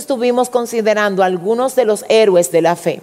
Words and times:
estuvimos 0.00 0.50
considerando 0.50 1.22
algunos 1.22 1.76
de 1.76 1.84
los 1.84 2.04
héroes 2.08 2.50
de 2.50 2.62
la 2.62 2.74
fe. 2.74 3.00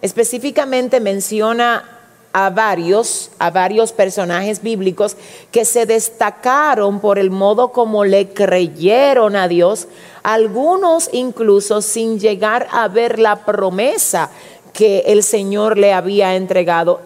Específicamente 0.00 1.00
menciona 1.00 1.96
a 2.32 2.50
varios, 2.50 3.30
a 3.38 3.50
varios 3.50 3.92
personajes 3.92 4.62
bíblicos 4.62 5.16
que 5.50 5.64
se 5.64 5.86
destacaron 5.86 7.00
por 7.00 7.18
el 7.18 7.30
modo 7.30 7.72
como 7.72 8.04
le 8.04 8.28
creyeron 8.28 9.36
a 9.36 9.48
Dios, 9.48 9.88
algunos 10.22 11.08
incluso 11.12 11.82
sin 11.82 12.20
llegar 12.20 12.68
a 12.72 12.88
ver 12.88 13.18
la 13.18 13.44
promesa 13.44 14.30
que 14.72 15.04
el 15.06 15.22
Señor 15.22 15.78
le 15.78 15.92
había 15.92 16.36
entregado. 16.36 17.00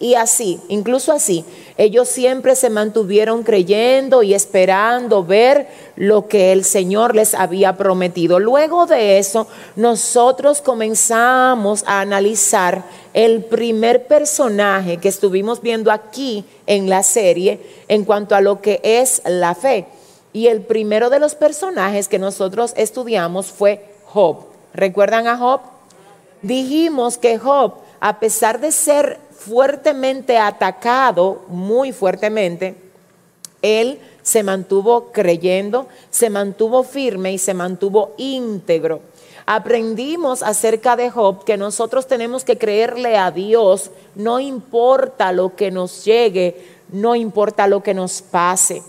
Y 0.00 0.14
así, 0.14 0.60
incluso 0.68 1.12
así, 1.12 1.44
ellos 1.76 2.08
siempre 2.08 2.54
se 2.54 2.70
mantuvieron 2.70 3.42
creyendo 3.42 4.22
y 4.22 4.32
esperando 4.32 5.24
ver 5.24 5.66
lo 5.96 6.28
que 6.28 6.52
el 6.52 6.64
Señor 6.64 7.16
les 7.16 7.34
había 7.34 7.76
prometido. 7.76 8.38
Luego 8.38 8.86
de 8.86 9.18
eso, 9.18 9.48
nosotros 9.74 10.60
comenzamos 10.60 11.82
a 11.86 12.00
analizar 12.00 12.84
el 13.12 13.44
primer 13.44 14.06
personaje 14.06 14.98
que 14.98 15.08
estuvimos 15.08 15.60
viendo 15.62 15.90
aquí 15.90 16.44
en 16.66 16.88
la 16.88 17.02
serie 17.02 17.60
en 17.88 18.04
cuanto 18.04 18.36
a 18.36 18.40
lo 18.40 18.60
que 18.60 18.80
es 18.84 19.20
la 19.24 19.56
fe. 19.56 19.86
Y 20.32 20.46
el 20.46 20.60
primero 20.62 21.10
de 21.10 21.18
los 21.18 21.34
personajes 21.34 22.06
que 22.06 22.20
nosotros 22.20 22.72
estudiamos 22.76 23.46
fue 23.46 23.84
Job. 24.04 24.44
¿Recuerdan 24.74 25.26
a 25.26 25.36
Job? 25.38 25.60
Dijimos 26.42 27.18
que 27.18 27.38
Job, 27.38 27.74
a 27.98 28.20
pesar 28.20 28.60
de 28.60 28.70
ser 28.70 29.18
fuertemente 29.46 30.38
atacado, 30.38 31.42
muy 31.48 31.92
fuertemente, 31.92 32.74
él 33.60 33.98
se 34.22 34.42
mantuvo 34.42 35.12
creyendo, 35.12 35.86
se 36.10 36.30
mantuvo 36.30 36.82
firme 36.82 37.32
y 37.32 37.38
se 37.38 37.52
mantuvo 37.52 38.14
íntegro. 38.16 39.00
Aprendimos 39.46 40.42
acerca 40.42 40.96
de 40.96 41.10
Job 41.10 41.44
que 41.44 41.58
nosotros 41.58 42.06
tenemos 42.06 42.44
que 42.44 42.56
creerle 42.56 43.18
a 43.18 43.30
Dios, 43.30 43.90
no 44.14 44.40
importa 44.40 45.32
lo 45.32 45.54
que 45.54 45.70
nos 45.70 46.04
llegue, 46.04 46.66
no 46.90 47.14
importa 47.14 47.66
lo 47.66 47.82
que 47.82 47.92
nos 47.92 48.22
pase. 48.22 48.82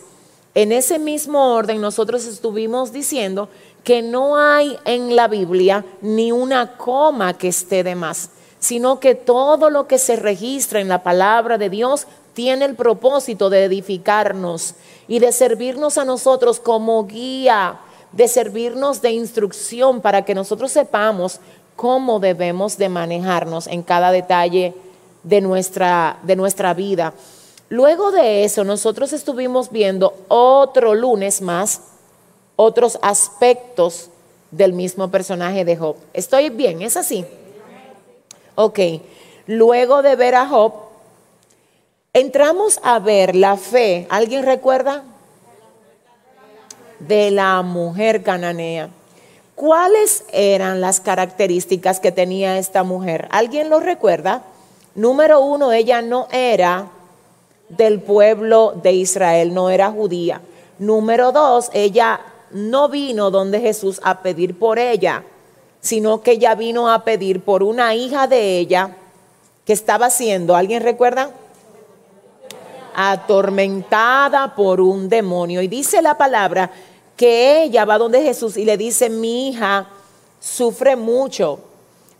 En 0.53 0.71
ese 0.71 0.99
mismo 0.99 1.53
orden 1.53 1.81
nosotros 1.81 2.25
estuvimos 2.25 2.93
diciendo 2.93 3.49
que 3.83 4.01
no 4.01 4.37
hay 4.37 4.77
en 4.85 5.17
la 5.17 5.27
Biblia 5.27 5.83
ni 6.01 6.31
una 6.31 6.77
coma 6.77 7.37
que 7.37 7.49
esté 7.49 7.83
de 7.83 7.95
más 7.95 8.29
sino 8.65 8.99
que 8.99 9.13
todo 9.13 9.69
lo 9.69 9.85
que 9.85 9.99
se 9.99 10.15
registra 10.15 10.81
en 10.81 10.87
la 10.87 11.03
palabra 11.03 11.59
de 11.59 11.69
Dios 11.69 12.07
tiene 12.33 12.65
el 12.65 12.73
propósito 12.73 13.51
de 13.51 13.65
edificarnos 13.65 14.73
y 15.07 15.19
de 15.19 15.31
servirnos 15.31 15.99
a 15.99 16.03
nosotros 16.03 16.59
como 16.59 17.05
guía, 17.05 17.77
de 18.11 18.27
servirnos 18.27 19.03
de 19.03 19.11
instrucción 19.11 20.01
para 20.01 20.25
que 20.25 20.33
nosotros 20.33 20.71
sepamos 20.71 21.39
cómo 21.75 22.19
debemos 22.19 22.79
de 22.79 22.89
manejarnos 22.89 23.67
en 23.67 23.83
cada 23.83 24.11
detalle 24.11 24.73
de 25.21 25.41
nuestra, 25.41 26.17
de 26.23 26.35
nuestra 26.35 26.73
vida. 26.73 27.13
Luego 27.69 28.11
de 28.11 28.45
eso, 28.45 28.63
nosotros 28.63 29.13
estuvimos 29.13 29.69
viendo 29.69 30.15
otro 30.27 30.95
lunes 30.95 31.39
más, 31.39 31.81
otros 32.55 32.97
aspectos 33.03 34.09
del 34.49 34.73
mismo 34.73 35.11
personaje 35.11 35.65
de 35.65 35.77
Job. 35.77 35.97
¿Estoy 36.13 36.49
bien? 36.49 36.81
¿Es 36.81 36.97
así? 36.97 37.27
Ok, 38.55 38.79
luego 39.47 40.01
de 40.01 40.15
ver 40.15 40.35
a 40.35 40.47
Job, 40.47 40.73
entramos 42.13 42.79
a 42.83 42.99
ver 42.99 43.35
la 43.35 43.57
fe. 43.57 44.07
¿Alguien 44.09 44.43
recuerda? 44.43 45.03
De 46.99 47.31
la 47.31 47.61
mujer 47.63 48.23
cananea. 48.23 48.89
¿Cuáles 49.55 50.23
eran 50.31 50.79
las 50.79 51.01
características 51.01 51.99
que 51.99 52.13
tenía 52.13 52.57
esta 52.57 52.83
mujer? 52.83 53.27
¿Alguien 53.31 53.69
lo 53.69 53.81
recuerda? 53.81 54.43
Número 54.95 55.41
uno, 55.41 55.73
ella 55.73 56.01
no 56.01 56.29
era 56.31 56.87
del 57.67 57.99
pueblo 58.01 58.73
de 58.81 58.93
Israel, 58.93 59.53
no 59.53 59.69
era 59.69 59.91
judía. 59.91 60.39
Número 60.79 61.33
dos, 61.33 61.69
ella 61.73 62.21
no 62.51 62.87
vino 62.87 63.31
donde 63.31 63.59
Jesús 63.59 63.99
a 64.03 64.21
pedir 64.21 64.57
por 64.57 64.79
ella 64.79 65.23
sino 65.85 66.23
que 66.23 66.31
ella 66.31 66.55
vino 66.55 66.91
a 66.91 67.03
pedir 67.03 67.41
por 67.41 67.61
una 67.61 67.93
hija 67.93 68.25
de 68.25 68.57
ella 68.57 68.97
que 69.65 69.73
estaba 69.73 70.09
siendo, 70.09 70.55
¿alguien 70.55 70.81
recuerda? 70.81 71.29
Atormentada 72.95 74.55
por 74.55 74.81
un 74.81 75.09
demonio. 75.09 75.61
Y 75.61 75.67
dice 75.67 76.01
la 76.01 76.17
palabra 76.17 76.71
que 77.15 77.61
ella 77.61 77.85
va 77.85 77.99
donde 77.99 78.23
Jesús 78.23 78.57
y 78.57 78.65
le 78.65 78.77
dice, 78.77 79.11
mi 79.11 79.49
hija 79.49 79.87
sufre 80.39 80.95
mucho 80.95 81.59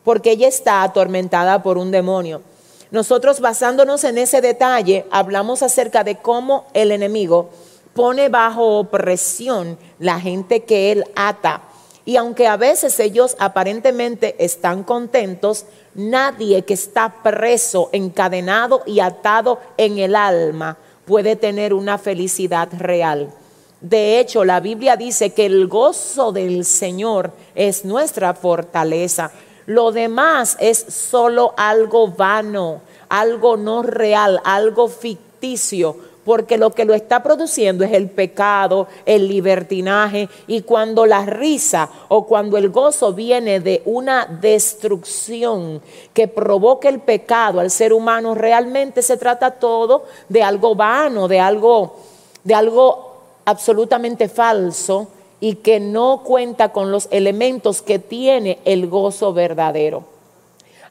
porque 0.04 0.34
ella 0.34 0.48
está 0.48 0.84
atormentada 0.84 1.64
por 1.64 1.80
un 1.80 1.90
demonio. 1.90 2.44
Nosotros 2.92 3.40
basándonos 3.40 4.04
en 4.04 4.20
ese 4.20 4.42
detalle, 4.42 5.08
hablamos 5.10 5.64
acerca 5.64 6.04
de 6.04 6.18
cómo 6.18 6.68
el 6.76 6.92
enemigo 6.92 7.50
pone 7.96 8.30
bajo 8.30 8.78
opresión 8.78 9.80
la 9.98 10.20
gente 10.20 10.66
que 10.66 10.92
él 10.92 11.04
ata 11.16 11.64
y 12.06 12.18
aunque 12.18 12.48
a 12.48 12.56
veces 12.56 13.00
ellos 13.00 13.36
aparentemente 13.40 14.36
están 14.38 14.84
contentos, 14.84 15.66
nadie 15.96 16.62
que 16.62 16.76
está 16.76 17.24
preso, 17.24 17.90
encadenado 17.92 18.84
y 18.86 19.00
atado 19.00 19.60
en 19.78 19.98
el 19.98 20.16
alma 20.16 20.78
puede 21.06 21.36
tener 21.36 21.74
una 21.74 21.98
felicidad 21.98 22.70
real. 22.78 23.34
De 23.82 24.20
hecho, 24.20 24.46
la 24.46 24.60
Biblia 24.60 24.96
dice 24.96 25.34
que 25.34 25.48
el 25.48 25.68
gozo 25.68 26.32
del 26.32 26.64
Señor 26.64 27.32
es 27.56 27.86
nuestra 27.86 28.34
fortaleza. 28.36 29.32
Lo 29.66 29.92
demás 29.92 30.58
es 30.60 30.78
solo 30.78 31.54
algo 31.58 32.08
vano, 32.08 32.82
algo 33.10 33.58
no 33.58 33.82
real, 33.82 34.42
algo 34.44 34.88
ficticio 34.88 35.98
porque 36.26 36.58
lo 36.58 36.72
que 36.72 36.86
lo 36.86 36.96
está 36.96 37.22
produciendo 37.22 37.84
es 37.86 37.94
el 37.94 38.10
pecado, 38.10 38.88
el 39.06 39.28
libertinaje, 39.28 40.28
y 40.48 40.62
cuando 40.62 41.06
la 41.06 41.26
risa 41.26 41.88
o 42.08 42.26
cuando 42.26 42.58
el 42.58 42.70
gozo 42.70 43.14
viene 43.14 43.60
de 43.60 43.84
una 43.86 44.26
destrucción 44.26 45.82
que 46.14 46.28
provoca 46.28 46.90
el 46.90 47.00
pecado 47.00 47.60
al 47.60 47.70
ser 47.70 47.94
humano, 47.94 48.34
realmente 48.34 49.04
se 49.04 49.18
trata 49.18 49.52
todo 49.52 50.06
de 50.28 50.42
algo 50.42 50.74
vano, 50.76 51.28
de 51.28 51.40
algo, 51.40 51.96
de 52.44 52.56
algo 52.56 53.22
absolutamente 53.46 54.28
falso 54.28 55.08
y 55.40 55.56
que 55.56 55.80
no 55.80 56.24
cuenta 56.24 56.70
con 56.70 56.92
los 56.92 57.08
elementos 57.12 57.84
que 57.84 58.00
tiene 58.00 58.58
el 58.66 58.88
gozo 58.88 59.32
verdadero. 59.32 60.04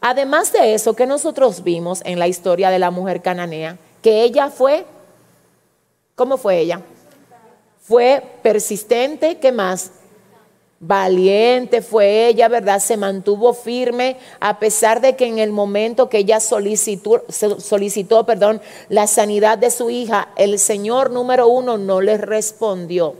Además 0.00 0.52
de 0.52 0.74
eso 0.74 0.94
que 0.94 1.06
nosotros 1.06 1.64
vimos 1.64 2.02
en 2.04 2.20
la 2.20 2.28
historia 2.28 2.70
de 2.70 2.78
la 2.78 2.92
mujer 2.92 3.22
cananea, 3.22 3.78
que 4.02 4.22
ella 4.22 4.50
fue 4.50 4.84
¿Cómo 6.14 6.36
fue 6.36 6.60
ella? 6.60 6.80
Fue 7.82 8.22
persistente, 8.42 9.38
¿qué 9.38 9.50
más? 9.50 9.90
Valiente 10.78 11.82
fue 11.82 12.28
ella, 12.28 12.48
¿verdad? 12.48 12.78
Se 12.78 12.96
mantuvo 12.96 13.52
firme 13.52 14.16
a 14.38 14.58
pesar 14.58 15.00
de 15.00 15.16
que 15.16 15.26
en 15.26 15.38
el 15.38 15.50
momento 15.50 16.08
que 16.08 16.18
ella 16.18 16.40
solicitó, 16.40 17.24
solicitó 17.30 18.24
perdón, 18.26 18.60
la 18.88 19.06
sanidad 19.06 19.58
de 19.58 19.70
su 19.70 19.90
hija, 19.90 20.28
el 20.36 20.58
Señor 20.58 21.10
número 21.10 21.48
uno 21.48 21.78
no 21.78 22.00
le 22.00 22.18
respondió. 22.18 23.14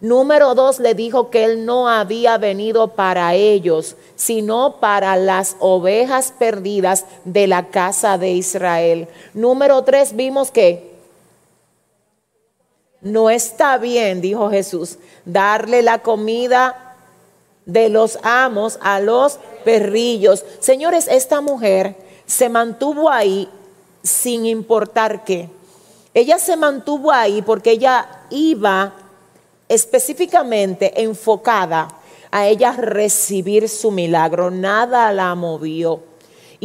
Número 0.00 0.54
dos, 0.54 0.78
le 0.78 0.94
dijo 0.94 1.30
que 1.30 1.44
él 1.44 1.64
no 1.64 1.88
había 1.88 2.36
venido 2.36 2.88
para 2.88 3.34
ellos, 3.34 3.96
sino 4.14 4.78
para 4.78 5.16
las 5.16 5.56
ovejas 5.58 6.34
perdidas 6.38 7.06
de 7.24 7.46
la 7.46 7.68
casa 7.68 8.18
de 8.18 8.32
Israel. 8.32 9.08
Número 9.32 9.82
tres, 9.84 10.14
vimos 10.14 10.50
que 10.50 10.95
no 13.06 13.30
está 13.30 13.78
bien, 13.78 14.20
dijo 14.20 14.50
Jesús, 14.50 14.98
darle 15.24 15.82
la 15.82 16.00
comida 16.00 16.96
de 17.64 17.88
los 17.88 18.18
amos 18.22 18.78
a 18.82 19.00
los 19.00 19.38
perrillos. 19.64 20.44
Señores, 20.60 21.08
esta 21.08 21.40
mujer 21.40 21.96
se 22.26 22.48
mantuvo 22.48 23.08
ahí 23.08 23.48
sin 24.02 24.44
importar 24.44 25.24
qué. 25.24 25.48
Ella 26.14 26.38
se 26.38 26.56
mantuvo 26.56 27.12
ahí 27.12 27.42
porque 27.42 27.72
ella 27.72 28.06
iba 28.30 28.94
específicamente 29.68 31.02
enfocada 31.02 31.88
a 32.30 32.46
ella 32.46 32.72
recibir 32.72 33.68
su 33.68 33.90
milagro. 33.90 34.50
Nada 34.50 35.12
la 35.12 35.34
movió. 35.34 36.00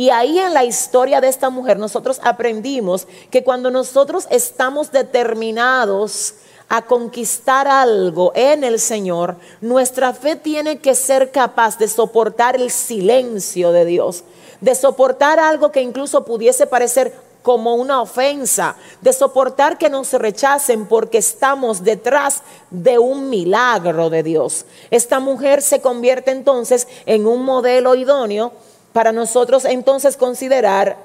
Y 0.01 0.09
ahí 0.09 0.39
en 0.39 0.55
la 0.55 0.63
historia 0.63 1.21
de 1.21 1.27
esta 1.27 1.51
mujer 1.51 1.77
nosotros 1.77 2.19
aprendimos 2.23 3.07
que 3.29 3.43
cuando 3.43 3.69
nosotros 3.69 4.25
estamos 4.31 4.91
determinados 4.91 6.33
a 6.69 6.81
conquistar 6.81 7.67
algo 7.67 8.31
en 8.33 8.63
el 8.63 8.79
Señor, 8.79 9.35
nuestra 9.61 10.11
fe 10.13 10.35
tiene 10.35 10.79
que 10.79 10.95
ser 10.95 11.29
capaz 11.29 11.77
de 11.77 11.87
soportar 11.87 12.55
el 12.55 12.71
silencio 12.71 13.71
de 13.71 13.85
Dios, 13.85 14.23
de 14.59 14.73
soportar 14.73 15.39
algo 15.39 15.71
que 15.71 15.83
incluso 15.83 16.25
pudiese 16.25 16.65
parecer 16.65 17.13
como 17.43 17.75
una 17.75 18.01
ofensa, 18.01 18.77
de 19.01 19.13
soportar 19.13 19.77
que 19.77 19.91
nos 19.91 20.13
rechacen 20.13 20.87
porque 20.87 21.19
estamos 21.19 21.83
detrás 21.83 22.41
de 22.71 22.97
un 22.97 23.29
milagro 23.29 24.09
de 24.09 24.23
Dios. 24.23 24.65
Esta 24.89 25.19
mujer 25.19 25.61
se 25.61 25.79
convierte 25.79 26.31
entonces 26.31 26.87
en 27.05 27.27
un 27.27 27.45
modelo 27.45 27.93
idóneo 27.93 28.51
para 28.93 29.11
nosotros 29.11 29.65
entonces 29.65 30.17
considerar 30.17 30.97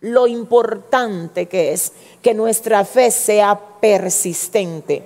lo 0.00 0.26
importante 0.26 1.46
que 1.46 1.72
es 1.72 1.92
que 2.22 2.34
nuestra 2.34 2.84
fe 2.84 3.10
sea 3.10 3.58
persistente. 3.80 5.02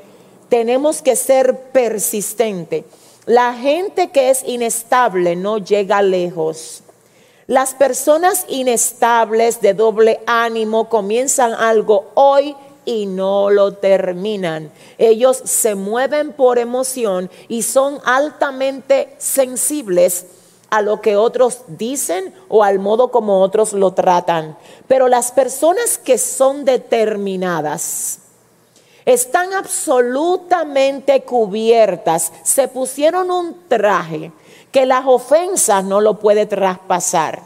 Tenemos 0.49 1.01
que 1.01 1.17
ser 1.17 1.59
persistente. 1.73 2.85
La 3.25 3.55
gente 3.55 4.11
que 4.11 4.31
es 4.31 4.43
inestable 4.47 5.37
no 5.37 5.59
llega 5.59 6.03
lejos. 6.03 6.83
Las 7.47 7.75
personas 7.75 8.45
inestables 8.49 9.61
de 9.61 9.75
doble 9.75 10.21
ánimo 10.27 10.89
comienzan 10.89 11.53
algo 11.55 12.11
hoy 12.15 12.55
y 12.85 13.07
no 13.07 13.51
lo 13.51 13.75
terminan. 13.75 14.71
Ellos 14.99 15.41
se 15.45 15.75
mueven 15.75 16.33
por 16.33 16.59
emoción 16.59 17.31
y 17.49 17.63
son 17.63 18.01
altamente 18.05 19.15
sensibles 19.19 20.27
a 20.73 20.81
lo 20.81 21.03
que 21.03 21.19
otros 21.19 21.65
dicen 21.67 22.33
o 22.49 22.65
al 22.65 22.79
modo 22.79 23.11
como 23.11 23.43
otros 23.43 23.75
lo 23.75 23.93
tratan. 23.93 24.57
Pero 24.89 25.07
las 25.07 25.31
personas 25.31 25.99
que 25.99 26.17
son 26.17 26.65
determinadas 26.65 28.21
están 29.05 29.53
absolutamente 29.53 31.25
cubiertas, 31.25 32.33
se 32.43 32.69
pusieron 32.69 33.31
un 33.31 33.69
traje 33.69 34.33
que 34.71 34.87
las 34.87 35.05
ofensas 35.05 35.85
no 35.85 36.01
lo 36.01 36.19
puede 36.19 36.47
traspasar, 36.47 37.43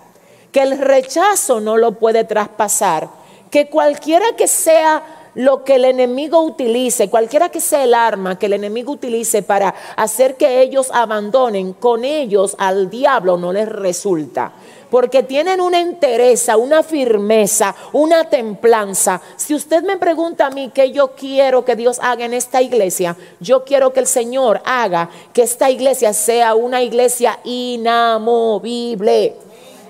que 0.52 0.62
el 0.62 0.78
rechazo 0.78 1.58
no 1.58 1.76
lo 1.78 1.98
puede 1.98 2.22
traspasar, 2.22 3.08
que 3.50 3.68
cualquiera 3.68 4.36
que 4.36 4.46
sea 4.46 5.02
lo 5.36 5.62
que 5.64 5.76
el 5.76 5.84
enemigo 5.84 6.42
utilice, 6.42 7.08
cualquiera 7.10 7.50
que 7.50 7.60
sea 7.60 7.84
el 7.84 7.94
arma 7.94 8.38
que 8.38 8.46
el 8.46 8.54
enemigo 8.54 8.92
utilice 8.92 9.42
para 9.42 9.74
hacer 9.94 10.36
que 10.36 10.62
ellos 10.62 10.90
abandonen, 10.92 11.74
con 11.74 12.04
ellos 12.04 12.56
al 12.58 12.88
diablo 12.90 13.36
no 13.36 13.52
les 13.52 13.68
resulta. 13.68 14.52
Porque 14.90 15.22
tienen 15.22 15.60
una 15.60 15.80
entereza, 15.80 16.56
una 16.56 16.82
firmeza, 16.82 17.74
una 17.92 18.30
templanza. 18.30 19.20
Si 19.36 19.54
usted 19.54 19.82
me 19.82 19.98
pregunta 19.98 20.46
a 20.46 20.50
mí 20.50 20.70
qué 20.72 20.90
yo 20.90 21.12
quiero 21.14 21.64
que 21.64 21.76
Dios 21.76 21.98
haga 22.00 22.24
en 22.24 22.32
esta 22.32 22.62
iglesia, 22.62 23.16
yo 23.40 23.64
quiero 23.64 23.92
que 23.92 24.00
el 24.00 24.06
Señor 24.06 24.62
haga 24.64 25.10
que 25.34 25.42
esta 25.42 25.70
iglesia 25.70 26.14
sea 26.14 26.54
una 26.54 26.82
iglesia 26.82 27.40
inamovible 27.44 29.34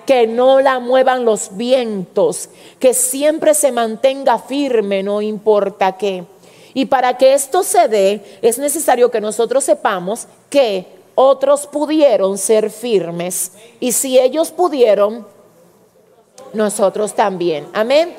que 0.06 0.26
no 0.26 0.60
la 0.60 0.78
muevan 0.78 1.24
los 1.24 1.56
vientos, 1.56 2.48
que 2.78 2.94
siempre 2.94 3.54
se 3.54 3.72
mantenga 3.72 4.38
firme, 4.38 5.02
no 5.02 5.20
importa 5.20 5.96
qué. 5.96 6.24
Y 6.72 6.86
para 6.86 7.16
que 7.16 7.34
esto 7.34 7.62
se 7.62 7.88
dé, 7.88 8.38
es 8.42 8.58
necesario 8.58 9.10
que 9.10 9.20
nosotros 9.20 9.64
sepamos 9.64 10.28
que 10.48 10.86
otros 11.14 11.66
pudieron 11.66 12.38
ser 12.38 12.70
firmes. 12.70 13.52
Y 13.80 13.92
si 13.92 14.18
ellos 14.18 14.50
pudieron, 14.50 15.26
nosotros 16.52 17.14
también. 17.14 17.66
Amén. 17.72 18.14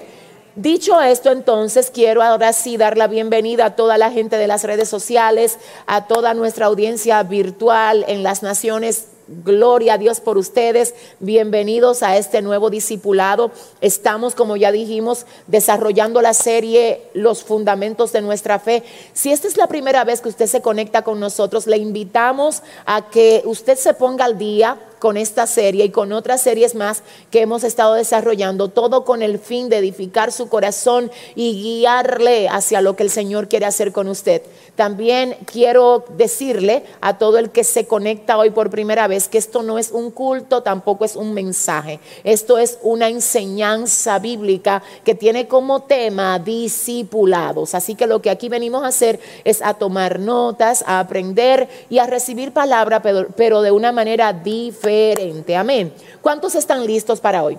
Dicho 0.56 1.00
esto, 1.00 1.31
entonces 1.31 1.92
quiero 1.92 2.24
ahora 2.24 2.51
sí 2.51 2.78
dar 2.78 2.98
la 2.98 3.06
bienvenida 3.06 3.66
a 3.66 3.75
toda 3.75 4.00
la 4.00 4.10
gente 4.10 4.38
de 4.38 4.48
las 4.48 4.63
redes 4.63 4.90
sociales, 4.90 5.60
a 5.86 6.07
toda 6.07 6.33
nuestra 6.33 6.66
audiencia 6.66 7.22
virtual 7.22 8.04
en 8.07 8.24
las 8.24 8.42
naciones 8.42 9.10
Gloria 9.27 9.95
a 9.95 9.97
Dios 9.97 10.21
por 10.21 10.38
ustedes. 10.38 10.94
Bienvenidos 11.19 12.01
a 12.01 12.15
este 12.15 12.41
nuevo 12.41 12.69
discipulado. 12.69 13.51
Estamos, 13.81 14.35
como 14.35 14.56
ya 14.56 14.71
dijimos, 14.71 15.25
desarrollando 15.47 16.21
la 16.21 16.33
serie 16.33 17.01
Los 17.13 17.44
Fundamentos 17.44 18.13
de 18.13 18.21
nuestra 18.21 18.57
Fe. 18.59 18.83
Si 19.12 19.33
esta 19.33 19.50
es 19.50 19.57
la 19.57 19.68
primera 19.68 20.06
vez 20.06 20.21
que 20.21 20.29
usted 20.29 20.47
se 20.47 20.62
conecta 20.62 21.01
con 21.01 21.19
nosotros, 21.19 21.68
le 21.68 21.75
invitamos 21.75 22.63
a 22.85 23.09
que 23.09 23.41
usted 23.44 23.77
se 23.77 23.94
ponga 23.94 24.24
al 24.24 24.38
día 24.38 24.77
con 25.00 25.18
esta 25.18 25.45
serie 25.45 25.85
y 25.85 25.89
con 25.91 26.12
otras 26.12 26.41
series 26.41 26.73
más 26.73 27.03
que 27.30 27.41
hemos 27.41 27.63
estado 27.63 27.94
desarrollando, 27.94 28.69
todo 28.69 29.06
con 29.06 29.21
el 29.21 29.39
fin 29.39 29.69
de 29.69 29.77
edificar 29.77 30.31
su 30.31 30.50
corazón 30.50 31.12
y 31.35 31.62
guiarle 31.62 32.47
hacia 32.50 32.81
lo 32.81 32.95
que 32.95 33.03
el 33.03 33.09
Señor 33.09 33.47
quiere 33.47 33.65
hacer 33.65 33.91
con 33.91 34.07
usted. 34.07 34.41
También 34.77 35.35
quiero 35.45 36.06
decirle 36.15 36.85
a 37.01 37.18
todo 37.18 37.38
el 37.38 37.50
que 37.50 37.65
se 37.65 37.85
conecta 37.85 38.38
hoy 38.38 38.51
por 38.51 38.69
primera 38.69 39.07
vez 39.07 39.27
que 39.27 39.38
esto 39.38 39.62
no 39.62 39.77
es 39.77 39.91
un 39.91 40.12
culto, 40.12 40.63
tampoco 40.63 41.03
es 41.03 41.18
un 41.18 41.33
mensaje. 41.33 42.00
Esto 42.24 42.57
es 42.57 42.79
una 42.81 43.09
enseñanza 43.09 44.19
bíblica 44.19 44.81
que 45.03 45.16
tiene 45.16 45.49
como 45.49 45.81
tema 45.81 46.40
discipulados. 46.40 47.75
Así 47.75 47.95
que 47.95 48.07
lo 48.07 48.21
que 48.21 48.30
aquí 48.30 48.47
venimos 48.47 48.83
a 48.83 48.87
hacer 48.87 49.19
es 49.44 49.61
a 49.61 49.73
tomar 49.73 50.19
notas, 50.19 50.85
a 50.87 51.02
aprender 51.02 51.68
y 51.90 51.97
a 51.97 52.07
recibir 52.07 52.54
palabra, 52.54 53.02
pero, 53.02 53.28
pero 53.35 53.61
de 53.61 53.71
una 53.71 53.92
manera 53.92 54.31
diferente 54.31 55.57
Amén. 55.57 55.92
¿Cuántos 56.21 56.56
están 56.56 56.85
listos 56.85 57.19
para 57.19 57.44
hoy? 57.44 57.57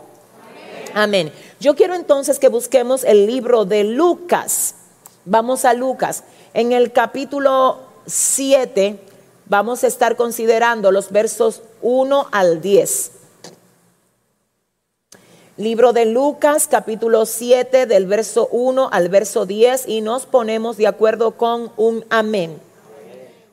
Amén. 0.95 1.33
Yo 1.61 1.75
quiero 1.75 1.95
entonces 1.95 2.39
que 2.39 2.49
busquemos 2.49 3.05
el 3.05 3.27
libro 3.27 3.65
de 3.65 3.85
Lucas. 3.85 4.75
Vamos 5.25 5.65
a 5.65 5.75
Lucas. 5.75 6.23
En 6.55 6.73
el 6.73 6.93
capítulo 6.93 7.79
7 8.07 8.99
vamos 9.47 9.85
a 9.85 9.87
estar 9.87 10.17
considerando 10.17 10.91
los 10.93 11.11
versos 11.11 11.63
1 11.83 12.29
al 12.33 12.63
10. 12.63 13.13
Libro 15.59 15.93
de 15.93 16.07
Lucas, 16.07 16.69
capítulo 16.69 17.27
7, 17.27 17.87
del 17.87 18.07
verso 18.07 18.49
1 18.53 18.89
al 18.93 19.09
verso 19.09 19.45
10, 19.45 19.89
y 19.89 20.01
nos 20.01 20.25
ponemos 20.25 20.77
de 20.77 20.87
acuerdo 20.87 21.33
con 21.33 21.73
un 21.77 22.05
amén. 22.11 22.61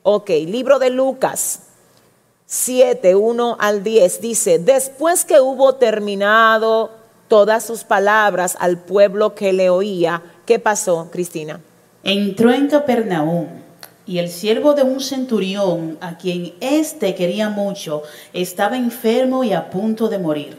Ok, 0.04 0.30
libro 0.30 0.78
de 0.78 0.90
Lucas, 0.90 1.62
7, 2.46 3.16
1 3.16 3.56
al 3.58 3.82
10, 3.82 4.20
dice, 4.20 4.58
después 4.60 5.24
que 5.24 5.40
hubo 5.40 5.74
terminado 5.74 6.90
todas 7.26 7.64
sus 7.64 7.82
palabras 7.82 8.56
al 8.60 8.78
pueblo 8.78 9.34
que 9.34 9.52
le 9.52 9.68
oía, 9.68 10.22
¿qué 10.46 10.60
pasó, 10.60 11.08
Cristina? 11.10 11.60
Entró 12.08 12.52
en 12.52 12.68
Capernaum 12.68 13.48
y 14.06 14.18
el 14.18 14.28
siervo 14.28 14.74
de 14.74 14.84
un 14.84 15.00
centurión, 15.00 15.98
a 16.00 16.16
quien 16.16 16.54
éste 16.60 17.16
quería 17.16 17.48
mucho, 17.48 18.04
estaba 18.32 18.76
enfermo 18.76 19.42
y 19.42 19.52
a 19.52 19.70
punto 19.70 20.08
de 20.08 20.20
morir. 20.20 20.56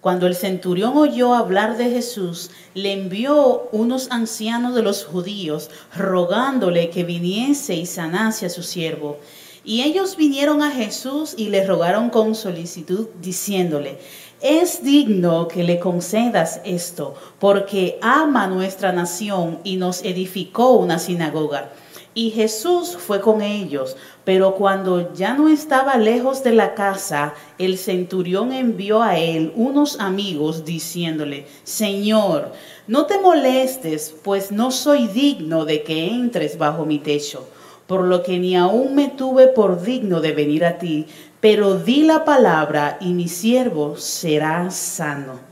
Cuando 0.00 0.26
el 0.26 0.34
centurión 0.34 0.96
oyó 0.96 1.34
hablar 1.34 1.76
de 1.76 1.90
Jesús, 1.90 2.50
le 2.72 2.94
envió 2.94 3.68
unos 3.70 4.10
ancianos 4.10 4.74
de 4.74 4.80
los 4.80 5.04
judíos, 5.04 5.68
rogándole 5.94 6.88
que 6.88 7.04
viniese 7.04 7.74
y 7.74 7.84
sanase 7.84 8.46
a 8.46 8.48
su 8.48 8.62
siervo. 8.62 9.18
Y 9.66 9.82
ellos 9.82 10.16
vinieron 10.16 10.62
a 10.62 10.70
Jesús 10.70 11.34
y 11.36 11.50
le 11.50 11.66
rogaron 11.66 12.08
con 12.08 12.34
solicitud, 12.34 13.08
diciéndole, 13.20 13.98
es 14.40 14.84
digno 14.84 15.48
que 15.48 15.64
le 15.64 15.80
concedas 15.80 16.60
esto, 16.64 17.14
porque 17.40 17.98
ama 18.02 18.46
nuestra 18.46 18.92
nación 18.92 19.58
y 19.64 19.76
nos 19.76 20.04
edificó 20.04 20.72
una 20.72 21.00
sinagoga. 21.00 21.72
Y 22.14 22.30
Jesús 22.30 22.96
fue 22.96 23.20
con 23.20 23.42
ellos, 23.42 23.96
pero 24.24 24.54
cuando 24.54 25.12
ya 25.12 25.34
no 25.34 25.48
estaba 25.48 25.96
lejos 25.96 26.42
de 26.42 26.52
la 26.52 26.74
casa, 26.74 27.34
el 27.58 27.78
centurión 27.78 28.52
envió 28.52 29.02
a 29.02 29.18
él 29.18 29.52
unos 29.56 30.00
amigos 30.00 30.64
diciéndole, 30.64 31.46
Señor, 31.64 32.52
no 32.86 33.06
te 33.06 33.18
molestes, 33.20 34.14
pues 34.22 34.52
no 34.52 34.70
soy 34.70 35.08
digno 35.08 35.64
de 35.64 35.82
que 35.82 36.06
entres 36.06 36.58
bajo 36.58 36.86
mi 36.86 36.98
techo 36.98 37.46
por 37.88 38.04
lo 38.04 38.22
que 38.22 38.38
ni 38.38 38.54
aún 38.54 38.94
me 38.94 39.08
tuve 39.08 39.48
por 39.48 39.82
digno 39.82 40.20
de 40.20 40.32
venir 40.32 40.66
a 40.66 40.76
ti, 40.76 41.06
pero 41.40 41.76
di 41.76 42.02
la 42.02 42.24
palabra 42.24 42.98
y 43.00 43.12
mi 43.12 43.28
siervo 43.28 43.96
será 43.96 44.70
sano. 44.70 45.46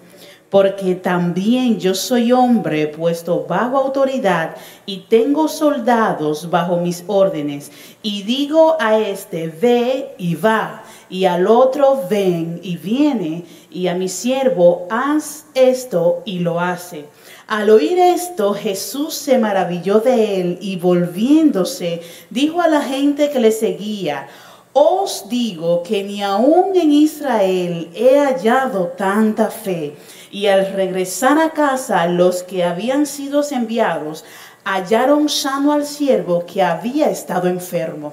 Porque 0.50 0.94
también 0.94 1.78
yo 1.80 1.94
soy 1.94 2.30
hombre 2.30 2.86
puesto 2.86 3.46
bajo 3.48 3.78
autoridad 3.78 4.56
y 4.86 5.00
tengo 5.08 5.48
soldados 5.48 6.50
bajo 6.50 6.76
mis 6.78 7.02
órdenes. 7.08 7.72
Y 8.00 8.22
digo 8.22 8.76
a 8.78 8.98
este, 8.98 9.48
ve 9.48 10.14
y 10.18 10.36
va, 10.36 10.84
y 11.08 11.24
al 11.24 11.46
otro, 11.48 12.04
ven 12.08 12.60
y 12.62 12.76
viene, 12.76 13.44
y 13.70 13.88
a 13.88 13.94
mi 13.94 14.08
siervo, 14.08 14.86
haz 14.88 15.46
esto 15.54 16.22
y 16.24 16.38
lo 16.38 16.60
hace. 16.60 17.06
Al 17.48 17.70
oír 17.70 17.98
esto, 17.98 18.54
Jesús 18.54 19.14
se 19.14 19.38
maravilló 19.38 20.00
de 20.00 20.40
él 20.40 20.58
y 20.60 20.76
volviéndose, 20.76 22.00
dijo 22.30 22.60
a 22.60 22.68
la 22.68 22.82
gente 22.82 23.30
que 23.30 23.38
le 23.38 23.52
seguía, 23.52 24.28
os 24.78 25.30
digo 25.30 25.82
que 25.82 26.04
ni 26.04 26.22
aún 26.22 26.76
en 26.76 26.92
Israel 26.92 27.90
he 27.94 28.18
hallado 28.18 28.88
tanta 28.88 29.48
fe. 29.48 29.96
Y 30.30 30.48
al 30.48 30.70
regresar 30.74 31.38
a 31.38 31.52
casa, 31.52 32.06
los 32.06 32.42
que 32.42 32.62
habían 32.62 33.06
sido 33.06 33.42
enviados 33.50 34.22
hallaron 34.64 35.30
sano 35.30 35.72
al 35.72 35.86
siervo 35.86 36.44
que 36.44 36.62
había 36.62 37.08
estado 37.08 37.48
enfermo. 37.48 38.12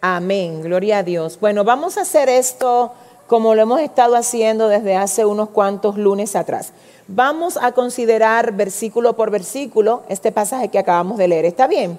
Amén, 0.00 0.62
gloria 0.62 0.98
a 0.98 1.02
Dios. 1.02 1.40
Bueno, 1.40 1.64
vamos 1.64 1.98
a 1.98 2.02
hacer 2.02 2.28
esto 2.28 2.92
como 3.26 3.56
lo 3.56 3.62
hemos 3.62 3.80
estado 3.80 4.14
haciendo 4.14 4.68
desde 4.68 4.94
hace 4.94 5.24
unos 5.24 5.48
cuantos 5.48 5.96
lunes 5.96 6.36
atrás. 6.36 6.72
Vamos 7.08 7.58
a 7.60 7.72
considerar 7.72 8.52
versículo 8.52 9.16
por 9.16 9.32
versículo 9.32 10.04
este 10.08 10.30
pasaje 10.30 10.68
que 10.68 10.78
acabamos 10.78 11.18
de 11.18 11.26
leer. 11.26 11.46
¿Está 11.46 11.66
bien? 11.66 11.98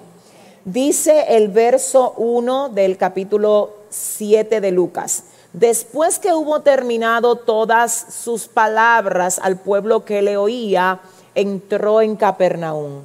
Dice 0.66 1.36
el 1.36 1.46
verso 1.46 2.14
1 2.16 2.70
del 2.70 2.96
capítulo 2.96 3.72
7 3.88 4.60
de 4.60 4.72
Lucas. 4.72 5.22
Después 5.52 6.18
que 6.18 6.34
hubo 6.34 6.62
terminado 6.62 7.36
todas 7.36 8.06
sus 8.10 8.48
palabras 8.48 9.38
al 9.40 9.60
pueblo 9.60 10.04
que 10.04 10.22
le 10.22 10.36
oía, 10.36 10.98
entró 11.36 12.02
en 12.02 12.16
Capernaum. 12.16 13.02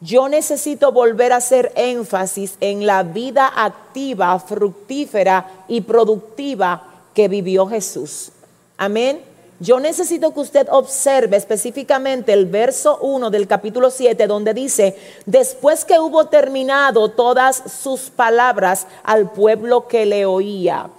Yo 0.00 0.30
necesito 0.30 0.92
volver 0.92 1.34
a 1.34 1.36
hacer 1.36 1.72
énfasis 1.76 2.56
en 2.60 2.86
la 2.86 3.02
vida 3.02 3.52
activa, 3.54 4.38
fructífera 4.38 5.50
y 5.68 5.82
productiva 5.82 6.84
que 7.12 7.28
vivió 7.28 7.66
Jesús. 7.66 8.32
Amén. 8.78 9.20
Yo 9.60 9.78
necesito 9.78 10.34
que 10.34 10.40
usted 10.40 10.68
observe 10.70 11.36
específicamente 11.36 12.32
el 12.32 12.46
verso 12.46 12.98
1 13.00 13.30
del 13.30 13.46
capítulo 13.46 13.90
7 13.90 14.26
donde 14.26 14.52
dice, 14.52 14.96
después 15.26 15.84
que 15.84 16.00
hubo 16.00 16.26
terminado 16.26 17.10
todas 17.10 17.62
sus 17.80 18.10
palabras 18.10 18.86
al 19.04 19.30
pueblo 19.30 19.86
que 19.86 20.06
le 20.06 20.26
oía. 20.26 20.90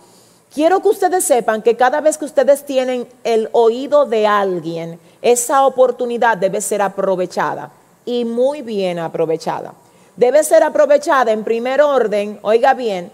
Quiero 0.53 0.81
que 0.81 0.87
ustedes 0.87 1.25
sepan 1.25 1.61
que 1.61 1.75
cada 1.75 1.99
vez 1.99 2.17
que 2.17 2.23
ustedes 2.23 2.65
tienen 2.65 3.09
el 3.25 3.49
oído 3.51 4.05
de 4.05 4.25
alguien, 4.25 5.01
esa 5.21 5.65
oportunidad 5.65 6.37
debe 6.37 6.61
ser 6.61 6.81
aprovechada 6.81 7.73
y 8.05 8.23
muy 8.23 8.61
bien 8.61 8.99
aprovechada. 8.99 9.73
Debe 10.15 10.45
ser 10.45 10.63
aprovechada 10.63 11.33
en 11.33 11.43
primer 11.43 11.81
orden, 11.81 12.39
oiga 12.41 12.73
bien, 12.73 13.11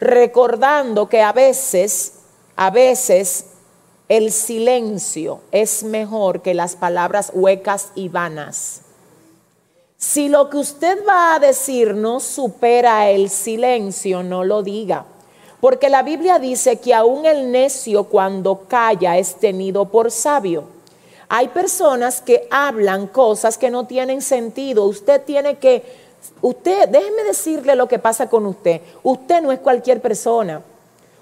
recordando 0.00 1.08
que 1.08 1.22
a 1.22 1.32
veces, 1.32 2.14
a 2.56 2.70
veces 2.70 3.49
el 4.10 4.32
silencio 4.32 5.40
es 5.52 5.84
mejor 5.84 6.42
que 6.42 6.52
las 6.52 6.74
palabras 6.74 7.30
huecas 7.32 7.90
y 7.94 8.08
vanas. 8.08 8.80
Si 9.98 10.28
lo 10.28 10.50
que 10.50 10.56
usted 10.56 11.06
va 11.08 11.36
a 11.36 11.38
decir 11.38 11.94
no 11.94 12.18
supera 12.18 13.08
el 13.08 13.30
silencio, 13.30 14.24
no 14.24 14.42
lo 14.42 14.64
diga. 14.64 15.04
Porque 15.60 15.88
la 15.88 16.02
Biblia 16.02 16.40
dice 16.40 16.80
que 16.80 16.92
aún 16.92 17.24
el 17.24 17.52
necio 17.52 18.04
cuando 18.04 18.64
calla 18.66 19.16
es 19.16 19.36
tenido 19.36 19.84
por 19.84 20.10
sabio. 20.10 20.64
Hay 21.28 21.46
personas 21.46 22.20
que 22.20 22.48
hablan 22.50 23.06
cosas 23.06 23.58
que 23.58 23.70
no 23.70 23.86
tienen 23.86 24.22
sentido. 24.22 24.86
Usted 24.86 25.22
tiene 25.22 25.58
que, 25.58 25.84
usted, 26.42 26.88
déjeme 26.88 27.22
decirle 27.22 27.76
lo 27.76 27.86
que 27.86 28.00
pasa 28.00 28.28
con 28.28 28.44
usted. 28.46 28.80
Usted 29.04 29.40
no 29.40 29.52
es 29.52 29.60
cualquier 29.60 30.00
persona. 30.00 30.62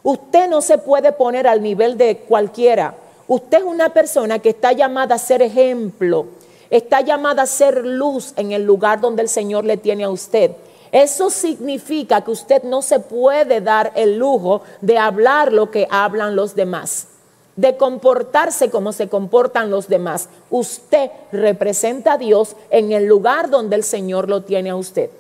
Usted 0.03 0.49
no 0.49 0.61
se 0.61 0.79
puede 0.79 1.13
poner 1.13 1.47
al 1.47 1.63
nivel 1.63 1.99
de 1.99 2.19
cualquiera. 2.19 2.95
Usted 3.27 3.59
es 3.59 3.65
una 3.65 3.91
persona 3.91 4.39
que 4.39 4.51
está 4.51 4.73
llamada 4.73 5.17
a 5.17 5.19
ser 5.19 5.43
ejemplo. 5.43 6.27
Está 6.71 7.01
llamada 7.01 7.43
a 7.43 7.47
ser 7.47 7.85
luz 7.85 8.33
en 8.37 8.53
el 8.53 8.65
lugar 8.65 9.01
donde 9.01 9.23
el 9.23 9.29
Señor 9.29 9.65
le 9.65 9.77
tiene 9.77 10.05
a 10.05 10.11
usted. 10.11 10.53
Eso 10.93 11.31
significa 11.31 12.23
que 12.23 12.31
usted 12.31 12.63
no 12.63 12.83
se 12.83 13.01
puede 13.01 13.61
dar 13.61 13.93
el 13.95 14.19
lujo 14.19 14.63
de 14.81 14.99
hablar 14.99 15.53
lo 15.53 15.71
que 15.71 15.87
hablan 15.91 16.37
los 16.37 16.55
demás, 16.55 17.09
de 17.57 17.77
comportarse 17.77 18.71
como 18.71 18.93
se 18.93 19.09
comportan 19.09 19.71
los 19.71 19.89
demás. 19.89 20.29
Usted 20.51 21.11
representa 21.33 22.15
a 22.15 22.19
Dios 22.19 22.57
en 22.71 22.93
el 22.93 23.05
lugar 23.05 23.51
donde 23.51 23.77
el 23.77 23.85
Señor 23.85 24.29
lo 24.29 24.43
tiene 24.43 24.71
a 24.71 24.77
usted. 24.77 25.11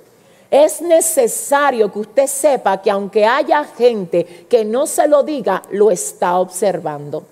Es 0.50 0.80
necesario 0.80 1.92
que 1.92 1.98
usted 1.98 2.26
sepa 2.26 2.80
que 2.80 2.90
aunque 2.90 3.26
haya 3.26 3.64
gente 3.64 4.46
que 4.48 4.64
no 4.64 4.86
se 4.86 5.06
lo 5.06 5.22
diga, 5.22 5.62
lo 5.70 5.90
está 5.90 6.38
observando. 6.38 7.24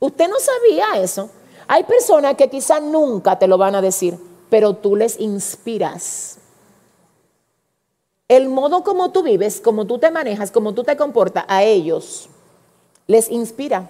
Usted 0.00 0.28
no 0.28 0.36
sabía 0.40 1.02
eso. 1.02 1.30
Hay 1.66 1.84
personas 1.84 2.34
que 2.34 2.48
quizás 2.48 2.82
nunca 2.82 3.38
te 3.38 3.46
lo 3.46 3.58
van 3.58 3.74
a 3.74 3.82
decir, 3.82 4.18
pero 4.50 4.74
tú 4.74 4.96
les 4.96 5.20
inspiras 5.20 6.38
el 8.28 8.50
modo 8.50 8.84
como 8.84 9.10
tú 9.10 9.22
vives, 9.22 9.60
como 9.60 9.86
tú 9.86 9.98
te 9.98 10.10
manejas, 10.10 10.50
como 10.50 10.74
tú 10.74 10.84
te 10.84 10.98
comportas 10.98 11.46
a 11.48 11.62
ellos, 11.64 12.28
les 13.06 13.30
inspira. 13.30 13.88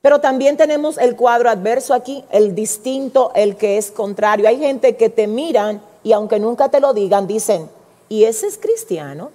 Pero 0.00 0.20
también 0.20 0.56
tenemos 0.56 0.98
el 0.98 1.16
cuadro 1.16 1.50
adverso 1.50 1.94
aquí, 1.94 2.24
el 2.30 2.54
distinto, 2.54 3.32
el 3.34 3.56
que 3.56 3.76
es 3.76 3.90
contrario. 3.90 4.48
Hay 4.48 4.58
gente 4.58 4.96
que 4.96 5.10
te 5.10 5.26
miran 5.26 5.82
y 6.04 6.12
aunque 6.12 6.38
nunca 6.38 6.68
te 6.68 6.80
lo 6.80 6.92
digan, 6.92 7.26
dicen, 7.26 7.70
¿y 8.08 8.24
ese 8.24 8.46
es 8.46 8.58
cristiano? 8.58 9.30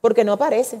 Porque 0.00 0.24
no 0.24 0.36
parece. 0.36 0.78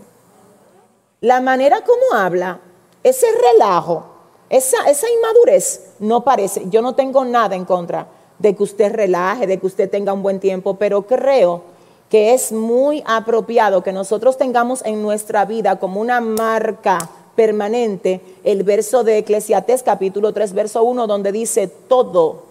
La 1.20 1.40
manera 1.40 1.82
como 1.82 2.20
habla, 2.20 2.60
ese 3.02 3.26
relajo, 3.52 4.04
esa, 4.50 4.76
inmadurez, 5.10 5.92
no 5.98 6.22
parece. 6.22 6.68
Yo 6.68 6.82
no 6.82 6.94
tengo 6.94 7.24
nada 7.24 7.56
en 7.56 7.64
contra 7.64 8.06
de 8.38 8.54
que 8.54 8.62
usted 8.62 8.92
relaje, 8.92 9.46
de 9.46 9.58
que 9.58 9.66
usted 9.66 9.90
tenga 9.90 10.12
un 10.12 10.22
buen 10.22 10.40
tiempo, 10.40 10.76
pero 10.76 11.02
creo 11.06 11.62
que 12.10 12.34
es 12.34 12.52
muy 12.52 13.02
apropiado 13.06 13.82
que 13.82 13.92
nosotros 13.92 14.36
tengamos 14.36 14.84
en 14.84 15.02
nuestra 15.02 15.46
vida 15.46 15.78
como 15.78 16.00
una 16.00 16.20
marca 16.20 17.10
permanente 17.34 18.20
el 18.44 18.62
verso 18.62 19.02
de 19.02 19.18
Eclesiastés 19.18 19.82
capítulo 19.82 20.32
3 20.32 20.52
verso 20.52 20.84
1 20.84 21.06
donde 21.08 21.32
dice 21.32 21.66
todo 21.66 22.43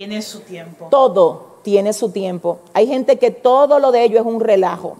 tiene 0.00 0.22
su 0.22 0.40
tiempo. 0.40 0.88
Todo 0.90 1.56
tiene 1.60 1.92
su 1.92 2.10
tiempo. 2.10 2.60
Hay 2.72 2.86
gente 2.86 3.18
que 3.18 3.30
todo 3.30 3.78
lo 3.78 3.92
de 3.92 4.04
ello 4.04 4.18
es 4.18 4.24
un 4.24 4.40
relajo, 4.40 4.96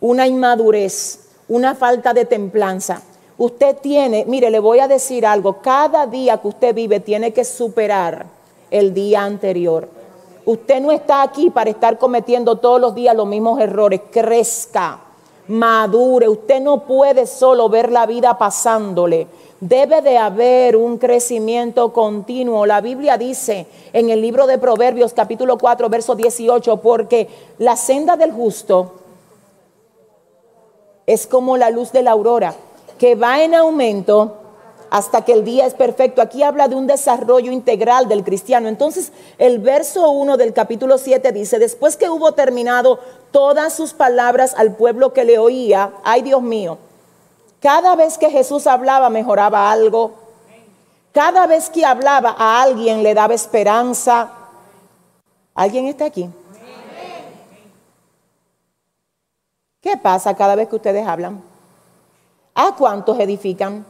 una 0.00 0.28
inmadurez, 0.28 1.30
una 1.48 1.74
falta 1.74 2.14
de 2.14 2.24
templanza. 2.24 3.02
Usted 3.36 3.78
tiene, 3.78 4.24
mire, 4.28 4.50
le 4.50 4.60
voy 4.60 4.78
a 4.78 4.86
decir 4.86 5.26
algo, 5.26 5.54
cada 5.54 6.06
día 6.06 6.38
que 6.38 6.46
usted 6.46 6.72
vive 6.72 7.00
tiene 7.00 7.32
que 7.32 7.44
superar 7.44 8.26
el 8.70 8.94
día 8.94 9.24
anterior. 9.24 9.88
Usted 10.44 10.80
no 10.82 10.92
está 10.92 11.22
aquí 11.22 11.50
para 11.50 11.70
estar 11.70 11.98
cometiendo 11.98 12.58
todos 12.58 12.80
los 12.80 12.94
días 12.94 13.16
los 13.16 13.26
mismos 13.26 13.58
errores. 13.58 14.02
Crezca, 14.08 15.00
madure. 15.48 16.28
Usted 16.28 16.60
no 16.60 16.84
puede 16.84 17.26
solo 17.26 17.68
ver 17.68 17.90
la 17.90 18.06
vida 18.06 18.38
pasándole. 18.38 19.26
Debe 19.60 20.02
de 20.02 20.18
haber 20.18 20.76
un 20.76 20.98
crecimiento 20.98 21.92
continuo. 21.92 22.64
La 22.64 22.80
Biblia 22.80 23.18
dice 23.18 23.66
en 23.92 24.08
el 24.08 24.22
libro 24.22 24.46
de 24.46 24.56
Proverbios 24.56 25.12
capítulo 25.12 25.58
4, 25.58 25.88
verso 25.88 26.14
18, 26.14 26.76
porque 26.76 27.28
la 27.58 27.74
senda 27.74 28.16
del 28.16 28.30
justo 28.30 28.92
es 31.06 31.26
como 31.26 31.56
la 31.56 31.70
luz 31.70 31.90
de 31.90 32.02
la 32.02 32.12
aurora 32.12 32.54
que 32.98 33.16
va 33.16 33.42
en 33.42 33.56
aumento 33.56 34.36
hasta 34.90 35.24
que 35.24 35.32
el 35.32 35.44
día 35.44 35.66
es 35.66 35.74
perfecto. 35.74 36.22
Aquí 36.22 36.44
habla 36.44 36.68
de 36.68 36.76
un 36.76 36.86
desarrollo 36.86 37.50
integral 37.50 38.06
del 38.06 38.22
cristiano. 38.22 38.68
Entonces, 38.68 39.10
el 39.38 39.58
verso 39.58 40.08
1 40.10 40.36
del 40.36 40.52
capítulo 40.52 40.98
7 40.98 41.32
dice, 41.32 41.58
después 41.58 41.96
que 41.96 42.08
hubo 42.08 42.32
terminado 42.32 43.00
todas 43.32 43.72
sus 43.74 43.92
palabras 43.92 44.54
al 44.56 44.76
pueblo 44.76 45.12
que 45.12 45.24
le 45.24 45.38
oía, 45.38 45.94
ay 46.04 46.22
Dios 46.22 46.42
mío, 46.42 46.78
cada 47.60 47.96
vez 47.96 48.18
que 48.18 48.30
Jesús 48.30 48.66
hablaba 48.66 49.10
mejoraba 49.10 49.70
algo, 49.70 50.14
cada 51.12 51.46
vez 51.46 51.70
que 51.70 51.84
hablaba 51.84 52.34
a 52.38 52.62
alguien 52.62 53.02
le 53.02 53.14
daba 53.14 53.34
esperanza. 53.34 54.30
¿Alguien 55.54 55.86
está 55.86 56.04
aquí? 56.04 56.30
¿Qué 59.80 59.96
pasa 59.96 60.36
cada 60.36 60.54
vez 60.54 60.68
que 60.68 60.76
ustedes 60.76 61.06
hablan? 61.06 61.42
¿A 62.54 62.76
cuántos 62.76 63.18
edifican? 63.18 63.84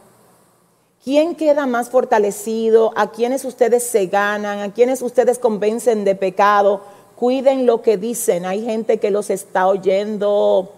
¿Quién 1.03 1.35
queda 1.35 1.67
más 1.67 1.91
fortalecido? 1.91 2.93
¿A 2.97 3.11
quiénes 3.11 3.45
ustedes 3.45 3.83
se 3.85 4.07
ganan? 4.07 4.61
¿A 4.61 4.73
quiénes 4.73 5.03
ustedes 5.03 5.39
convencen 5.39 6.05
de 6.05 6.15
pecado? 6.15 6.83
Cuiden 7.17 7.67
lo 7.67 7.83
que 7.83 7.97
dicen. 7.97 8.47
Hay 8.47 8.65
gente 8.65 8.99
que 8.99 9.11
los 9.11 9.31
está 9.31 9.67
oyendo. 9.67 10.73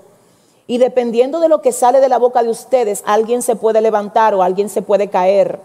Y 0.70 0.78
dependiendo 0.78 1.40
de 1.40 1.48
lo 1.48 1.62
que 1.62 1.72
sale 1.72 1.98
de 1.98 2.08
la 2.08 2.20
boca 2.20 2.44
de 2.44 2.48
ustedes, 2.48 3.02
alguien 3.04 3.42
se 3.42 3.56
puede 3.56 3.80
levantar 3.80 4.34
o 4.34 4.42
alguien 4.44 4.68
se 4.68 4.82
puede 4.82 5.10
caer. 5.10 5.58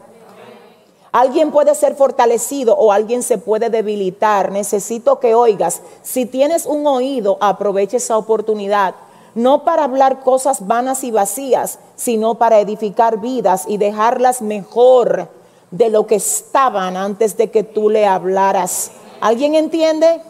Alguien 1.11 1.51
puede 1.51 1.75
ser 1.75 1.95
fortalecido 1.95 2.75
o 2.75 2.91
alguien 2.91 3.21
se 3.21 3.37
puede 3.37 3.69
debilitar. 3.69 4.51
Necesito 4.51 5.19
que 5.19 5.35
oigas. 5.35 5.83
Si 6.01 6.25
tienes 6.25 6.65
un 6.65 6.87
oído, 6.87 7.37
aproveche 7.39 7.97
esa 7.97 8.17
oportunidad 8.17 8.95
no 9.35 9.63
para 9.63 9.83
hablar 9.83 10.21
cosas 10.21 10.65
vanas 10.65 11.03
y 11.03 11.11
vacías, 11.11 11.77
sino 11.95 12.35
para 12.35 12.59
edificar 12.59 13.19
vidas 13.19 13.65
y 13.67 13.77
dejarlas 13.77 14.41
mejor 14.41 15.29
de 15.69 15.91
lo 15.91 16.07
que 16.07 16.15
estaban 16.15 16.97
antes 16.97 17.37
de 17.37 17.51
que 17.51 17.61
tú 17.61 17.91
le 17.91 18.07
hablaras. 18.07 18.89
¿Alguien 19.21 19.53
entiende? 19.53 20.21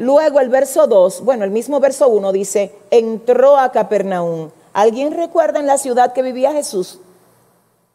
Luego 0.00 0.40
el 0.40 0.48
verso 0.48 0.86
2, 0.86 1.26
bueno, 1.26 1.44
el 1.44 1.50
mismo 1.50 1.78
verso 1.78 2.08
1 2.08 2.32
dice, 2.32 2.74
entró 2.90 3.58
a 3.58 3.70
Capernaum. 3.70 4.48
¿Alguien 4.72 5.12
recuerda 5.12 5.60
en 5.60 5.66
la 5.66 5.76
ciudad 5.76 6.14
que 6.14 6.22
vivía 6.22 6.52
Jesús? 6.52 7.00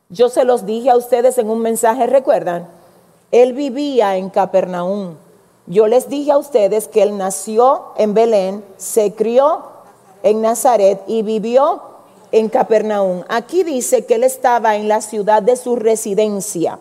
Yo 0.10 0.30
se 0.30 0.44
los 0.44 0.68
dije 0.68 0.92
a 0.92 0.98
ustedes 0.98 1.40
en 1.40 1.50
un 1.50 1.62
mensaje, 1.62 2.06
¿recuerdan? 2.06 2.68
Él 3.32 3.54
vivía 3.54 4.18
en 4.18 4.30
Capernaum. 4.30 5.16
Yo 5.66 5.88
les 5.88 6.08
dije 6.08 6.32
a 6.32 6.38
ustedes 6.38 6.88
que 6.88 7.02
él 7.02 7.18
nació 7.18 7.86
en 7.98 8.14
Belén, 8.14 8.64
se 8.78 9.16
crió 9.16 9.64
en 10.22 10.44
Nazaret 10.44 11.02
y 11.08 11.24
vivió 11.24 11.82
en 12.32 12.50
Capernaum. 12.50 13.24
Aquí 13.30 13.64
dice 13.64 14.06
que 14.06 14.14
él 14.14 14.24
estaba 14.24 14.76
en 14.76 14.88
la 14.88 15.02
ciudad 15.02 15.42
de 15.42 15.56
su 15.56 15.76
residencia, 15.76 16.78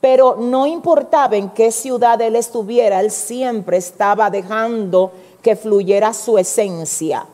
pero 0.00 0.36
no 0.38 0.66
importaba 0.66 1.36
en 1.36 1.50
qué 1.50 1.70
ciudad 1.70 2.20
él 2.20 2.36
estuviera, 2.36 3.00
él 3.00 3.10
siempre 3.10 3.76
estaba 3.76 4.30
dejando 4.30 5.12
que 5.42 5.56
fluyera 5.56 6.14
su 6.14 6.38
esencia. 6.38 7.26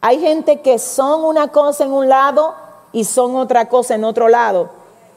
Hay 0.00 0.20
gente 0.20 0.60
que 0.60 0.78
son 0.78 1.24
una 1.24 1.48
cosa 1.48 1.84
en 1.84 1.92
un 1.92 2.08
lado 2.08 2.54
y 2.92 3.04
son 3.04 3.36
otra 3.36 3.68
cosa 3.68 3.94
en 3.94 4.04
otro 4.04 4.28
lado. 4.28 4.70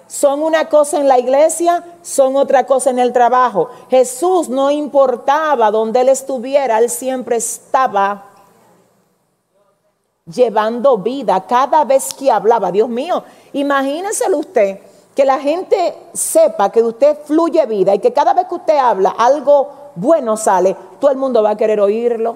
Son 0.08 0.44
una 0.44 0.70
cosa 0.70 1.00
en 1.00 1.08
la 1.08 1.18
iglesia, 1.18 1.84
son 2.04 2.36
otra 2.36 2.68
cosa 2.68 2.92
en 2.92 3.00
el 3.00 3.12
trabajo. 3.12 3.70
Jesús 3.89 4.48
no 4.48 4.70
importaba 4.70 5.72
donde 5.72 6.01
él 6.01 6.10
estuviera, 6.10 6.77
él 6.77 6.92
siempre 6.92 7.38
estaba 7.38 8.25
llevando 10.32 11.00
vida 11.00 11.44
cada 11.48 11.84
vez 11.84 12.13
que 12.13 12.32
hablaba. 12.32 12.72
Dios 12.72 12.88
mío, 12.88 13.24
imagínenselo 13.54 14.38
usted 14.38 14.80
que 15.15 15.25
la 15.25 15.39
gente 15.39 15.95
sepa 16.13 16.72
que 16.72 16.84
usted 16.84 17.17
fluye 17.24 17.65
vida 17.65 17.95
y 17.95 18.00
que 18.00 18.12
cada 18.12 18.34
vez 18.34 18.48
que 18.48 18.55
usted 18.55 18.77
habla 18.77 19.15
algo 19.17 19.69
bueno 19.95 20.36
sale, 20.36 20.75
todo 21.00 21.10
el 21.10 21.17
mundo 21.17 21.41
va 21.41 21.51
a 21.51 21.57
querer 21.57 21.79
oírlo. 21.79 22.36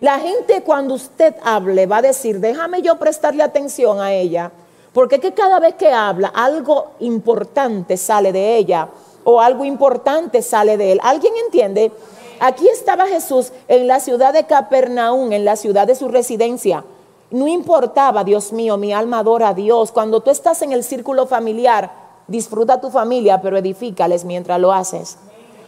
La 0.00 0.18
gente 0.18 0.62
cuando 0.62 0.94
usted 0.94 1.34
hable 1.44 1.86
va 1.86 1.98
a 1.98 2.02
decir, 2.02 2.40
déjame 2.40 2.82
yo 2.82 2.98
prestarle 2.98 3.42
atención 3.42 4.00
a 4.00 4.12
ella, 4.12 4.52
porque 4.92 5.16
es 5.16 5.20
que 5.20 5.32
cada 5.32 5.58
vez 5.58 5.74
que 5.74 5.92
habla 5.92 6.28
algo 6.28 6.92
importante 7.00 7.96
sale 7.96 8.32
de 8.32 8.56
ella 8.56 8.88
o 9.24 9.40
algo 9.40 9.64
importante 9.64 10.42
sale 10.42 10.76
de 10.76 10.92
él. 10.92 11.00
¿Alguien 11.02 11.32
entiende? 11.44 11.92
Aquí 12.40 12.68
estaba 12.68 13.06
Jesús 13.06 13.52
en 13.68 13.86
la 13.86 14.00
ciudad 14.00 14.32
de 14.32 14.44
Capernaum, 14.44 15.32
en 15.32 15.44
la 15.44 15.56
ciudad 15.56 15.86
de 15.86 15.94
su 15.94 16.08
residencia. 16.08 16.84
No 17.32 17.48
importaba, 17.48 18.24
Dios 18.24 18.52
mío, 18.52 18.76
mi 18.76 18.92
alma 18.92 19.20
adora 19.20 19.48
a 19.48 19.54
Dios. 19.54 19.90
Cuando 19.90 20.20
tú 20.20 20.30
estás 20.30 20.60
en 20.60 20.72
el 20.72 20.84
círculo 20.84 21.26
familiar, 21.26 21.90
disfruta 22.26 22.78
tu 22.78 22.90
familia, 22.90 23.40
pero 23.40 23.56
edifícales 23.56 24.26
mientras 24.26 24.60
lo 24.60 24.70
haces. 24.70 25.16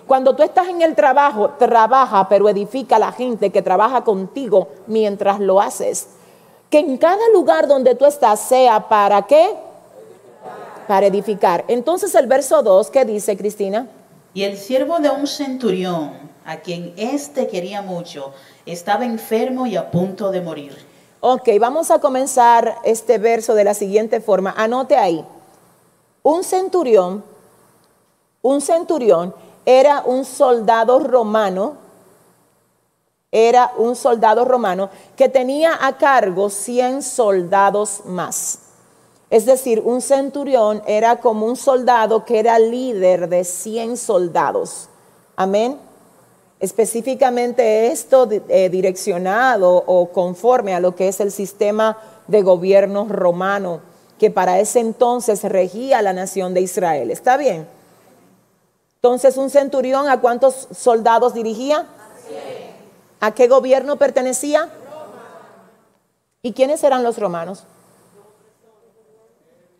Cuando 0.07 0.37
tú 0.37 0.43
estás 0.43 0.69
en 0.69 0.83
el 0.83 0.95
trabajo, 0.95 1.53
trabaja, 1.59 2.29
pero 2.29 2.51
edifica 2.51 2.97
a 2.97 2.99
la 2.99 3.13
gente 3.13 3.49
que 3.49 3.63
trabaja 3.63 4.05
contigo 4.05 4.69
mientras 4.87 5.41
lo 5.41 5.59
haces. 5.59 6.09
Que 6.69 6.81
en 6.81 6.99
cada 6.99 7.31
lugar 7.33 7.67
donde 7.67 7.95
tú 7.95 8.05
estás 8.05 8.41
sea 8.41 8.87
para 8.87 9.23
qué? 9.23 9.55
Para 10.87 11.07
edificar. 11.07 11.65
Entonces 11.69 12.15
el 12.15 12.27
verso 12.27 12.63
2, 12.63 12.91
¿qué 12.91 13.07
dice 13.07 13.39
Cristina? 13.39 13.89
Y 14.35 14.43
el 14.43 14.59
siervo 14.59 14.99
de 14.99 15.09
un 15.09 15.27
centurión, 15.27 16.13
a 16.45 16.59
quien 16.59 16.93
éste 16.99 17.49
quería 17.49 17.81
mucho, 17.81 18.33
estaba 18.67 19.07
enfermo 19.07 19.67
y 19.67 19.77
a 19.77 19.91
punto 19.91 20.31
de 20.31 20.43
morir. 20.43 20.94
Ok, 21.27 21.49
vamos 21.59 21.91
a 21.91 22.01
comenzar 22.01 22.81
este 22.85 23.17
verso 23.17 23.55
de 23.55 23.65
la 23.65 23.73
siguiente 23.73 24.21
forma. 24.21 24.53
Anote 24.59 24.95
ahí. 24.95 25.25
Un 26.23 26.45
centurión, 26.45 27.25
un 28.43 28.61
centurión 28.61 29.35
era 29.65 30.03
un 30.05 30.27
soldado 30.27 30.99
romano, 30.99 31.79
era 33.33 33.73
un 33.79 33.97
soldado 33.97 34.45
romano 34.45 34.91
que 35.17 35.31
tenía 35.31 35.79
a 35.81 35.97
cargo 35.97 36.51
100 36.51 37.03
soldados 37.03 38.03
más. 38.05 38.59
Es 39.31 39.47
decir, 39.47 39.81
un 39.83 40.03
centurión 40.03 40.83
era 40.87 41.23
como 41.23 41.47
un 41.47 41.57
soldado 41.57 42.27
que 42.27 42.39
era 42.39 42.59
líder 42.59 43.31
de 43.31 43.45
100 43.45 43.97
soldados. 43.97 44.91
Amén. 45.37 45.79
Específicamente 46.65 47.89
esto 47.89 48.27
eh, 48.49 48.71
direccionado 48.71 49.85
o 49.87 50.09
conforme 50.09 50.75
a 50.75 50.81
lo 50.81 50.97
que 50.97 51.09
es 51.09 51.21
el 51.21 51.31
sistema 51.31 51.99
de 52.27 52.41
gobierno 52.41 53.07
romano 53.07 53.83
que 54.19 54.31
para 54.31 54.59
ese 54.61 54.81
entonces 54.81 55.43
regía 55.43 56.01
la 56.01 56.15
nación 56.15 56.55
de 56.55 56.63
Israel. 56.63 57.11
¿Está 57.11 57.37
bien? 57.37 57.69
Entonces, 58.95 59.37
un 59.37 59.51
centurión, 59.51 60.09
¿a 60.09 60.23
cuántos 60.23 60.69
soldados 60.75 61.35
dirigía? 61.35 61.85
¿A 63.21 63.35
qué 63.35 63.47
gobierno 63.47 63.97
pertenecía? 63.97 64.71
¿Y 66.41 66.55
quiénes 66.55 66.83
eran 66.83 67.03
los 67.03 67.19
romanos? 67.19 67.65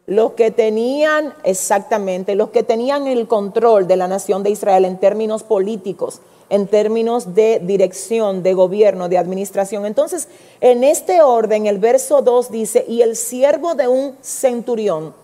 Los 0.05 0.33
que 0.33 0.51
tenían, 0.51 1.33
exactamente, 1.45 2.35
los 2.35 2.51
que 2.51 2.63
tenían 2.63 3.07
el 3.07 3.27
control 3.27 3.87
de 3.87 3.97
la 3.97 4.07
nación 4.07 4.43
de 4.43 4.51
Israel 4.51 4.85
en 4.85 4.99
términos 4.99 5.45
políticos, 5.45 6.21
en 6.51 6.67
términos 6.67 7.35
de 7.35 7.61
dirección, 7.63 8.43
de 8.43 8.55
gobierno, 8.55 9.09
de 9.09 9.19
administración. 9.19 9.87
Entonces, 9.87 10.29
en 10.61 10.85
este 10.85 11.23
orden, 11.23 11.67
el 11.67 11.79
verso 11.79 12.23
2 12.23 12.51
dice, 12.51 12.85
y 12.87 13.03
el 13.03 13.17
siervo 13.17 13.75
de 13.75 13.89
un 13.89 14.17
centurión, 14.21 15.15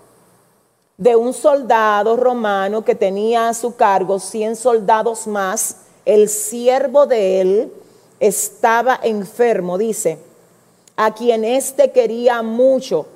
de 0.97 1.17
un 1.17 1.33
soldado 1.33 2.17
romano 2.17 2.85
que 2.85 2.95
tenía 2.95 3.49
a 3.49 3.55
su 3.55 3.77
cargo 3.77 4.19
100 4.19 4.57
soldados 4.57 5.27
más, 5.27 5.77
el 6.05 6.29
siervo 6.29 7.07
de 7.07 7.41
él 7.41 7.73
estaba 8.19 9.01
enfermo, 9.03 9.79
dice, 9.79 10.19
a 10.97 11.15
quien 11.15 11.45
éste 11.45 11.91
quería 11.93 12.43
mucho. 12.43 13.07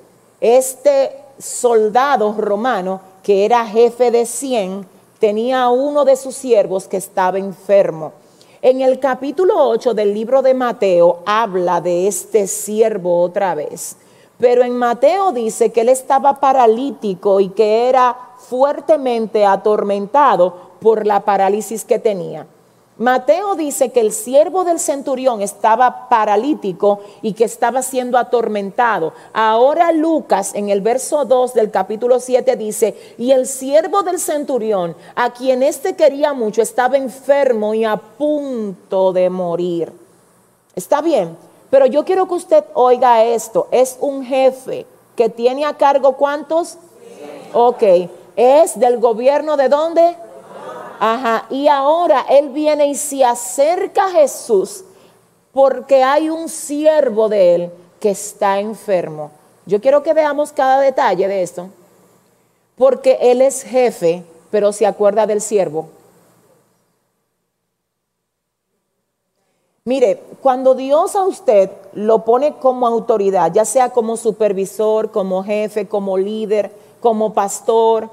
Este 0.41 1.11
soldado 1.37 2.33
romano, 2.33 3.01
que 3.21 3.45
era 3.45 3.65
jefe 3.65 4.09
de 4.09 4.25
100, 4.25 4.94
tenía 5.19 5.69
uno 5.69 6.05
de 6.05 6.15
sus 6.15 6.35
siervos 6.35 6.87
que 6.87 6.97
estaba 6.97 7.37
enfermo. 7.37 8.13
En 8.61 8.81
el 8.81 8.99
capítulo 8.99 9.69
8 9.69 9.93
del 9.93 10.13
libro 10.13 10.41
de 10.41 10.53
Mateo 10.53 11.19
habla 11.25 11.81
de 11.81 12.07
este 12.07 12.47
siervo 12.47 13.21
otra 13.21 13.53
vez. 13.55 13.97
Pero 14.37 14.63
en 14.63 14.77
Mateo 14.77 15.31
dice 15.31 15.71
que 15.71 15.81
él 15.81 15.89
estaba 15.89 16.39
paralítico 16.39 17.39
y 17.39 17.49
que 17.49 17.87
era 17.87 18.17
fuertemente 18.37 19.45
atormentado 19.45 20.55
por 20.81 21.05
la 21.05 21.21
parálisis 21.21 21.85
que 21.85 21.99
tenía. 21.99 22.47
Mateo 22.97 23.55
dice 23.55 23.91
que 23.91 23.99
el 23.99 24.13
siervo 24.13 24.63
del 24.63 24.79
centurión 24.79 25.41
estaba 25.41 26.07
paralítico 26.07 27.01
y 27.21 27.33
que 27.33 27.43
estaba 27.43 27.81
siendo 27.81 28.17
atormentado. 28.17 29.11
Ahora 29.33 29.91
Lucas 29.91 30.55
en 30.55 30.69
el 30.69 30.79
verso 30.79 31.25
2 31.25 31.53
del 31.53 31.71
capítulo 31.71 32.21
7 32.21 32.55
dice, 32.55 32.95
y 33.17 33.31
el 33.31 33.47
siervo 33.47 34.03
del 34.03 34.17
centurión, 34.17 34.95
a 35.13 35.33
quien 35.33 35.61
éste 35.61 35.97
quería 35.97 36.31
mucho, 36.31 36.61
estaba 36.61 36.95
enfermo 36.95 37.73
y 37.73 37.83
a 37.83 37.97
punto 37.97 39.11
de 39.11 39.29
morir. 39.29 39.91
¿Está 40.73 41.01
bien? 41.01 41.35
Pero 41.69 41.87
yo 41.87 42.05
quiero 42.05 42.29
que 42.29 42.35
usted 42.35 42.63
oiga 42.73 43.25
esto. 43.25 43.67
Es 43.71 43.97
un 43.99 44.23
jefe 44.23 44.85
que 45.17 45.27
tiene 45.27 45.65
a 45.65 45.75
cargo 45.75 46.13
cuántos? 46.13 46.77
Ok. 47.51 47.83
¿Es 48.37 48.79
del 48.79 48.99
gobierno 48.99 49.57
de 49.57 49.67
dónde? 49.67 50.15
Ajá. 50.99 51.45
Y 51.49 51.67
ahora 51.67 52.25
él 52.29 52.49
viene 52.49 52.87
y 52.87 52.95
se 52.95 53.23
acerca 53.23 54.05
a 54.05 54.11
Jesús 54.11 54.83
porque 55.51 56.03
hay 56.03 56.29
un 56.29 56.49
siervo 56.49 57.29
de 57.29 57.55
él 57.55 57.71
que 57.99 58.11
está 58.11 58.59
enfermo. 58.59 59.31
Yo 59.65 59.81
quiero 59.81 60.03
que 60.03 60.13
veamos 60.13 60.51
cada 60.51 60.79
detalle 60.79 61.27
de 61.27 61.41
esto. 61.41 61.69
Porque 62.75 63.17
él 63.21 63.41
es 63.41 63.63
jefe, 63.63 64.23
pero 64.51 64.73
se 64.73 64.85
acuerda 64.85 65.25
del 65.25 65.41
siervo. 65.41 65.87
Mire, 69.85 70.21
cuando 70.41 70.73
Dios 70.73 71.15
a 71.15 71.25
usted 71.25 71.69
lo 71.93 72.25
pone 72.25 72.55
como 72.55 72.87
autoridad, 72.87 73.53
ya 73.53 73.65
sea 73.65 73.91
como 73.91 74.17
supervisor, 74.17 75.11
como 75.11 75.43
jefe, 75.43 75.87
como 75.87 76.17
líder, 76.17 76.71
como 76.99 77.33
pastor, 77.33 78.09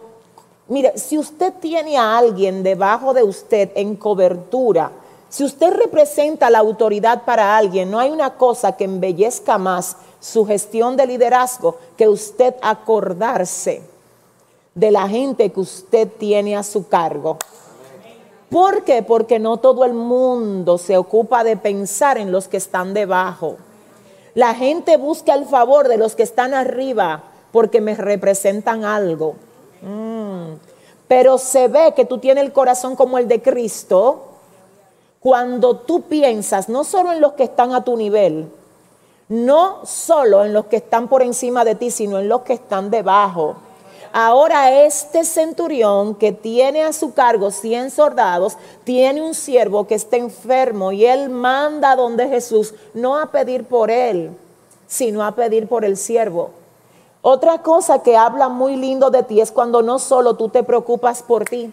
mire, 0.73 0.97
si 0.97 1.19
usted 1.19 1.53
tiene 1.61 1.99
a 1.99 2.17
alguien 2.17 2.63
debajo 2.63 3.13
de 3.13 3.23
usted 3.23 3.71
en 3.75 3.95
cobertura, 3.95 4.91
si 5.29 5.45
usted 5.45 5.71
representa 5.71 6.49
la 6.49 6.61
autoridad 6.61 7.25
para 7.25 7.57
alguien, 7.57 7.91
no 7.91 7.99
hay 7.99 8.11
una 8.11 8.35
cosa 8.35 8.73
que 8.73 8.85
embellezca 8.85 9.59
más 9.59 9.97
su 10.19 10.47
gestión 10.47 10.97
de 10.97 11.07
liderazgo 11.07 11.77
que 11.97 12.09
usted 12.09 12.55
acordarse 12.63 13.83
de 14.75 14.91
la 14.91 15.09
gente 15.09 15.53
que 15.53 15.61
usted 15.61 16.09
tiene 16.19 16.57
a 16.57 16.63
su 16.63 16.89
cargo. 16.89 17.37
¿Por 18.49 18.85
qué? 18.85 19.03
Porque 19.03 19.39
no 19.39 19.59
todo 19.59 19.85
el 19.85 19.93
mundo 19.93 20.79
se 20.79 20.97
ocupa 20.97 21.45
de 21.45 21.57
pensar 21.57 22.17
en 22.17 22.33
los 22.33 22.49
que 22.49 22.57
están 22.57 22.95
debajo. 22.95 23.57
La 24.35 24.55
gente 24.55 24.97
busca 24.97 25.35
el 25.35 25.45
favor 25.45 25.89
de 25.89 25.99
los 25.99 26.15
que 26.15 26.23
están 26.23 26.55
arriba 26.55 27.25
porque 27.53 27.83
me 27.83 27.95
representan 27.95 28.85
algo. 28.85 29.37
Pero 31.09 31.39
se 31.39 31.69
ve 31.69 31.93
que 31.95 32.05
tú 32.05 32.19
tienes 32.19 32.45
el 32.45 32.53
corazón 32.53 32.97
como 32.97 33.19
el 33.19 33.29
de 33.29 33.43
Cristo 33.43 34.29
cuando 35.21 35.77
tú 35.77 36.03
piensas 36.03 36.69
no 36.69 36.85
solo 36.85 37.13
en 37.13 37.21
los 37.21 37.35
que 37.35 37.45
están 37.45 37.73
a 37.73 37.85
tu 37.85 37.97
nivel, 37.97 38.51
no 39.29 39.85
solo 39.85 40.45
en 40.45 40.53
los 40.53 40.67
que 40.67 40.77
están 40.77 41.09
por 41.09 41.23
encima 41.23 41.65
de 41.65 41.75
ti, 41.75 41.91
sino 41.91 42.19
en 42.19 42.29
los 42.29 42.43
que 42.43 42.55
están 42.55 42.91
debajo. 42.91 43.57
Ahora 44.13 44.85
este 44.85 45.25
centurión 45.25 46.17
que 46.17 46.33
tiene 46.33 46.83
a 46.83 46.93
su 46.93 47.15
cargo 47.15 47.51
100 47.51 47.91
soldados, 47.91 48.59
tiene 48.85 49.23
un 49.23 49.35
siervo 49.35 49.87
que 49.87 49.95
está 49.95 50.19
enfermo 50.19 50.93
y 50.93 51.07
él 51.07 51.31
manda 51.31 51.97
donde 51.97 52.29
Jesús, 52.29 52.75
no 52.93 53.19
a 53.19 53.31
pedir 53.31 53.65
por 53.65 53.91
él, 53.91 54.33
sino 54.87 55.25
a 55.25 55.35
pedir 55.35 55.67
por 55.67 55.85
el 55.85 55.97
siervo. 55.97 56.51
Otra 57.25 57.63
cosa 57.63 58.01
que 58.01 58.17
habla 58.17 58.49
muy 58.49 58.75
lindo 58.75 59.11
de 59.11 59.23
ti 59.23 59.41
es 59.41 59.53
cuando 59.53 59.81
no 59.81 60.01
solo 60.01 60.35
tú 60.35 60.49
te 60.49 60.65
preocupas 60.65 61.23
por 61.23 61.45
ti, 61.45 61.73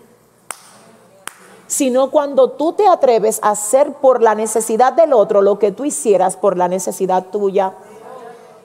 sino 1.66 2.12
cuando 2.12 2.52
tú 2.52 2.74
te 2.74 2.88
atreves 2.88 3.40
a 3.42 3.50
hacer 3.50 3.94
por 3.94 4.22
la 4.22 4.36
necesidad 4.36 4.94
del 4.94 5.12
otro 5.12 5.42
lo 5.42 5.58
que 5.58 5.72
tú 5.72 5.86
hicieras 5.86 6.38
por 6.38 6.56
la 6.56 6.68
necesidad 6.68 7.26
tuya. 7.32 7.74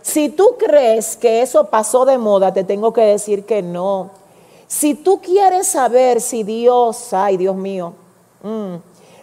Si 0.03 0.29
tú 0.29 0.57
crees 0.59 1.17
que 1.17 1.41
eso 1.41 1.65
pasó 1.69 2.05
de 2.05 2.19
moda, 2.19 2.53
te 2.53 2.65
tengo 2.65 2.93
que 2.93 3.01
decir 3.01 3.47
que 3.47 3.63
no. 3.63 4.11
Si 4.67 4.93
tú 4.93 5.23
quieres 5.23 5.67
saber 5.67 6.21
si 6.21 6.43
Dios, 6.43 7.15
ay 7.15 7.39
Dios 7.39 7.57
mío, 7.57 7.95
mm, 8.43 8.75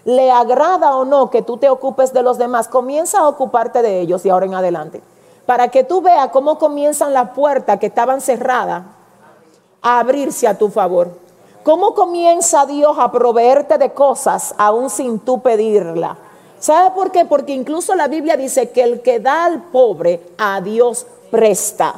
le 0.05 0.31
agrada 0.31 0.95
o 0.95 1.05
no 1.05 1.29
que 1.29 1.43
tú 1.43 1.57
te 1.57 1.69
ocupes 1.69 2.11
de 2.11 2.23
los 2.23 2.39
demás, 2.39 2.67
comienza 2.67 3.19
a 3.19 3.27
ocuparte 3.27 3.83
de 3.83 3.99
ellos 3.99 4.25
y 4.25 4.29
ahora 4.29 4.47
en 4.47 4.55
adelante 4.55 5.03
para 5.51 5.67
que 5.67 5.83
tú 5.83 6.01
veas 6.01 6.29
cómo 6.29 6.57
comienzan 6.57 7.11
las 7.11 7.31
puertas 7.31 7.77
que 7.77 7.87
estaban 7.87 8.21
cerradas 8.21 8.83
a 9.81 9.99
abrirse 9.99 10.47
a 10.47 10.57
tu 10.57 10.69
favor. 10.69 11.11
¿Cómo 11.63 11.93
comienza 11.93 12.65
Dios 12.65 12.95
a 12.97 13.11
proveerte 13.11 13.77
de 13.77 13.91
cosas 13.91 14.55
aún 14.57 14.89
sin 14.89 15.19
tú 15.19 15.41
pedirla? 15.41 16.15
¿Sabe 16.57 16.91
por 16.91 17.11
qué? 17.11 17.25
Porque 17.25 17.51
incluso 17.51 17.95
la 17.95 18.07
Biblia 18.07 18.37
dice 18.37 18.69
que 18.69 18.81
el 18.81 19.01
que 19.01 19.19
da 19.19 19.43
al 19.43 19.61
pobre 19.63 20.21
a 20.37 20.61
Dios 20.61 21.05
presta. 21.29 21.95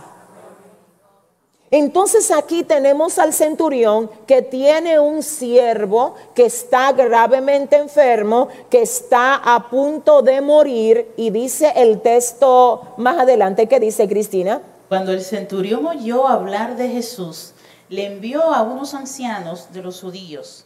Entonces 1.75 2.29
aquí 2.29 2.61
tenemos 2.61 3.17
al 3.17 3.33
centurión 3.33 4.07
que 4.27 4.43
tiene 4.43 4.99
un 4.99 5.23
siervo 5.23 6.13
que 6.35 6.45
está 6.45 6.91
gravemente 6.91 7.77
enfermo, 7.77 8.47
que 8.69 8.83
está 8.83 9.33
a 9.37 9.71
punto 9.71 10.21
de 10.21 10.39
morir 10.41 11.11
y 11.17 11.31
dice 11.31 11.73
el 11.75 11.99
texto 12.01 12.93
más 12.97 13.17
adelante 13.17 13.65
que 13.65 13.79
dice 13.79 14.07
Cristina. 14.07 14.61
Cuando 14.87 15.13
el 15.13 15.23
centurión 15.23 15.87
oyó 15.87 16.27
hablar 16.27 16.75
de 16.75 16.89
Jesús, 16.89 17.53
le 17.89 18.05
envió 18.05 18.43
a 18.53 18.61
unos 18.61 18.93
ancianos 18.93 19.73
de 19.73 19.81
los 19.81 19.99
judíos 19.99 20.65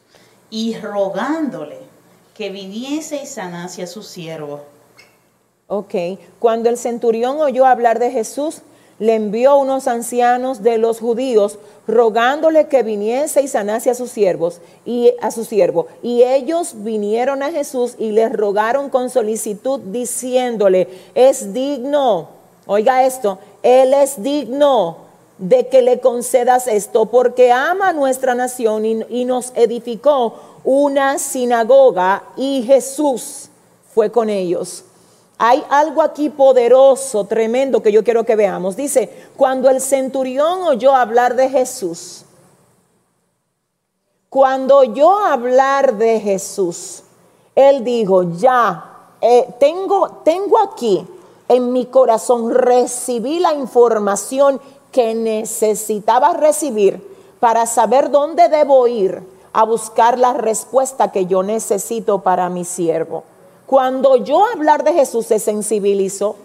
y 0.50 0.76
rogándole 0.76 1.78
que 2.36 2.50
viniese 2.50 3.24
y 3.24 3.26
sanase 3.28 3.82
a 3.82 3.88
su 3.88 4.04
siervo. 4.04 4.66
Ok, 5.68 5.96
cuando 6.40 6.68
el 6.68 6.78
centurión 6.78 7.40
oyó 7.40 7.66
hablar 7.66 7.98
de 7.98 8.12
Jesús, 8.12 8.62
le 9.00 9.16
envió 9.16 9.58
unos 9.58 9.88
ancianos 9.88 10.64
de 10.64 10.78
los 10.78 11.00
judíos 11.00 11.60
rogándole 11.88 12.68
que 12.68 12.84
viniese 12.84 13.42
y 13.42 13.48
sanase 13.48 13.90
a 13.90 13.96
sus 13.96 14.10
siervos 14.10 14.60
y 14.86 15.14
a 15.22 15.32
su 15.32 15.46
siervo. 15.46 15.88
Y 16.02 16.24
ellos 16.24 16.74
vinieron 16.78 17.44
a 17.44 17.52
Jesús 17.52 17.96
y 18.00 18.12
le 18.12 18.30
rogaron 18.30 18.90
con 18.90 19.10
solicitud 19.10 19.80
diciéndole, 19.80 20.88
es 21.14 21.54
digno, 21.54 22.30
oiga 22.66 23.06
esto, 23.06 23.38
él 23.62 23.94
es 23.94 24.22
digno 24.22 25.06
de 25.38 25.68
que 25.68 25.84
le 25.84 26.00
concedas 26.00 26.66
esto 26.68 27.06
porque 27.06 27.52
ama 27.52 27.94
nuestra 27.94 28.34
nación 28.34 28.86
y, 28.86 29.06
y 29.10 29.26
nos 29.26 29.52
edificó 29.56 30.34
una 30.64 31.20
sinagoga 31.20 32.24
y 32.36 32.64
Jesús 32.64 33.50
fue 33.94 34.12
con 34.12 34.30
ellos. 34.30 34.84
Hay 35.38 35.64
algo 35.70 36.02
aquí 36.02 36.30
poderoso, 36.30 37.26
tremendo, 37.26 37.82
que 37.84 37.92
yo 37.92 38.04
quiero 38.04 38.24
que 38.24 38.36
veamos. 38.36 38.76
Dice, 38.76 39.28
cuando 39.36 39.70
el 39.70 39.82
centurión 39.82 40.64
oyó 40.64 40.96
hablar 40.96 41.36
de 41.36 41.50
Jesús, 41.50 42.26
cuando 44.30 44.78
oyó 44.78 45.18
hablar 45.20 45.98
de 45.98 46.20
Jesús, 46.20 47.04
él 47.56 47.84
dijo, 47.84 48.24
ya, 48.24 49.14
eh, 49.22 49.48
tengo, 49.60 50.22
tengo 50.24 50.58
aquí 50.60 51.06
en 51.48 51.72
mi 51.72 51.86
corazón, 51.86 52.52
recibí 52.52 53.40
la 53.40 53.54
información 53.54 54.60
que 54.92 55.14
necesitaba 55.14 56.34
recibir 56.34 57.16
para 57.40 57.68
saber 57.68 58.10
dónde 58.10 58.50
debo 58.50 58.88
ir 58.88 59.24
a 59.54 59.64
buscar 59.64 60.18
la 60.18 60.34
respuesta 60.34 61.12
que 61.12 61.28
yo 61.28 61.44
necesito 61.44 62.20
para 62.20 62.50
mi 62.50 62.66
siervo. 62.66 63.24
Cuando 63.68 64.16
yo 64.16 64.46
hablar 64.46 64.84
de 64.84 64.94
Jesús 64.94 65.28
se 65.28 65.40
sensibilizó. 65.40 66.38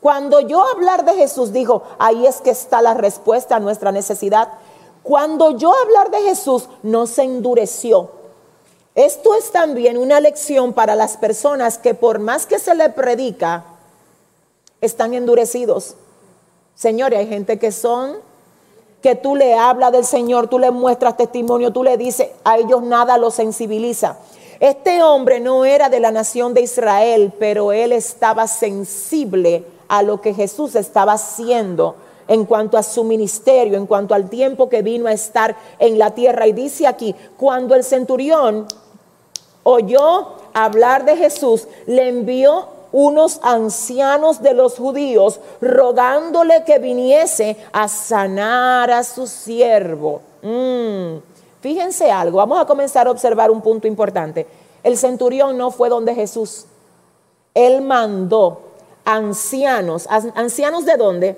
Cuando 0.00 0.40
yo 0.40 0.62
hablar 0.62 1.04
de 1.04 1.14
Jesús 1.14 1.52
dijo, 1.52 1.82
ahí 1.98 2.26
es 2.26 2.42
que 2.42 2.50
está 2.50 2.82
la 2.82 2.94
respuesta 2.94 3.56
a 3.56 3.60
nuestra 3.60 3.90
necesidad. 3.90 4.50
Cuando 5.02 5.52
yo 5.52 5.72
hablar 5.72 6.10
de 6.10 6.20
Jesús 6.20 6.68
no 6.82 7.06
se 7.06 7.22
endureció. 7.22 8.10
Esto 8.94 9.34
es 9.34 9.50
también 9.50 9.96
una 9.96 10.20
lección 10.20 10.74
para 10.74 10.94
las 10.94 11.16
personas 11.16 11.78
que 11.78 11.94
por 11.94 12.18
más 12.18 12.46
que 12.46 12.58
se 12.58 12.74
le 12.74 12.90
predica, 12.90 13.64
están 14.80 15.14
endurecidos. 15.14 15.94
Señores, 16.74 17.18
hay 17.18 17.26
gente 17.26 17.58
que 17.58 17.72
son, 17.72 18.16
que 19.02 19.14
tú 19.14 19.34
le 19.34 19.54
hablas 19.54 19.92
del 19.92 20.04
Señor, 20.04 20.48
tú 20.48 20.58
le 20.58 20.70
muestras 20.70 21.16
testimonio, 21.16 21.72
tú 21.72 21.82
le 21.82 21.96
dices, 21.96 22.28
a 22.44 22.58
ellos 22.58 22.82
nada 22.82 23.16
los 23.16 23.34
sensibiliza. 23.34 24.18
Este 24.60 25.02
hombre 25.02 25.40
no 25.40 25.64
era 25.64 25.88
de 25.88 26.00
la 26.00 26.10
nación 26.10 26.54
de 26.54 26.62
Israel, 26.62 27.32
pero 27.38 27.72
él 27.72 27.92
estaba 27.92 28.46
sensible 28.46 29.64
a 29.88 30.02
lo 30.02 30.20
que 30.20 30.34
Jesús 30.34 30.74
estaba 30.74 31.14
haciendo 31.14 31.96
en 32.28 32.44
cuanto 32.44 32.76
a 32.76 32.82
su 32.82 33.04
ministerio, 33.04 33.76
en 33.76 33.86
cuanto 33.86 34.14
al 34.14 34.28
tiempo 34.28 34.68
que 34.68 34.82
vino 34.82 35.06
a 35.06 35.12
estar 35.12 35.56
en 35.78 35.98
la 35.98 36.12
tierra. 36.12 36.46
Y 36.46 36.52
dice 36.52 36.86
aquí, 36.86 37.14
cuando 37.36 37.74
el 37.74 37.84
centurión 37.84 38.66
oyó 39.62 40.28
hablar 40.54 41.04
de 41.04 41.16
Jesús, 41.16 41.68
le 41.86 42.08
envió 42.08 42.68
unos 42.92 43.40
ancianos 43.42 44.42
de 44.42 44.54
los 44.54 44.76
judíos 44.76 45.40
rogándole 45.60 46.64
que 46.64 46.78
viniese 46.78 47.56
a 47.72 47.88
sanar 47.88 48.90
a 48.90 49.04
su 49.04 49.26
siervo. 49.26 50.22
Mm. 50.42 51.35
Fíjense 51.66 52.12
algo, 52.12 52.38
vamos 52.38 52.60
a 52.60 52.64
comenzar 52.64 53.08
a 53.08 53.10
observar 53.10 53.50
un 53.50 53.60
punto 53.60 53.88
importante. 53.88 54.46
El 54.84 54.96
centurión 54.96 55.58
no 55.58 55.72
fue 55.72 55.88
donde 55.88 56.14
Jesús. 56.14 56.66
Él 57.54 57.82
mandó 57.82 58.60
ancianos. 59.04 60.06
¿Ancianos 60.08 60.84
de 60.84 60.96
dónde? 60.96 61.36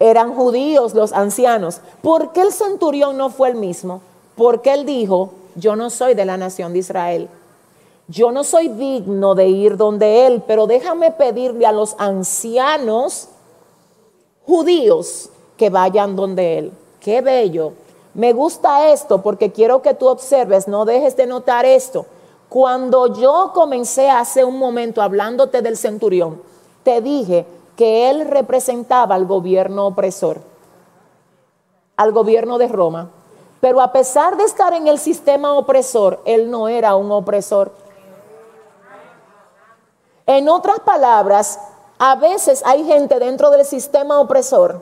Eran 0.00 0.34
judíos 0.34 0.94
los 0.94 1.12
ancianos. 1.12 1.80
¿Por 2.02 2.32
qué 2.32 2.40
el 2.40 2.52
centurión 2.52 3.16
no 3.16 3.30
fue 3.30 3.50
el 3.50 3.54
mismo? 3.54 4.00
Porque 4.34 4.72
él 4.72 4.84
dijo, 4.84 5.30
yo 5.54 5.76
no 5.76 5.88
soy 5.88 6.14
de 6.14 6.24
la 6.24 6.36
nación 6.36 6.72
de 6.72 6.80
Israel. 6.80 7.28
Yo 8.08 8.32
no 8.32 8.42
soy 8.42 8.66
digno 8.66 9.36
de 9.36 9.46
ir 9.46 9.76
donde 9.76 10.26
él, 10.26 10.42
pero 10.44 10.66
déjame 10.66 11.12
pedirle 11.12 11.66
a 11.66 11.72
los 11.72 11.94
ancianos 12.00 13.28
judíos 14.44 15.30
que 15.56 15.70
vayan 15.70 16.16
donde 16.16 16.58
él. 16.58 16.72
Qué 16.98 17.20
bello 17.20 17.74
me 18.14 18.32
gusta 18.32 18.88
esto 18.90 19.22
porque 19.22 19.52
quiero 19.52 19.82
que 19.82 19.94
tú 19.94 20.08
observes, 20.08 20.66
no 20.66 20.84
dejes 20.84 21.16
de 21.16 21.26
notar 21.26 21.64
esto. 21.64 22.06
Cuando 22.48 23.14
yo 23.14 23.52
comencé 23.54 24.10
hace 24.10 24.44
un 24.44 24.58
momento 24.58 25.02
hablándote 25.02 25.62
del 25.62 25.76
centurión, 25.76 26.42
te 26.82 27.00
dije 27.00 27.46
que 27.76 28.10
él 28.10 28.28
representaba 28.28 29.14
al 29.14 29.26
gobierno 29.26 29.86
opresor, 29.86 30.40
al 31.96 32.12
gobierno 32.12 32.58
de 32.58 32.68
Roma. 32.68 33.10
Pero 33.60 33.80
a 33.80 33.92
pesar 33.92 34.36
de 34.36 34.44
estar 34.44 34.72
en 34.72 34.88
el 34.88 34.98
sistema 34.98 35.52
opresor, 35.52 36.20
él 36.24 36.50
no 36.50 36.66
era 36.66 36.96
un 36.96 37.12
opresor. 37.12 37.72
En 40.26 40.48
otras 40.48 40.80
palabras, 40.80 41.60
a 41.98 42.16
veces 42.16 42.62
hay 42.64 42.84
gente 42.84 43.18
dentro 43.18 43.50
del 43.50 43.64
sistema 43.64 44.18
opresor, 44.20 44.80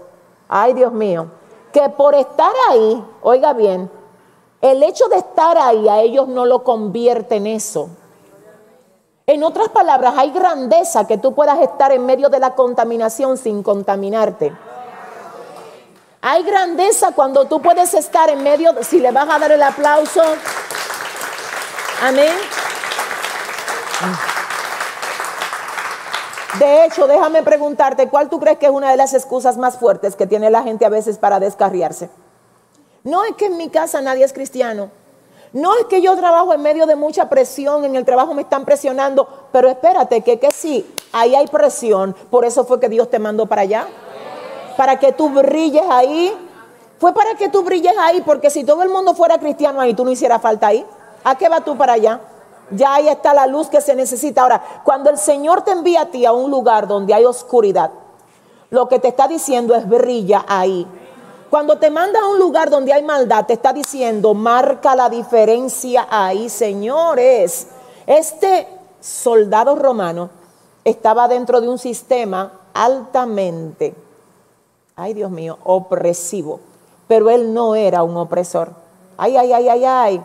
ay 0.48 0.72
Dios 0.72 0.92
mío, 0.92 1.26
que 1.72 1.88
por 1.90 2.14
estar 2.14 2.52
ahí, 2.70 3.04
oiga 3.22 3.52
bien, 3.52 3.90
el 4.60 4.82
hecho 4.82 5.08
de 5.08 5.16
estar 5.16 5.56
ahí 5.56 5.88
a 5.88 6.00
ellos 6.00 6.28
no 6.28 6.44
lo 6.44 6.64
convierte 6.64 7.36
en 7.36 7.46
eso. 7.46 7.90
En 9.26 9.44
otras 9.44 9.68
palabras, 9.68 10.14
hay 10.16 10.30
grandeza 10.30 11.06
que 11.06 11.18
tú 11.18 11.34
puedas 11.34 11.60
estar 11.60 11.92
en 11.92 12.06
medio 12.06 12.30
de 12.30 12.40
la 12.40 12.54
contaminación 12.54 13.36
sin 13.36 13.62
contaminarte. 13.62 14.56
Hay 16.22 16.42
grandeza 16.42 17.12
cuando 17.12 17.44
tú 17.44 17.60
puedes 17.60 17.94
estar 17.94 18.30
en 18.30 18.42
medio, 18.42 18.72
si 18.82 18.98
le 18.98 19.12
vas 19.12 19.28
a 19.28 19.38
dar 19.38 19.52
el 19.52 19.62
aplauso. 19.62 20.22
Amén. 22.02 22.34
De 26.58 26.84
hecho, 26.86 27.06
déjame 27.06 27.42
preguntarte, 27.42 28.08
¿cuál 28.08 28.28
tú 28.30 28.40
crees 28.40 28.58
que 28.58 28.66
es 28.66 28.72
una 28.72 28.90
de 28.90 28.96
las 28.96 29.12
excusas 29.12 29.58
más 29.58 29.78
fuertes 29.78 30.16
que 30.16 30.26
tiene 30.26 30.50
la 30.50 30.62
gente 30.62 30.86
a 30.86 30.88
veces 30.88 31.18
para 31.18 31.38
descarriarse? 31.38 32.08
No 33.04 33.24
es 33.24 33.34
que 33.36 33.46
en 33.46 33.56
mi 33.58 33.68
casa 33.68 34.00
nadie 34.00 34.24
es 34.24 34.32
cristiano. 34.32 34.90
No 35.52 35.76
es 35.76 35.84
que 35.86 36.00
yo 36.02 36.16
trabajo 36.16 36.52
en 36.54 36.62
medio 36.62 36.86
de 36.86 36.96
mucha 36.96 37.28
presión, 37.28 37.84
en 37.84 37.96
el 37.96 38.04
trabajo 38.04 38.34
me 38.34 38.42
están 38.42 38.64
presionando, 38.64 39.28
pero 39.52 39.68
espérate, 39.68 40.22
que, 40.22 40.38
que 40.38 40.50
sí, 40.50 40.90
ahí 41.12 41.34
hay 41.34 41.46
presión, 41.46 42.14
por 42.30 42.44
eso 42.44 42.64
fue 42.64 42.80
que 42.80 42.88
Dios 42.88 43.08
te 43.08 43.18
mandó 43.18 43.46
para 43.46 43.62
allá, 43.62 43.86
para 44.76 44.98
que 44.98 45.12
tú 45.12 45.30
brilles 45.30 45.84
ahí, 45.90 46.36
Fue 46.98 47.14
para 47.14 47.36
que 47.36 47.48
tú 47.48 47.62
brilles 47.62 47.96
ahí, 47.96 48.20
porque 48.22 48.50
si 48.50 48.64
todo 48.64 48.82
el 48.82 48.88
mundo 48.88 49.14
fuera 49.14 49.38
cristiano 49.38 49.80
ahí, 49.80 49.94
tú 49.94 50.04
no 50.04 50.10
hicieras 50.10 50.42
falta 50.42 50.66
ahí. 50.66 50.84
¿A 51.22 51.36
qué 51.36 51.48
vas 51.48 51.64
tú 51.64 51.76
para 51.76 51.92
allá? 51.92 52.20
Ya 52.70 52.94
ahí 52.94 53.08
está 53.08 53.34
la 53.34 53.46
luz 53.46 53.68
que 53.68 53.80
se 53.80 53.94
necesita. 53.94 54.42
Ahora, 54.42 54.62
cuando 54.84 55.10
el 55.10 55.18
Señor 55.18 55.62
te 55.62 55.72
envía 55.72 56.02
a 56.02 56.06
ti 56.06 56.26
a 56.26 56.32
un 56.32 56.50
lugar 56.50 56.86
donde 56.86 57.14
hay 57.14 57.24
oscuridad, 57.24 57.90
lo 58.70 58.88
que 58.88 58.98
te 58.98 59.08
está 59.08 59.26
diciendo 59.28 59.74
es 59.74 59.88
brilla 59.88 60.44
ahí. 60.46 60.86
Cuando 61.50 61.78
te 61.78 61.90
manda 61.90 62.20
a 62.20 62.28
un 62.28 62.38
lugar 62.38 62.68
donde 62.68 62.92
hay 62.92 63.02
maldad, 63.02 63.46
te 63.46 63.54
está 63.54 63.72
diciendo, 63.72 64.34
marca 64.34 64.94
la 64.94 65.08
diferencia 65.08 66.06
ahí, 66.10 66.50
señores. 66.50 67.68
Este 68.06 68.68
soldado 69.00 69.74
romano 69.74 70.28
estaba 70.84 71.28
dentro 71.28 71.60
de 71.60 71.68
un 71.68 71.78
sistema 71.78 72.52
altamente, 72.74 73.94
ay 74.96 75.14
Dios 75.14 75.30
mío, 75.30 75.58
opresivo, 75.64 76.60
pero 77.06 77.30
él 77.30 77.54
no 77.54 77.74
era 77.74 78.02
un 78.02 78.16
opresor. 78.16 78.72
Ay, 79.16 79.36
ay, 79.36 79.52
ay, 79.52 79.68
ay, 79.68 79.84
ay. 79.84 80.22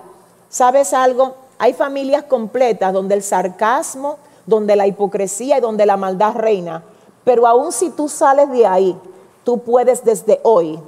¿Sabes 0.49 0.93
algo? 0.93 1.33
Hay 1.57 1.73
familias 1.73 2.23
completas 2.23 2.93
donde 2.93 3.15
el 3.15 3.23
sarcasmo, 3.23 4.17
donde 4.45 4.75
la 4.75 4.87
hipocresía 4.87 5.57
y 5.57 5.61
donde 5.61 5.85
la 5.85 5.97
maldad 5.97 6.35
reina. 6.35 6.83
Pero 7.23 7.47
aún 7.47 7.71
si 7.71 7.89
tú 7.89 8.09
sales 8.09 8.49
de 8.51 8.65
ahí, 8.65 8.97
tú 9.43 9.59
puedes 9.59 10.03
desde 10.03 10.39
hoy 10.43 10.79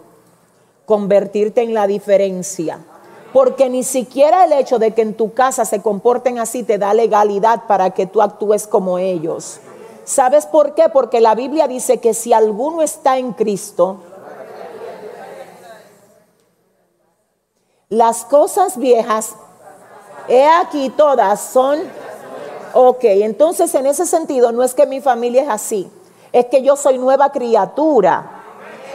convertirte 0.86 1.62
en 1.62 1.74
la 1.74 1.88
diferencia. 1.88 2.80
Porque 3.34 3.70
ni 3.70 3.84
siquiera 3.84 4.46
el 4.46 4.54
hecho 4.54 4.80
de 4.80 4.92
que 4.92 5.02
en 5.02 5.14
tu 5.14 5.34
casa 5.34 5.66
se 5.66 5.82
comporten 5.82 6.40
así 6.40 6.64
te 6.64 6.78
da 6.78 6.94
legalidad 6.94 7.64
para 7.68 7.90
que 7.90 8.06
tú 8.06 8.22
actúes 8.22 8.66
como 8.68 8.98
ellos. 8.98 9.60
¿Sabes 10.06 10.46
por 10.46 10.76
qué? 10.76 10.88
Porque 10.90 11.20
la 11.20 11.36
Biblia 11.36 11.68
dice 11.68 11.98
que 11.98 12.14
si 12.14 12.32
alguno 12.32 12.82
está 12.82 13.18
en 13.18 13.34
Cristo, 13.34 13.98
las 17.90 18.24
cosas 18.26 18.78
viejas, 18.78 19.36
he 20.28 20.46
aquí 20.46 20.90
todas 20.90 21.40
son, 21.42 21.80
ok, 22.74 23.04
entonces 23.04 23.74
en 23.76 23.86
ese 23.86 24.06
sentido 24.06 24.52
no 24.52 24.64
es 24.64 24.74
que 24.74 24.86
mi 24.86 25.02
familia 25.02 25.44
es 25.44 25.50
así, 25.50 25.90
es 26.32 26.46
que 26.46 26.62
yo 26.62 26.76
soy 26.76 26.98
nueva 26.98 27.32
criatura. 27.32 28.32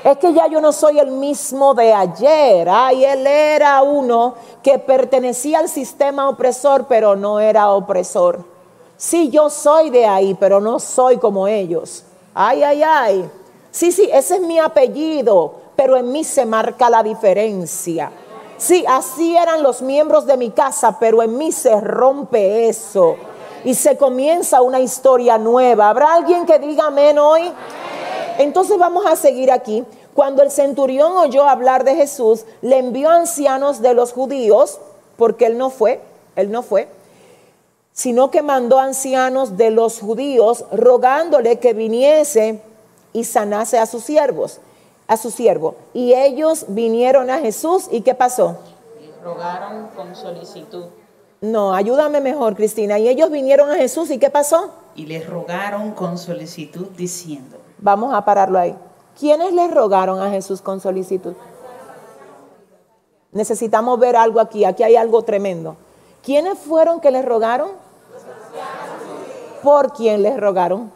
Es 0.02 0.16
que 0.16 0.32
ya 0.32 0.46
yo 0.46 0.62
no 0.62 0.72
soy 0.72 0.98
el 0.98 1.10
mismo 1.10 1.74
de 1.74 1.92
ayer. 1.92 2.66
Ay, 2.70 3.04
él 3.04 3.26
era 3.26 3.82
uno 3.82 4.34
que 4.62 4.78
pertenecía 4.78 5.58
al 5.58 5.68
sistema 5.68 6.28
opresor, 6.28 6.86
pero 6.88 7.16
no 7.16 7.38
era 7.38 7.70
opresor. 7.72 8.42
Sí, 8.96 9.28
yo 9.28 9.50
soy 9.50 9.90
de 9.90 10.06
ahí, 10.06 10.34
pero 10.34 10.60
no 10.60 10.78
soy 10.78 11.18
como 11.18 11.46
ellos. 11.46 12.04
Ay, 12.34 12.62
ay, 12.62 12.82
ay. 12.82 13.30
Sí, 13.70 13.92
sí, 13.92 14.08
ese 14.12 14.36
es 14.36 14.40
mi 14.40 14.58
apellido, 14.58 15.54
pero 15.76 15.96
en 15.96 16.10
mí 16.10 16.24
se 16.24 16.44
marca 16.46 16.88
la 16.88 17.02
diferencia. 17.02 18.10
Sí, 18.60 18.84
así 18.86 19.34
eran 19.34 19.62
los 19.62 19.80
miembros 19.80 20.26
de 20.26 20.36
mi 20.36 20.50
casa, 20.50 20.98
pero 21.00 21.22
en 21.22 21.38
mí 21.38 21.50
se 21.50 21.80
rompe 21.80 22.68
eso. 22.68 23.16
Y 23.64 23.74
se 23.74 23.96
comienza 23.96 24.60
una 24.60 24.80
historia 24.80 25.38
nueva. 25.38 25.88
¿Habrá 25.88 26.12
alguien 26.12 26.44
que 26.44 26.58
diga 26.58 26.88
amén 26.88 27.18
hoy? 27.18 27.50
Entonces 28.36 28.76
vamos 28.76 29.06
a 29.06 29.16
seguir 29.16 29.50
aquí. 29.50 29.82
Cuando 30.12 30.42
el 30.42 30.50
centurión 30.50 31.16
oyó 31.16 31.48
hablar 31.48 31.84
de 31.84 31.94
Jesús, 31.94 32.44
le 32.60 32.76
envió 32.76 33.08
ancianos 33.08 33.80
de 33.80 33.94
los 33.94 34.12
judíos, 34.12 34.78
porque 35.16 35.46
él 35.46 35.56
no 35.56 35.70
fue, 35.70 36.02
él 36.36 36.52
no 36.52 36.62
fue, 36.62 36.86
sino 37.94 38.30
que 38.30 38.42
mandó 38.42 38.78
ancianos 38.78 39.56
de 39.56 39.70
los 39.70 40.00
judíos 40.00 40.66
rogándole 40.70 41.58
que 41.60 41.72
viniese 41.72 42.60
y 43.14 43.24
sanase 43.24 43.78
a 43.78 43.86
sus 43.86 44.04
siervos, 44.04 44.60
a 45.10 45.16
su 45.16 45.32
siervo. 45.32 45.74
Y 45.92 46.14
ellos 46.14 46.66
vinieron 46.68 47.30
a 47.30 47.40
Jesús 47.40 47.88
y 47.90 48.02
¿qué 48.02 48.14
pasó? 48.14 48.58
rogaron 49.24 49.88
con 49.88 50.14
solicitud. 50.14 50.84
No, 51.40 51.74
ayúdame 51.74 52.20
mejor, 52.20 52.54
Cristina. 52.54 52.98
Y 52.98 53.08
ellos 53.08 53.30
vinieron 53.30 53.70
a 53.70 53.74
Jesús 53.74 54.08
y 54.10 54.18
¿qué 54.18 54.30
pasó? 54.30 54.70
Y 54.94 55.06
les 55.06 55.28
rogaron 55.28 55.92
con 55.92 56.16
solicitud 56.16 56.86
diciendo. 56.96 57.58
Vamos 57.78 58.14
a 58.14 58.24
pararlo 58.24 58.58
ahí. 58.58 58.74
¿Quiénes 59.18 59.52
le 59.52 59.66
rogaron 59.68 60.22
a 60.22 60.30
Jesús 60.30 60.62
con 60.62 60.80
solicitud? 60.80 61.34
Necesitamos 63.32 63.98
ver 63.98 64.14
algo 64.16 64.38
aquí. 64.38 64.64
Aquí 64.64 64.84
hay 64.84 64.94
algo 64.94 65.22
tremendo. 65.22 65.76
¿Quiénes 66.22 66.56
fueron 66.56 67.00
que 67.00 67.10
le 67.10 67.22
rogaron? 67.22 67.70
¿Por 69.62 69.92
quién 69.92 70.22
les 70.22 70.38
rogaron? 70.38 70.92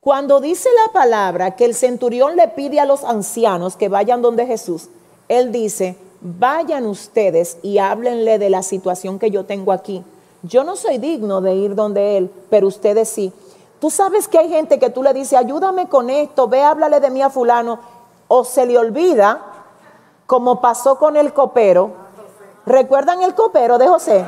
Cuando 0.00 0.40
dice 0.40 0.70
la 0.86 0.92
palabra 0.94 1.56
que 1.56 1.66
el 1.66 1.74
centurión 1.74 2.34
le 2.34 2.48
pide 2.48 2.80
a 2.80 2.86
los 2.86 3.04
ancianos 3.04 3.76
que 3.76 3.90
vayan 3.90 4.22
donde 4.22 4.46
Jesús, 4.46 4.88
él 5.28 5.52
dice, 5.52 5.94
vayan 6.22 6.86
ustedes 6.86 7.58
y 7.62 7.76
háblenle 7.76 8.38
de 8.38 8.48
la 8.48 8.62
situación 8.62 9.18
que 9.18 9.30
yo 9.30 9.44
tengo 9.44 9.72
aquí. 9.72 10.02
Yo 10.42 10.64
no 10.64 10.76
soy 10.76 10.96
digno 10.96 11.42
de 11.42 11.54
ir 11.54 11.74
donde 11.74 12.16
Él, 12.16 12.30
pero 12.48 12.66
ustedes 12.66 13.10
sí. 13.10 13.30
Tú 13.78 13.90
sabes 13.90 14.26
que 14.26 14.38
hay 14.38 14.48
gente 14.48 14.78
que 14.78 14.88
tú 14.88 15.02
le 15.02 15.12
dices, 15.12 15.38
ayúdame 15.38 15.86
con 15.90 16.08
esto, 16.08 16.48
ve, 16.48 16.62
háblale 16.62 16.98
de 16.98 17.10
mí 17.10 17.20
a 17.20 17.28
fulano, 17.28 17.78
o 18.26 18.42
se 18.42 18.64
le 18.64 18.78
olvida, 18.78 19.42
como 20.26 20.62
pasó 20.62 20.96
con 20.96 21.18
el 21.18 21.34
copero. 21.34 21.90
¿Recuerdan 22.64 23.20
el 23.20 23.34
copero 23.34 23.76
de 23.76 23.86
José? 23.86 24.24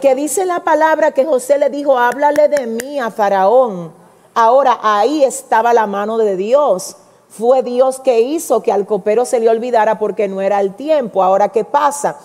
Que 0.00 0.16
dice 0.16 0.44
la 0.44 0.64
palabra 0.64 1.12
que 1.12 1.24
José 1.24 1.56
le 1.58 1.70
dijo, 1.70 1.96
háblale 1.96 2.48
de 2.48 2.66
mí 2.66 2.98
a 2.98 3.12
Faraón. 3.12 4.03
Ahora 4.34 4.80
ahí 4.82 5.22
estaba 5.22 5.72
la 5.72 5.86
mano 5.86 6.18
de 6.18 6.36
Dios. 6.36 6.96
Fue 7.28 7.62
Dios 7.62 8.00
que 8.00 8.20
hizo 8.20 8.62
que 8.62 8.72
al 8.72 8.86
copero 8.86 9.24
se 9.24 9.40
le 9.40 9.48
olvidara 9.48 9.98
porque 9.98 10.28
no 10.28 10.40
era 10.40 10.60
el 10.60 10.74
tiempo. 10.74 11.22
Ahora, 11.22 11.50
¿qué 11.50 11.64
pasa? 11.64 12.18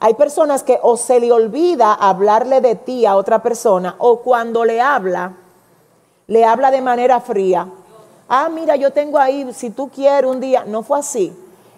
Hay 0.00 0.14
personas 0.14 0.62
que 0.62 0.78
o 0.82 0.96
se 0.98 1.20
le 1.20 1.32
olvida 1.32 1.94
hablarle 1.94 2.60
de 2.60 2.74
ti 2.74 3.06
a 3.06 3.16
otra 3.16 3.42
persona 3.42 3.94
o 3.98 4.20
cuando 4.20 4.64
le 4.64 4.80
habla, 4.80 5.34
le 6.26 6.44
habla 6.44 6.70
de 6.70 6.82
manera 6.82 7.20
fría. 7.20 7.68
Ah, 8.28 8.48
mira, 8.48 8.76
yo 8.76 8.90
tengo 8.90 9.18
ahí, 9.18 9.50
si 9.54 9.70
tú 9.70 9.88
quieres 9.88 10.30
un 10.30 10.40
día. 10.40 10.64
No 10.66 10.82
fue 10.82 10.98
así. 10.98 11.32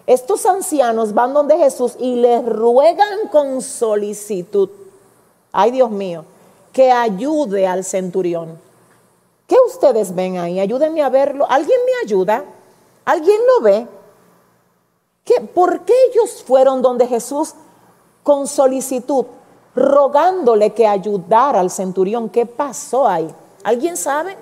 Estos 0.05 0.45
ancianos 0.45 1.13
van 1.13 1.33
donde 1.33 1.57
Jesús 1.57 1.95
y 1.99 2.15
le 2.15 2.41
ruegan 2.41 3.27
con 3.31 3.61
solicitud. 3.61 4.69
Ay, 5.51 5.71
Dios 5.71 5.91
mío, 5.91 6.25
que 6.71 6.91
ayude 6.91 7.67
al 7.67 7.83
centurión. 7.83 8.66
¿Qué 9.47 9.55
ustedes 9.65 10.13
ven 10.13 10.37
ahí? 10.37 10.59
Ayúdenme 10.59 11.01
a 11.01 11.09
verlo. 11.09 11.45
¿Alguien 11.49 11.79
me 11.85 12.05
ayuda? 12.05 12.43
¿Alguien 13.05 13.39
lo 13.47 13.63
ve? 13.63 13.87
¿Qué, 15.23 15.41
¿Por 15.41 15.81
qué 15.81 15.93
ellos 16.11 16.43
fueron 16.43 16.81
donde 16.81 17.07
Jesús 17.07 17.55
con 18.27 18.45
solicitud, 18.45 19.25
rogándole 19.73 20.73
que 20.73 20.85
ayudara 20.85 21.61
al 21.61 21.71
centurión. 21.71 22.29
¿Qué 22.29 22.45
pasó 22.45 23.07
ahí? 23.07 23.33
¿Alguien 23.63 23.95
sabe? 23.95 24.35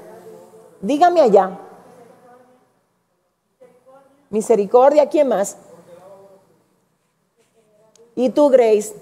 Dígame 0.81 1.21
allá. 1.21 1.51
Misericordia, 4.31 5.07
¿quién 5.07 5.27
más? 5.27 5.55
¿Y 8.15 8.31
tú, 8.31 8.49
Grace? 8.49 8.95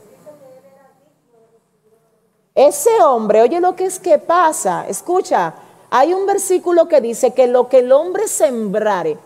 Ese 2.53 3.01
hombre, 3.01 3.41
oye 3.41 3.61
lo 3.61 3.73
que 3.73 3.85
es 3.85 3.97
que 3.97 4.17
pasa, 4.17 4.85
escucha, 4.89 5.53
hay 5.95 6.11
un 6.11 6.25
versículo 6.25 6.87
que 6.87 7.01
dice 7.01 7.35
que 7.35 7.45
lo 7.45 7.69
que 7.69 7.77
el 7.77 7.91
hombre 7.91 8.27
sembrare, 8.27 9.19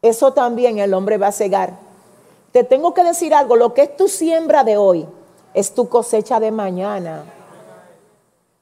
eso 0.00 0.32
también 0.32 0.78
el 0.78 0.94
hombre 0.94 1.18
va 1.18 1.26
a 1.26 1.32
cegar. 1.32 1.74
Te 2.50 2.64
tengo 2.64 2.94
que 2.94 3.04
decir 3.04 3.34
algo, 3.34 3.54
lo 3.56 3.74
que 3.74 3.82
es 3.82 3.96
tu 3.98 4.08
siembra 4.08 4.64
de 4.64 4.78
hoy 4.78 5.06
es 5.52 5.74
tu 5.74 5.90
cosecha 5.90 6.40
de 6.40 6.52
mañana. 6.52 7.26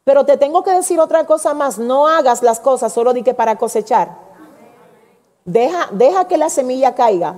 Pero 0.02 0.26
te 0.26 0.36
tengo 0.36 0.64
que 0.64 0.72
decir 0.72 0.98
otra 0.98 1.26
cosa 1.26 1.54
más, 1.54 1.78
no 1.78 2.08
hagas 2.08 2.42
las 2.42 2.58
cosas 2.58 2.92
solo 2.92 3.12
di 3.12 3.22
que 3.22 3.32
para 3.32 3.54
cosechar. 3.54 4.16
Deja, 5.44 5.90
deja 5.92 6.26
que 6.26 6.38
la 6.38 6.50
semilla 6.50 6.96
caiga, 6.96 7.36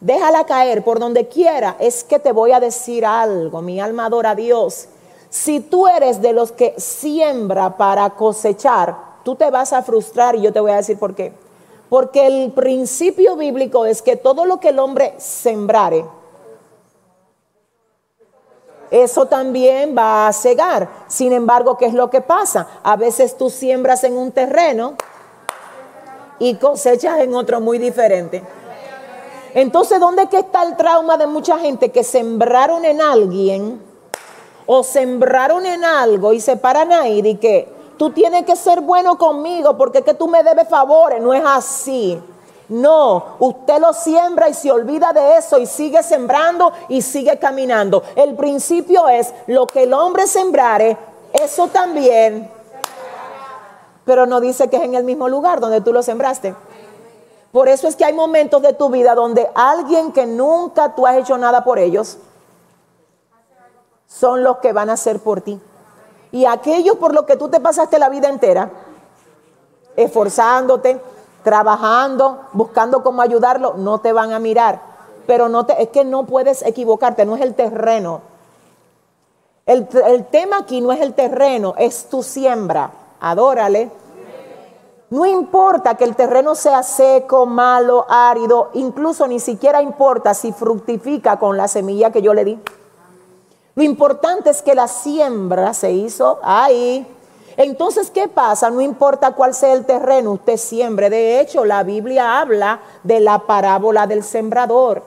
déjala 0.00 0.46
caer 0.46 0.82
por 0.82 1.00
donde 1.00 1.28
quiera. 1.28 1.76
Es 1.80 2.02
que 2.02 2.18
te 2.18 2.32
voy 2.32 2.52
a 2.52 2.60
decir 2.60 3.04
algo, 3.04 3.60
mi 3.60 3.78
alma 3.78 4.06
adora 4.06 4.30
a 4.30 4.34
Dios. 4.34 4.88
Si 5.30 5.60
tú 5.60 5.86
eres 5.86 6.22
de 6.22 6.32
los 6.32 6.52
que 6.52 6.74
siembra 6.78 7.76
para 7.76 8.10
cosechar, 8.10 8.96
tú 9.24 9.34
te 9.34 9.50
vas 9.50 9.72
a 9.72 9.82
frustrar 9.82 10.36
y 10.36 10.42
yo 10.42 10.52
te 10.52 10.60
voy 10.60 10.72
a 10.72 10.76
decir 10.76 10.98
por 10.98 11.14
qué. 11.14 11.32
Porque 11.90 12.26
el 12.26 12.52
principio 12.52 13.36
bíblico 13.36 13.84
es 13.84 14.02
que 14.02 14.16
todo 14.16 14.44
lo 14.44 14.60
que 14.60 14.70
el 14.70 14.78
hombre 14.78 15.14
sembrare, 15.18 16.04
eso 18.90 19.26
también 19.26 19.94
va 19.96 20.28
a 20.28 20.32
cegar. 20.32 20.88
Sin 21.08 21.32
embargo, 21.32 21.76
¿qué 21.76 21.86
es 21.86 21.94
lo 21.94 22.08
que 22.08 22.20
pasa? 22.20 22.66
A 22.82 22.96
veces 22.96 23.36
tú 23.36 23.50
siembras 23.50 24.04
en 24.04 24.16
un 24.16 24.32
terreno 24.32 24.94
y 26.38 26.54
cosechas 26.54 27.20
en 27.20 27.34
otro 27.34 27.60
muy 27.60 27.78
diferente. 27.78 28.42
Entonces, 29.54 29.98
¿dónde 29.98 30.28
está 30.30 30.62
el 30.62 30.76
trauma 30.76 31.16
de 31.16 31.26
mucha 31.26 31.58
gente 31.58 31.90
que 31.90 32.04
sembraron 32.04 32.84
en 32.84 33.00
alguien 33.00 33.87
o 34.70 34.82
sembraron 34.82 35.64
en 35.64 35.82
algo 35.82 36.34
y 36.34 36.40
se 36.40 36.56
paran 36.56 36.92
ahí 36.92 37.22
y 37.24 37.36
que 37.36 37.66
tú 37.96 38.10
tienes 38.10 38.44
que 38.44 38.54
ser 38.54 38.82
bueno 38.82 39.16
conmigo 39.16 39.76
porque 39.78 39.98
es 39.98 40.04
que 40.04 40.12
tú 40.12 40.28
me 40.28 40.42
debes 40.42 40.68
favores. 40.68 41.22
No 41.22 41.32
es 41.32 41.42
así. 41.44 42.22
No, 42.68 43.24
usted 43.38 43.78
lo 43.80 43.94
siembra 43.94 44.50
y 44.50 44.54
se 44.54 44.70
olvida 44.70 45.14
de 45.14 45.38
eso 45.38 45.58
y 45.58 45.64
sigue 45.64 46.02
sembrando 46.02 46.70
y 46.90 47.00
sigue 47.00 47.38
caminando. 47.38 48.02
El 48.14 48.34
principio 48.36 49.08
es 49.08 49.32
lo 49.46 49.66
que 49.66 49.84
el 49.84 49.94
hombre 49.94 50.26
sembrare, 50.26 50.98
eso 51.32 51.68
también. 51.68 52.50
Pero 54.04 54.26
no 54.26 54.38
dice 54.38 54.68
que 54.68 54.76
es 54.76 54.82
en 54.82 54.94
el 54.94 55.04
mismo 55.04 55.30
lugar 55.30 55.60
donde 55.60 55.80
tú 55.80 55.94
lo 55.94 56.02
sembraste. 56.02 56.54
Por 57.52 57.70
eso 57.70 57.88
es 57.88 57.96
que 57.96 58.04
hay 58.04 58.12
momentos 58.12 58.60
de 58.60 58.74
tu 58.74 58.90
vida 58.90 59.14
donde 59.14 59.48
alguien 59.54 60.12
que 60.12 60.26
nunca 60.26 60.94
tú 60.94 61.06
has 61.06 61.16
hecho 61.16 61.38
nada 61.38 61.64
por 61.64 61.78
ellos, 61.78 62.18
son 64.08 64.42
los 64.42 64.56
que 64.56 64.72
van 64.72 64.90
a 64.90 64.94
hacer 64.94 65.20
por 65.20 65.42
ti. 65.42 65.60
Y 66.32 66.46
aquellos 66.46 66.96
por 66.96 67.14
los 67.14 67.24
que 67.24 67.36
tú 67.36 67.48
te 67.48 67.60
pasaste 67.60 67.98
la 67.98 68.08
vida 68.08 68.28
entera, 68.28 68.70
esforzándote, 69.96 71.00
trabajando, 71.44 72.40
buscando 72.52 73.02
cómo 73.02 73.22
ayudarlo, 73.22 73.74
no 73.74 74.00
te 74.00 74.12
van 74.12 74.32
a 74.32 74.38
mirar. 74.38 74.80
Pero 75.26 75.48
no 75.48 75.66
te, 75.66 75.80
es 75.82 75.90
que 75.90 76.04
no 76.04 76.24
puedes 76.24 76.62
equivocarte, 76.62 77.24
no 77.24 77.36
es 77.36 77.42
el 77.42 77.54
terreno. 77.54 78.22
El, 79.66 79.86
el 80.06 80.26
tema 80.26 80.58
aquí 80.58 80.80
no 80.80 80.92
es 80.92 81.00
el 81.00 81.12
terreno, 81.14 81.74
es 81.76 82.08
tu 82.08 82.22
siembra. 82.22 82.90
Adórale. 83.20 83.90
No 85.10 85.26
importa 85.26 85.96
que 85.96 86.04
el 86.04 86.16
terreno 86.16 86.54
sea 86.54 86.82
seco, 86.82 87.46
malo, 87.46 88.06
árido, 88.08 88.70
incluso 88.74 89.26
ni 89.26 89.40
siquiera 89.40 89.80
importa 89.82 90.34
si 90.34 90.52
fructifica 90.52 91.38
con 91.38 91.56
la 91.56 91.68
semilla 91.68 92.10
que 92.10 92.22
yo 92.22 92.34
le 92.34 92.44
di. 92.44 92.58
Lo 93.78 93.84
importante 93.84 94.50
es 94.50 94.60
que 94.60 94.74
la 94.74 94.88
siembra 94.88 95.72
se 95.72 95.92
hizo 95.92 96.40
ahí. 96.42 97.06
Entonces, 97.56 98.10
¿qué 98.10 98.26
pasa? 98.26 98.70
No 98.70 98.80
importa 98.80 99.36
cuál 99.36 99.54
sea 99.54 99.72
el 99.72 99.86
terreno, 99.86 100.32
usted 100.32 100.56
siembre. 100.56 101.08
De 101.08 101.38
hecho, 101.38 101.64
la 101.64 101.84
Biblia 101.84 102.40
habla 102.40 102.80
de 103.04 103.20
la 103.20 103.38
parábola 103.38 104.08
del 104.08 104.24
sembrador, 104.24 105.04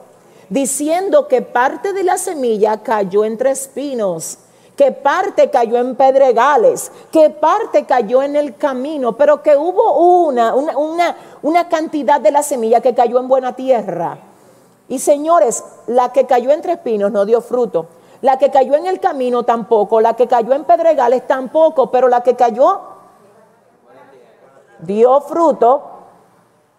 diciendo 0.48 1.28
que 1.28 1.42
parte 1.42 1.92
de 1.92 2.02
la 2.02 2.16
semilla 2.16 2.78
cayó 2.82 3.26
entre 3.26 3.50
espinos, 3.50 4.38
que 4.74 4.90
parte 4.90 5.50
cayó 5.50 5.76
en 5.76 5.94
pedregales, 5.94 6.90
que 7.10 7.28
parte 7.28 7.84
cayó 7.84 8.22
en 8.22 8.36
el 8.36 8.56
camino, 8.56 9.18
pero 9.18 9.42
que 9.42 9.54
hubo 9.54 9.98
una, 10.24 10.54
una, 10.54 10.78
una, 10.78 11.16
una 11.42 11.68
cantidad 11.68 12.22
de 12.22 12.30
la 12.30 12.42
semilla 12.42 12.80
que 12.80 12.94
cayó 12.94 13.20
en 13.20 13.28
buena 13.28 13.54
tierra. 13.54 14.16
Y 14.88 14.98
señores, 14.98 15.62
la 15.88 16.10
que 16.10 16.24
cayó 16.24 16.50
entre 16.52 16.72
espinos 16.72 17.12
no 17.12 17.26
dio 17.26 17.42
fruto. 17.42 17.86
La 18.22 18.38
que 18.38 18.50
cayó 18.50 18.74
en 18.76 18.86
el 18.86 19.00
camino 19.00 19.42
tampoco, 19.42 20.00
la 20.00 20.14
que 20.14 20.28
cayó 20.28 20.52
en 20.54 20.64
pedregales 20.64 21.26
tampoco, 21.26 21.90
pero 21.90 22.08
la 22.08 22.22
que 22.22 22.36
cayó 22.36 22.80
dio 24.78 25.20
fruto 25.20 25.82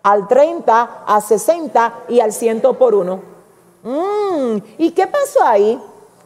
al 0.03 0.27
30, 0.27 1.03
a 1.05 1.21
60 1.21 1.93
y 2.09 2.19
al 2.19 2.33
100 2.33 2.61
por 2.77 2.95
uno. 2.95 3.21
Mm, 3.83 4.57
¿Y 4.77 4.91
qué 4.91 5.07
pasó 5.07 5.43
ahí? 5.43 5.81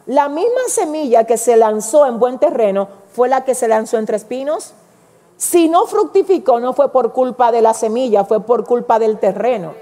La 0.05 0.29
misma 0.29 0.61
semilla 0.67 1.25
que 1.25 1.37
se 1.37 1.57
lanzó 1.57 2.05
en 2.05 2.19
buen 2.19 2.39
terreno 2.39 2.87
fue 3.11 3.27
la 3.27 3.43
que 3.43 3.55
se 3.55 3.67
lanzó 3.67 3.97
entre 3.97 4.17
espinos. 4.17 4.73
Si 5.35 5.67
no 5.67 5.85
fructificó, 5.85 6.59
no 6.59 6.73
fue 6.73 6.91
por 6.91 7.11
culpa 7.11 7.51
de 7.51 7.61
la 7.61 7.73
semilla, 7.73 8.23
fue 8.23 8.39
por 8.41 8.65
culpa 8.65 8.99
del 8.99 9.19
terreno. 9.19 9.73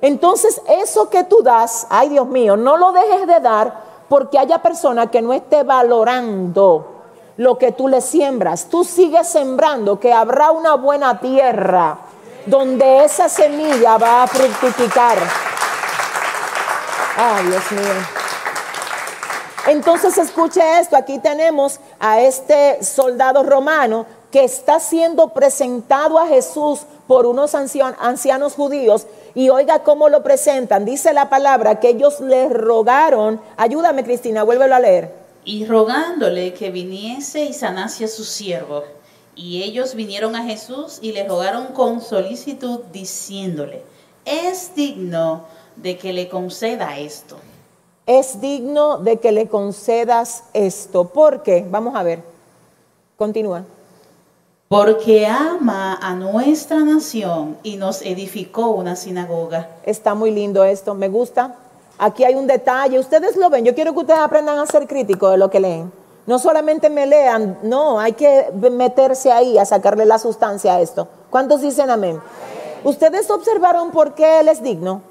Entonces, 0.00 0.60
eso 0.68 1.08
que 1.08 1.24
tú 1.24 1.42
das, 1.42 1.86
ay 1.88 2.10
Dios 2.10 2.26
mío, 2.26 2.56
no 2.56 2.76
lo 2.76 2.92
dejes 2.92 3.26
de 3.26 3.40
dar 3.40 3.83
porque 4.14 4.38
haya 4.38 4.58
personas 4.58 5.10
que 5.10 5.20
no 5.20 5.32
esté 5.32 5.64
valorando 5.64 7.02
lo 7.36 7.58
que 7.58 7.72
tú 7.72 7.88
le 7.88 8.00
siembras. 8.00 8.66
Tú 8.70 8.84
sigues 8.84 9.26
sembrando, 9.26 9.98
que 9.98 10.12
habrá 10.12 10.52
una 10.52 10.74
buena 10.74 11.18
tierra 11.18 11.98
donde 12.46 13.04
esa 13.04 13.28
semilla 13.28 13.98
va 13.98 14.22
a 14.22 14.26
fructificar. 14.28 15.18
Ay, 17.16 17.46
Dios 17.46 17.72
mío. 17.72 17.94
Entonces 19.66 20.16
escuche 20.16 20.62
esto, 20.78 20.96
aquí 20.96 21.18
tenemos 21.18 21.80
a 21.98 22.20
este 22.20 22.84
soldado 22.84 23.42
romano 23.42 24.06
que 24.30 24.44
está 24.44 24.78
siendo 24.78 25.30
presentado 25.30 26.20
a 26.20 26.28
Jesús 26.28 26.82
por 27.08 27.26
unos 27.26 27.56
ancianos 27.56 28.54
judíos 28.54 29.08
y 29.34 29.48
oiga 29.48 29.82
cómo 29.82 30.08
lo 30.08 30.22
presentan. 30.22 30.84
Dice 30.84 31.12
la 31.12 31.28
palabra 31.28 31.80
que 31.80 31.90
ellos 31.90 32.20
le 32.20 32.48
rogaron, 32.48 33.40
ayúdame 33.56 34.04
Cristina, 34.04 34.42
vuélvelo 34.44 34.74
a 34.74 34.80
leer. 34.80 35.12
Y 35.44 35.66
rogándole 35.66 36.54
que 36.54 36.70
viniese 36.70 37.44
y 37.44 37.52
sanase 37.52 38.04
a 38.04 38.08
su 38.08 38.24
siervo. 38.24 38.84
Y 39.36 39.62
ellos 39.64 39.94
vinieron 39.94 40.36
a 40.36 40.44
Jesús 40.44 40.98
y 41.02 41.12
le 41.12 41.26
rogaron 41.26 41.66
con 41.68 42.00
solicitud 42.00 42.80
diciéndole, 42.92 43.82
es 44.24 44.74
digno 44.76 45.44
de 45.76 45.98
que 45.98 46.12
le 46.12 46.28
conceda 46.28 46.98
esto. 46.98 47.36
Es 48.06 48.40
digno 48.40 48.98
de 48.98 49.18
que 49.18 49.32
le 49.32 49.48
concedas 49.48 50.44
esto. 50.52 51.08
¿Por 51.08 51.42
qué? 51.42 51.66
Vamos 51.68 51.96
a 51.96 52.02
ver. 52.02 52.22
Continúa 53.16 53.64
porque 54.68 55.26
ama 55.26 55.98
a 56.00 56.14
nuestra 56.14 56.78
nación 56.80 57.58
y 57.62 57.76
nos 57.76 58.02
edificó 58.02 58.70
una 58.70 58.96
sinagoga. 58.96 59.68
Está 59.84 60.14
muy 60.14 60.30
lindo 60.30 60.64
esto, 60.64 60.94
me 60.94 61.08
gusta. 61.08 61.56
Aquí 61.98 62.24
hay 62.24 62.34
un 62.34 62.46
detalle, 62.46 62.98
ustedes 62.98 63.36
lo 63.36 63.50
ven, 63.50 63.64
yo 63.64 63.74
quiero 63.74 63.92
que 63.92 64.00
ustedes 64.00 64.20
aprendan 64.20 64.58
a 64.58 64.66
ser 64.66 64.86
críticos 64.86 65.30
de 65.30 65.36
lo 65.36 65.50
que 65.50 65.60
leen. 65.60 65.92
No 66.26 66.38
solamente 66.38 66.88
me 66.88 67.06
lean, 67.06 67.58
no, 67.62 68.00
hay 68.00 68.14
que 68.14 68.50
meterse 68.72 69.30
ahí 69.30 69.58
a 69.58 69.64
sacarle 69.64 70.06
la 70.06 70.18
sustancia 70.18 70.74
a 70.74 70.80
esto. 70.80 71.06
¿Cuántos 71.30 71.60
dicen 71.60 71.90
amén? 71.90 72.20
Ustedes 72.82 73.30
observaron 73.30 73.90
por 73.90 74.14
qué 74.14 74.40
Él 74.40 74.48
es 74.48 74.62
digno, 74.62 75.02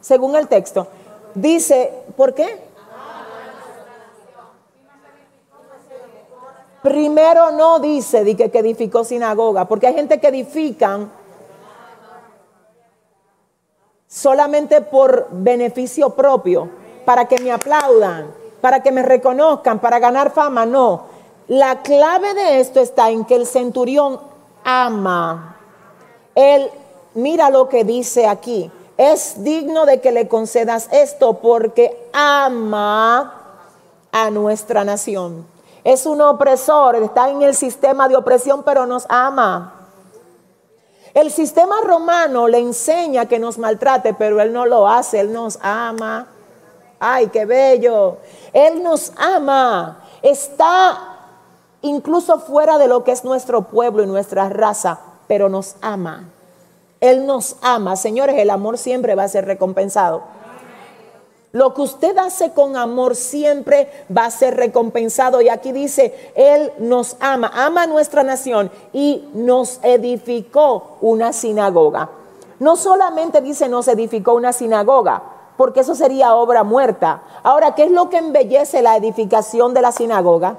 según 0.00 0.34
el 0.34 0.48
texto. 0.48 0.86
Dice, 1.34 1.92
¿por 2.16 2.34
qué? 2.34 2.71
Primero 6.82 7.52
no 7.52 7.78
dice 7.78 8.24
de 8.24 8.36
que, 8.36 8.58
edificó 8.58 9.04
sinagoga, 9.04 9.66
porque 9.66 9.86
hay 9.86 9.94
gente 9.94 10.18
que 10.18 10.28
edifican 10.28 11.10
solamente 14.08 14.80
por 14.80 15.28
beneficio 15.30 16.10
propio, 16.10 16.68
para 17.04 17.26
que 17.26 17.38
me 17.38 17.52
aplaudan, 17.52 18.32
para 18.60 18.82
que 18.82 18.90
me 18.90 19.02
reconozcan, 19.02 19.78
para 19.78 20.00
ganar 20.00 20.32
fama. 20.32 20.66
No, 20.66 21.04
la 21.48 21.82
clave 21.82 22.34
de 22.34 22.60
esto 22.60 22.80
está 22.80 23.10
en 23.10 23.24
que 23.24 23.36
el 23.36 23.46
centurión 23.46 24.20
ama. 24.64 25.56
Él, 26.34 26.68
mira 27.14 27.48
lo 27.50 27.68
que 27.68 27.84
dice 27.84 28.26
aquí, 28.26 28.70
es 28.96 29.42
digno 29.44 29.86
de 29.86 30.00
que 30.00 30.12
le 30.12 30.26
concedas 30.28 30.88
esto 30.92 31.34
porque 31.34 32.08
ama 32.12 33.60
a 34.10 34.30
nuestra 34.30 34.84
nación. 34.84 35.51
Es 35.84 36.06
un 36.06 36.20
opresor, 36.20 36.96
está 36.96 37.28
en 37.30 37.42
el 37.42 37.54
sistema 37.54 38.08
de 38.08 38.16
opresión, 38.16 38.62
pero 38.62 38.86
nos 38.86 39.06
ama. 39.08 39.82
El 41.14 41.30
sistema 41.30 41.80
romano 41.82 42.48
le 42.48 42.58
enseña 42.58 43.26
que 43.26 43.38
nos 43.38 43.58
maltrate, 43.58 44.14
pero 44.14 44.40
él 44.40 44.52
no 44.52 44.64
lo 44.64 44.88
hace, 44.88 45.20
él 45.20 45.32
nos 45.32 45.58
ama. 45.60 46.28
Ay, 46.98 47.26
qué 47.28 47.44
bello. 47.44 48.18
Él 48.52 48.82
nos 48.82 49.12
ama. 49.16 49.98
Está 50.22 50.98
incluso 51.82 52.38
fuera 52.38 52.78
de 52.78 52.88
lo 52.88 53.04
que 53.04 53.12
es 53.12 53.24
nuestro 53.24 53.62
pueblo 53.62 54.04
y 54.04 54.06
nuestra 54.06 54.48
raza, 54.48 55.00
pero 55.26 55.48
nos 55.48 55.76
ama. 55.82 56.28
Él 57.00 57.26
nos 57.26 57.56
ama. 57.60 57.96
Señores, 57.96 58.36
el 58.38 58.48
amor 58.48 58.78
siempre 58.78 59.16
va 59.16 59.24
a 59.24 59.28
ser 59.28 59.44
recompensado. 59.44 60.22
Lo 61.52 61.74
que 61.74 61.82
usted 61.82 62.16
hace 62.16 62.52
con 62.52 62.76
amor 62.76 63.14
siempre 63.14 63.90
va 64.14 64.24
a 64.24 64.30
ser 64.30 64.56
recompensado. 64.56 65.42
Y 65.42 65.50
aquí 65.50 65.70
dice, 65.72 66.32
Él 66.34 66.72
nos 66.78 67.16
ama, 67.20 67.50
ama 67.54 67.82
a 67.82 67.86
nuestra 67.86 68.22
nación 68.22 68.70
y 68.94 69.28
nos 69.34 69.78
edificó 69.82 70.96
una 71.02 71.34
sinagoga. 71.34 72.08
No 72.58 72.76
solamente 72.76 73.42
dice 73.42 73.68
nos 73.68 73.86
edificó 73.88 74.32
una 74.32 74.52
sinagoga, 74.54 75.22
porque 75.58 75.80
eso 75.80 75.94
sería 75.94 76.34
obra 76.34 76.62
muerta. 76.62 77.22
Ahora, 77.42 77.74
¿qué 77.74 77.84
es 77.84 77.90
lo 77.90 78.08
que 78.08 78.16
embellece 78.16 78.80
la 78.80 78.96
edificación 78.96 79.74
de 79.74 79.82
la 79.82 79.92
sinagoga? 79.92 80.56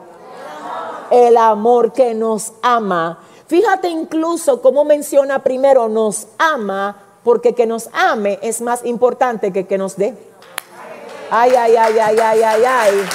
El 1.10 1.38
amor 1.38 1.92
que 1.92 2.14
nos 2.14 2.54
ama. 2.62 3.20
Fíjate 3.48 3.88
incluso 3.88 4.62
cómo 4.62 4.84
menciona 4.84 5.40
primero 5.40 5.90
nos 5.90 6.28
ama, 6.38 6.98
porque 7.24 7.56
que 7.56 7.66
nos 7.66 7.90
ame 7.94 8.38
es 8.44 8.62
más 8.62 8.86
importante 8.86 9.52
que 9.52 9.66
que 9.66 9.78
nos 9.78 9.96
dé. 9.96 10.33
Ay, 11.36 11.50
ay, 11.56 11.76
ay, 11.76 11.98
ay, 11.98 12.20
ay, 12.20 12.44
ay, 12.44 12.64
ay. 12.64 13.06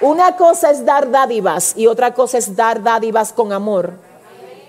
Una 0.00 0.36
cosa 0.36 0.70
es 0.70 0.84
dar 0.84 1.10
dádivas 1.10 1.76
y 1.76 1.88
otra 1.88 2.14
cosa 2.14 2.38
es 2.38 2.54
dar 2.54 2.84
dádivas 2.84 3.32
con 3.32 3.52
amor. 3.52 3.94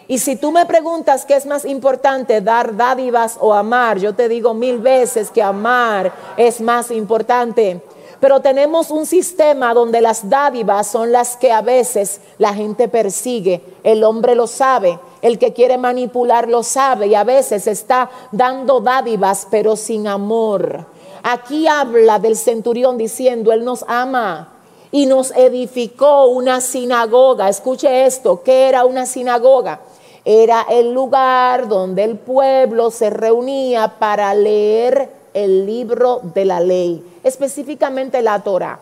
Y 0.07 0.17
si 0.17 0.37
tú 0.37 0.51
me 0.51 0.65
preguntas 0.65 1.23
qué 1.25 1.35
es 1.35 1.45
más 1.45 1.65
importante, 1.65 2.41
dar 2.41 2.75
dádivas 2.75 3.37
o 3.39 3.53
amar, 3.53 3.99
yo 3.99 4.15
te 4.15 4.27
digo 4.27 4.55
mil 4.55 4.79
veces 4.79 5.29
que 5.29 5.43
amar 5.43 6.11
es 6.35 6.59
más 6.59 6.89
importante. 6.89 7.79
Pero 8.19 8.39
tenemos 8.39 8.89
un 8.89 9.05
sistema 9.05 9.75
donde 9.75 10.01
las 10.01 10.31
dádivas 10.31 10.87
son 10.87 11.11
las 11.11 11.37
que 11.37 11.51
a 11.51 11.61
veces 11.61 12.21
la 12.39 12.55
gente 12.55 12.87
persigue. 12.87 13.61
El 13.83 14.03
hombre 14.03 14.33
lo 14.33 14.47
sabe, 14.47 14.97
el 15.21 15.39
que 15.39 15.53
quiere 15.53 15.77
manipular 15.77 16.49
lo 16.49 16.63
sabe 16.63 17.07
y 17.07 17.15
a 17.15 17.23
veces 17.23 17.67
está 17.67 18.09
dando 18.31 18.79
dádivas 18.79 19.47
pero 19.49 19.75
sin 19.75 20.07
amor. 20.07 20.85
Aquí 21.23 21.67
habla 21.67 22.19
del 22.19 22.35
centurión 22.35 22.97
diciendo, 22.97 23.51
Él 23.51 23.63
nos 23.63 23.85
ama 23.87 24.53
y 24.91 25.05
nos 25.05 25.31
edificó 25.31 26.25
una 26.25 26.61
sinagoga. 26.61 27.49
Escuche 27.49 28.05
esto, 28.05 28.41
¿qué 28.43 28.69
era 28.69 28.85
una 28.85 29.05
sinagoga? 29.05 29.81
Era 30.25 30.65
el 30.69 30.93
lugar 30.93 31.67
donde 31.67 32.03
el 32.03 32.17
pueblo 32.17 32.91
se 32.91 33.09
reunía 33.09 33.95
para 33.99 34.33
leer 34.33 35.09
el 35.33 35.65
libro 35.65 36.21
de 36.33 36.45
la 36.45 36.59
ley 36.59 37.05
específicamente 37.23 38.21
la 38.21 38.39
Torah. 38.41 38.79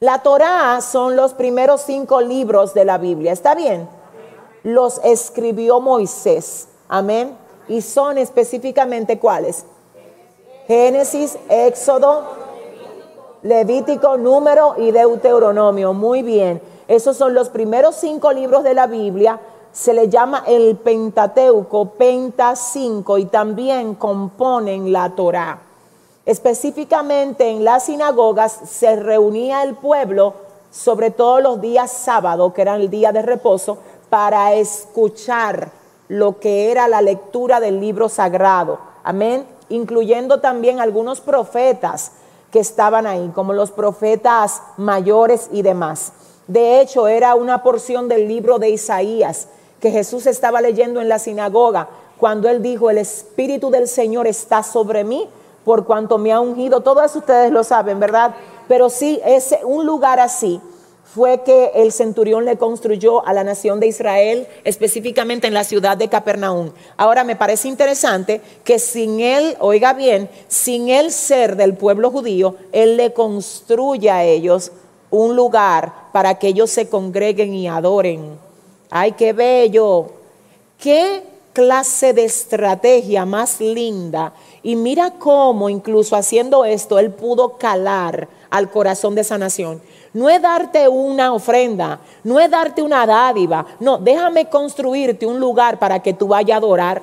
La 0.00 0.22
Torah 0.22 0.80
son 0.80 1.16
los 1.16 1.34
primeros 1.34 1.82
cinco 1.82 2.20
libros 2.20 2.72
de 2.72 2.84
la 2.84 2.98
Biblia, 2.98 3.32
¿está 3.32 3.54
bien? 3.54 3.88
Los 4.62 5.00
escribió 5.04 5.80
Moisés, 5.80 6.68
amén. 6.88 7.36
Y 7.68 7.82
son 7.82 8.18
específicamente 8.18 9.18
cuáles? 9.18 9.64
Génesis, 10.66 11.36
Éxodo, 11.48 12.22
Levítico, 13.42 14.16
Número 14.16 14.74
y 14.76 14.90
Deuteronomio. 14.90 15.92
Muy 15.92 16.22
bien. 16.22 16.60
Esos 16.86 17.16
son 17.16 17.34
los 17.34 17.48
primeros 17.48 17.96
cinco 17.96 18.32
libros 18.32 18.64
de 18.64 18.74
la 18.74 18.86
Biblia. 18.86 19.40
Se 19.72 19.94
le 19.94 20.08
llama 20.08 20.44
el 20.46 20.76
Pentateuco, 20.76 21.90
Penta 21.90 22.56
5, 22.56 23.18
y 23.18 23.26
también 23.26 23.94
componen 23.94 24.92
la 24.92 25.10
Torah. 25.10 25.60
Específicamente 26.26 27.48
en 27.48 27.64
las 27.64 27.84
sinagogas 27.84 28.52
se 28.52 28.96
reunía 28.96 29.62
el 29.62 29.74
pueblo, 29.74 30.34
sobre 30.70 31.10
todo 31.10 31.40
los 31.40 31.60
días 31.60 31.90
sábados, 31.90 32.52
que 32.52 32.62
eran 32.62 32.80
el 32.80 32.90
día 32.90 33.10
de 33.12 33.22
reposo, 33.22 33.78
para 34.10 34.54
escuchar 34.54 35.70
lo 36.08 36.40
que 36.40 36.70
era 36.70 36.88
la 36.88 37.00
lectura 37.00 37.60
del 37.60 37.80
libro 37.80 38.08
sagrado. 38.08 38.80
Amén. 39.04 39.46
Incluyendo 39.68 40.40
también 40.40 40.80
algunos 40.80 41.20
profetas 41.20 42.12
que 42.50 42.58
estaban 42.58 43.06
ahí, 43.06 43.30
como 43.34 43.52
los 43.52 43.70
profetas 43.70 44.60
mayores 44.76 45.48
y 45.52 45.62
demás. 45.62 46.12
De 46.48 46.80
hecho, 46.80 47.06
era 47.06 47.36
una 47.36 47.62
porción 47.62 48.08
del 48.08 48.26
libro 48.26 48.58
de 48.58 48.70
Isaías 48.70 49.46
que 49.78 49.92
Jesús 49.92 50.26
estaba 50.26 50.60
leyendo 50.60 51.00
en 51.00 51.08
la 51.08 51.20
sinagoga 51.20 51.88
cuando 52.18 52.48
él 52.48 52.60
dijo, 52.60 52.90
el 52.90 52.98
Espíritu 52.98 53.70
del 53.70 53.88
Señor 53.88 54.26
está 54.26 54.62
sobre 54.62 55.04
mí 55.04 55.28
por 55.64 55.86
cuanto 55.86 56.18
me 56.18 56.32
ha 56.32 56.40
ungido. 56.40 56.80
Todo 56.80 57.02
eso 57.02 57.20
ustedes 57.20 57.52
lo 57.52 57.62
saben, 57.62 58.00
¿verdad? 58.00 58.34
Pero 58.68 58.90
sí, 58.90 59.20
es 59.24 59.54
un 59.64 59.86
lugar 59.86 60.20
así 60.20 60.60
fue 61.14 61.42
que 61.42 61.72
el 61.74 61.90
centurión 61.90 62.44
le 62.44 62.56
construyó 62.56 63.26
a 63.26 63.32
la 63.32 63.42
nación 63.42 63.80
de 63.80 63.88
Israel, 63.88 64.46
específicamente 64.62 65.48
en 65.48 65.54
la 65.54 65.64
ciudad 65.64 65.96
de 65.96 66.08
Capernaum. 66.08 66.70
Ahora 66.96 67.24
me 67.24 67.34
parece 67.34 67.66
interesante 67.66 68.40
que 68.62 68.78
sin 68.78 69.20
él, 69.20 69.56
oiga 69.58 69.92
bien, 69.92 70.30
sin 70.46 70.88
él 70.88 71.10
ser 71.10 71.56
del 71.56 71.74
pueblo 71.74 72.10
judío, 72.10 72.54
él 72.70 72.96
le 72.96 73.12
construye 73.12 74.10
a 74.10 74.22
ellos 74.24 74.70
un 75.10 75.34
lugar 75.34 75.92
para 76.12 76.38
que 76.38 76.48
ellos 76.48 76.70
se 76.70 76.88
congreguen 76.88 77.54
y 77.54 77.66
adoren. 77.66 78.38
Ay, 78.88 79.12
qué 79.12 79.32
bello. 79.32 80.12
Qué 80.78 81.24
clase 81.52 82.12
de 82.12 82.24
estrategia 82.24 83.24
más 83.24 83.60
linda 83.60 84.32
y 84.62 84.76
mira 84.76 85.12
cómo 85.18 85.68
incluso 85.68 86.16
haciendo 86.16 86.64
esto, 86.64 86.98
Él 86.98 87.10
pudo 87.10 87.56
calar 87.56 88.28
al 88.50 88.70
corazón 88.70 89.14
de 89.14 89.22
esa 89.22 89.38
nación. 89.38 89.80
No 90.12 90.28
es 90.28 90.42
darte 90.42 90.88
una 90.88 91.32
ofrenda, 91.32 92.00
no 92.24 92.40
es 92.40 92.50
darte 92.50 92.82
una 92.82 93.06
dádiva, 93.06 93.64
no, 93.78 93.98
déjame 93.98 94.48
construirte 94.48 95.24
un 95.24 95.38
lugar 95.38 95.78
para 95.78 96.02
que 96.02 96.12
tú 96.12 96.26
vayas 96.26 96.54
a 96.54 96.58
adorar. 96.58 97.02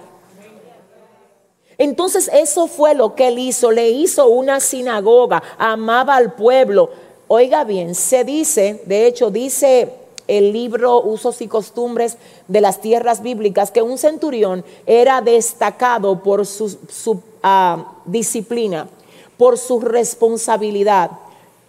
Entonces 1.78 2.30
eso 2.34 2.68
fue 2.68 2.96
lo 2.96 3.16
que 3.16 3.30
él 3.30 3.40
hizo, 3.40 3.72
le 3.72 3.90
hizo 3.90 4.28
una 4.28 4.60
sinagoga, 4.60 5.42
amaba 5.58 6.16
al 6.16 6.34
pueblo. 6.34 6.90
Oiga 7.28 7.64
bien, 7.64 7.96
se 7.96 8.24
dice, 8.24 8.82
de 8.86 9.06
hecho 9.08 9.30
dice 9.30 9.94
el 10.28 10.52
libro 10.52 11.02
Usos 11.02 11.42
y 11.42 11.48
Costumbres 11.48 12.18
de 12.48 12.60
las 12.60 12.82
Tierras 12.82 13.22
Bíblicas, 13.22 13.72
que 13.72 13.82
un 13.82 13.98
centurión 13.98 14.66
era 14.86 15.22
destacado 15.22 16.22
por 16.24 16.46
su, 16.46 17.22
ah, 17.44 17.94
disciplina, 18.06 18.90
por 19.38 19.58
su 19.58 19.80
responsabilidad 19.80 21.12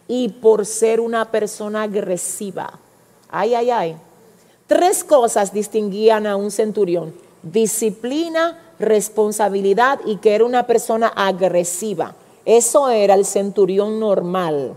y 0.09 0.29
por 0.29 0.67
ser 0.67 1.01
una 1.01 1.31
persona 1.31 1.83
agresiva. 1.83 2.79
Ay, 3.31 3.55
ay, 3.55 3.71
ay. 3.71 3.97
Tres 4.67 5.05
cosas 5.05 5.53
distinguían 5.53 6.27
a 6.27 6.37
un 6.37 6.51
centurión. 6.51 7.15
Disciplina, 7.43 8.59
responsabilidad 8.79 10.01
y 10.05 10.17
que 10.17 10.35
era 10.35 10.45
una 10.45 10.67
persona 10.67 11.09
agresiva. 11.15 12.15
Eso 12.45 12.89
era 12.89 13.15
el 13.15 13.27
centurión 13.27 14.01
normal 14.01 14.75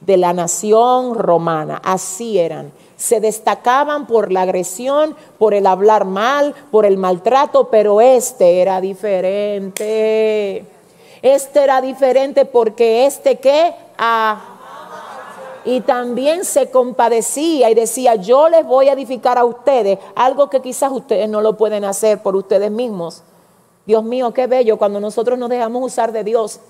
de 0.00 0.16
la 0.16 0.32
nación 0.32 1.14
romana. 1.14 1.80
Así 1.84 2.38
eran 2.38 2.72
se 3.00 3.18
destacaban 3.18 4.06
por 4.06 4.30
la 4.30 4.42
agresión, 4.42 5.16
por 5.38 5.54
el 5.54 5.66
hablar 5.66 6.04
mal, 6.04 6.54
por 6.70 6.84
el 6.84 6.98
maltrato, 6.98 7.70
pero 7.70 8.02
este 8.02 8.60
era 8.60 8.78
diferente. 8.82 10.66
Este 11.22 11.64
era 11.64 11.80
diferente 11.80 12.44
porque 12.44 13.06
este 13.06 13.36
que 13.36 13.72
ah, 13.96 14.49
y 15.64 15.80
también 15.80 16.44
se 16.44 16.70
compadecía 16.70 17.70
y 17.70 17.74
decía, 17.74 18.14
yo 18.14 18.48
les 18.48 18.66
voy 18.66 18.88
a 18.88 18.92
edificar 18.92 19.38
a 19.38 19.44
ustedes 19.44 19.98
algo 20.14 20.50
que 20.50 20.60
quizás 20.60 20.90
ustedes 20.92 21.28
no 21.28 21.40
lo 21.40 21.56
pueden 21.56 21.84
hacer 21.84 22.22
por 22.22 22.36
ustedes 22.36 22.70
mismos. 22.70 23.22
Dios 23.86 24.04
mío, 24.04 24.32
qué 24.32 24.46
bello 24.46 24.78
cuando 24.78 25.00
nosotros 25.00 25.38
nos 25.38 25.48
dejamos 25.48 25.82
usar 25.84 26.12
de 26.12 26.24
Dios 26.24 26.60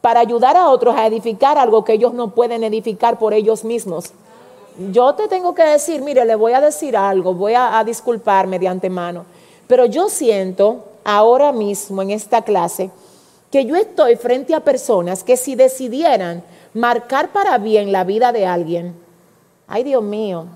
para 0.00 0.20
ayudar 0.20 0.56
a 0.56 0.68
otros 0.68 0.94
a 0.96 1.06
edificar 1.06 1.58
algo 1.58 1.84
que 1.84 1.94
ellos 1.94 2.14
no 2.14 2.30
pueden 2.30 2.62
edificar 2.64 3.18
por 3.18 3.34
ellos 3.34 3.64
mismos 3.64 4.12
yo 4.92 5.14
te 5.14 5.26
tengo 5.26 5.54
que 5.54 5.64
decir, 5.64 6.02
mire, 6.02 6.24
le 6.24 6.36
voy 6.36 6.52
a 6.52 6.60
decir 6.60 6.96
algo, 6.96 7.34
voy 7.34 7.54
a, 7.56 7.82
disculparme 7.84 8.58
de 8.58 8.68
antemano, 8.68 9.24
pero 9.66 9.86
yo 9.86 10.08
siento 10.08 10.84
ahora 11.04 11.52
mismo 11.52 12.00
en 12.02 12.10
esta 12.10 12.42
clase 12.42 12.90
que 13.50 13.64
yo 13.64 13.74
estoy 13.74 14.16
frente 14.16 14.54
a 14.54 14.60
personas 14.60 15.24
que 15.24 15.36
si 15.36 15.56
decidieran 15.56 16.44
marcar 16.74 17.30
para 17.30 17.58
bien 17.58 17.92
la 17.92 18.04
vida 18.04 18.32
de 18.32 18.46
alguien, 18.46 18.94
ay 19.66 19.84
Dios 19.84 20.02
mío, 20.02 20.46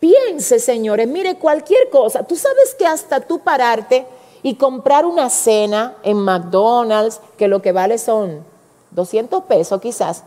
piense 0.00 0.58
señores, 0.58 1.08
mire 1.08 1.36
cualquier 1.36 1.90
cosa, 1.90 2.22
tú 2.24 2.36
sabes 2.36 2.74
que 2.74 2.86
hasta 2.86 3.20
tú 3.20 3.40
pararte 3.40 4.06
y 4.42 4.54
comprar 4.54 5.06
una 5.06 5.30
cena 5.30 5.96
en 6.02 6.18
McDonald's, 6.18 7.20
que 7.36 7.48
lo 7.48 7.62
que 7.62 7.72
vale 7.72 7.98
son 7.98 8.44
200 8.90 9.44
pesos 9.44 9.80
quizás, 9.80 10.24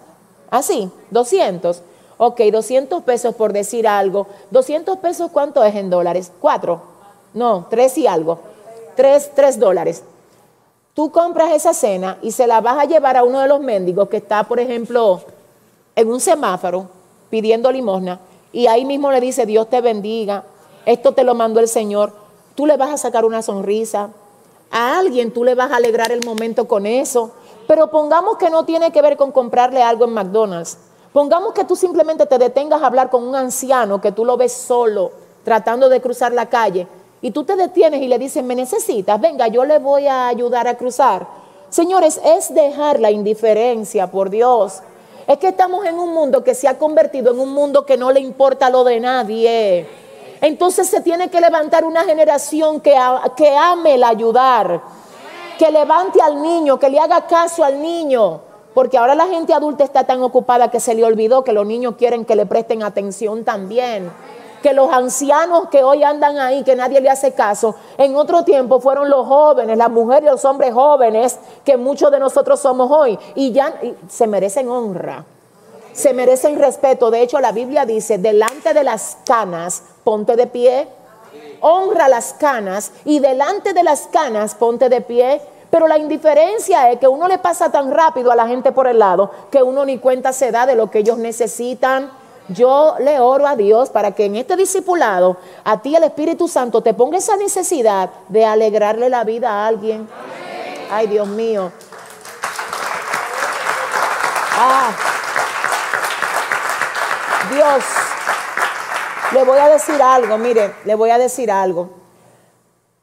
así, 0.49 0.89
200 1.11 1.81
Ok, 2.17 2.39
200 2.51 3.03
pesos 3.03 3.35
por 3.35 3.51
decir 3.51 3.87
algo. 3.87 4.27
¿200 4.51 4.99
pesos 4.99 5.31
cuánto 5.31 5.63
es 5.63 5.75
en 5.75 5.89
dólares? 5.89 6.31
¿Cuatro? 6.39 6.81
No, 7.33 7.67
tres 7.69 7.97
y 7.97 8.07
algo. 8.07 8.39
Tres, 8.95 9.31
tres 9.35 9.59
dólares. 9.59 10.03
Tú 10.95 11.11
compras 11.11 11.51
esa 11.51 11.75
cena 11.75 12.17
y 12.23 12.31
se 12.31 12.47
la 12.47 12.61
vas 12.61 12.79
a 12.79 12.85
llevar 12.85 13.17
a 13.17 13.23
uno 13.23 13.41
de 13.41 13.47
los 13.47 13.59
mendigos 13.59 14.09
que 14.09 14.17
está, 14.17 14.43
por 14.45 14.59
ejemplo, 14.59 15.21
en 15.95 16.07
un 16.07 16.19
semáforo 16.19 16.89
pidiendo 17.29 17.71
limosna 17.71 18.19
y 18.51 18.65
ahí 18.65 18.85
mismo 18.85 19.11
le 19.11 19.21
dice, 19.21 19.45
Dios 19.45 19.69
te 19.69 19.81
bendiga, 19.81 20.45
esto 20.87 21.11
te 21.11 21.23
lo 21.23 21.35
mandó 21.35 21.59
el 21.59 21.67
Señor. 21.67 22.13
Tú 22.55 22.65
le 22.65 22.77
vas 22.77 22.89
a 22.89 22.97
sacar 22.97 23.25
una 23.25 23.43
sonrisa. 23.43 24.09
A 24.71 24.97
alguien 24.97 25.31
tú 25.31 25.43
le 25.43 25.53
vas 25.53 25.71
a 25.71 25.75
alegrar 25.75 26.11
el 26.11 26.25
momento 26.25 26.67
con 26.67 26.85
eso. 26.85 27.31
Pero 27.67 27.91
pongamos 27.91 28.37
que 28.37 28.49
no 28.49 28.65
tiene 28.65 28.91
que 28.91 29.01
ver 29.01 29.17
con 29.17 29.31
comprarle 29.31 29.83
algo 29.83 30.05
en 30.05 30.13
McDonald's 30.13 30.77
Pongamos 31.15 31.53
que 31.53 31.63
tú 31.63 31.77
simplemente 31.77 32.25
te 32.25 32.37
detengas 32.37 32.81
a 32.81 32.87
hablar 32.87 33.09
con 33.09 33.25
un 33.25 33.37
anciano 33.37 34.01
que 34.01 34.11
tú 34.11 34.25
lo 34.25 34.35
ves 34.35 34.51
solo 34.51 35.13
tratando 35.45 35.87
de 35.87 36.01
cruzar 36.01 36.33
la 36.33 36.49
calle 36.49 36.89
y 37.21 37.31
tú 37.31 37.43
te 37.43 37.55
detienes 37.55 38.01
y 38.01 38.07
le 38.07 38.19
dices, 38.19 38.43
me 38.43 38.55
necesitas, 38.55 39.19
venga, 39.19 39.47
yo 39.47 39.65
le 39.65 39.79
voy 39.79 40.07
a 40.07 40.27
ayudar 40.27 40.67
a 40.67 40.75
cruzar. 40.75 41.27
Señores, 41.69 42.21
es 42.23 42.53
dejar 42.53 42.99
la 42.99 43.11
indiferencia, 43.11 44.11
por 44.11 44.29
Dios. 44.29 44.81
Es 45.27 45.37
que 45.39 45.47
estamos 45.47 45.85
en 45.85 45.97
un 45.97 46.13
mundo 46.13 46.43
que 46.43 46.53
se 46.53 46.67
ha 46.67 46.77
convertido 46.77 47.33
en 47.33 47.39
un 47.39 47.51
mundo 47.51 47.85
que 47.85 47.97
no 47.97 48.11
le 48.11 48.19
importa 48.19 48.69
lo 48.69 48.83
de 48.83 48.99
nadie. 48.99 49.87
Entonces 50.41 50.87
se 50.87 51.01
tiene 51.01 51.29
que 51.29 51.41
levantar 51.41 51.83
una 51.83 52.03
generación 52.03 52.79
que, 52.79 52.95
que 53.35 53.55
ame 53.55 53.95
el 53.95 54.03
ayudar, 54.03 54.81
que 55.57 55.71
levante 55.71 56.21
al 56.21 56.41
niño, 56.41 56.77
que 56.77 56.89
le 56.89 56.99
haga 56.99 57.25
caso 57.25 57.63
al 57.63 57.81
niño. 57.81 58.41
Porque 58.75 58.97
ahora 58.97 59.15
la 59.15 59.27
gente 59.27 59.53
adulta 59.53 59.83
está 59.83 60.03
tan 60.03 60.21
ocupada 60.21 60.69
que 60.69 60.79
se 60.79 60.93
le 60.93 61.03
olvidó 61.03 61.43
que 61.43 61.53
los 61.53 61.65
niños 61.65 61.95
quieren 61.97 62.25
que 62.25 62.35
le 62.35 62.45
presten 62.45 62.83
atención 62.83 63.43
también. 63.43 64.11
Que 64.65 64.73
los 64.73 64.91
ancianos 64.91 65.69
que 65.69 65.83
hoy 65.83 66.03
andan 66.03 66.39
ahí, 66.39 66.63
que 66.63 66.75
nadie 66.75 66.99
le 66.99 67.07
hace 67.07 67.33
caso, 67.33 67.75
en 67.99 68.15
otro 68.15 68.43
tiempo 68.43 68.79
fueron 68.79 69.11
los 69.11 69.27
jóvenes, 69.27 69.77
las 69.77 69.91
mujeres 69.91 70.23
y 70.23 70.31
los 70.31 70.43
hombres 70.43 70.73
jóvenes 70.73 71.37
que 71.63 71.77
muchos 71.77 72.09
de 72.09 72.17
nosotros 72.17 72.59
somos 72.61 72.89
hoy. 72.89 73.19
Y 73.35 73.51
ya 73.51 73.75
se 74.09 74.25
merecen 74.25 74.67
honra, 74.67 75.23
se 75.93 76.15
merecen 76.15 76.57
respeto. 76.57 77.11
De 77.11 77.21
hecho, 77.21 77.39
la 77.39 77.51
Biblia 77.51 77.85
dice, 77.85 78.17
delante 78.17 78.73
de 78.73 78.83
las 78.83 79.19
canas, 79.23 79.83
ponte 80.03 80.35
de 80.35 80.47
pie. 80.47 80.87
Honra 81.61 82.07
las 82.07 82.33
canas 82.33 82.91
y 83.05 83.19
delante 83.19 83.71
de 83.71 83.83
las 83.83 84.07
canas, 84.07 84.55
ponte 84.55 84.89
de 84.89 85.01
pie. 85.01 85.41
Pero 85.69 85.87
la 85.87 85.99
indiferencia 85.99 86.89
es 86.89 86.97
que 86.97 87.07
uno 87.07 87.27
le 87.27 87.37
pasa 87.37 87.71
tan 87.71 87.91
rápido 87.91 88.31
a 88.31 88.35
la 88.35 88.47
gente 88.47 88.71
por 88.71 88.87
el 88.87 88.97
lado 88.97 89.29
que 89.51 89.61
uno 89.61 89.85
ni 89.85 89.99
cuenta 89.99 90.33
se 90.33 90.51
da 90.51 90.65
de 90.65 90.73
lo 90.73 90.89
que 90.89 90.99
ellos 90.99 91.19
necesitan 91.19 92.24
yo 92.49 92.95
le 92.99 93.19
oro 93.19 93.47
a 93.47 93.55
Dios 93.55 93.89
para 93.89 94.11
que 94.11 94.25
en 94.25 94.35
este 94.35 94.55
discipulado 94.55 95.37
a 95.63 95.81
ti 95.81 95.95
el 95.95 96.03
Espíritu 96.03 96.47
Santo 96.47 96.81
te 96.81 96.93
ponga 96.93 97.17
esa 97.17 97.35
necesidad 97.37 98.09
de 98.27 98.45
alegrarle 98.45 99.09
la 99.09 99.23
vida 99.23 99.49
a 99.49 99.67
alguien. 99.67 100.07
Ay, 100.91 101.07
Dios 101.07 101.27
mío. 101.27 101.71
Ah. 104.57 104.91
Dios, 107.51 107.83
le 109.33 109.43
voy 109.43 109.57
a 109.59 109.69
decir 109.69 110.01
algo, 110.01 110.37
mire, 110.37 110.75
le 110.85 110.95
voy 110.95 111.09
a 111.09 111.17
decir 111.17 111.51
algo. 111.51 111.89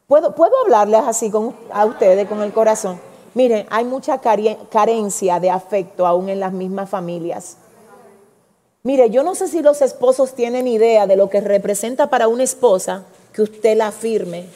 ¿Puedo, 0.07 0.35
puedo 0.35 0.53
hablarles 0.63 1.03
así 1.07 1.33
a 1.73 1.85
ustedes 1.85 2.29
con 2.29 2.43
el 2.43 2.53
corazón? 2.53 3.01
Mire, 3.35 3.67
hay 3.71 3.85
mucha 3.85 4.19
carencia 4.19 5.41
de 5.41 5.51
afecto 5.51 6.07
aún 6.07 6.29
en 6.29 6.39
las 6.39 6.53
mismas 6.53 6.91
familias. 6.91 7.57
Mire, 8.85 9.11
yo 9.11 9.23
no 9.23 9.37
sé 9.37 9.47
si 9.47 9.63
los 9.63 9.81
esposos 9.81 10.35
tienen 10.35 10.67
idea 10.67 11.07
de 11.07 11.15
lo 11.15 11.31
que 11.31 11.41
representa 11.41 12.11
para 12.11 12.27
una 12.27 12.43
esposa 12.43 13.05
que 13.33 13.43
usted 13.43 13.77
la 13.77 13.87
afirme, 13.87 14.47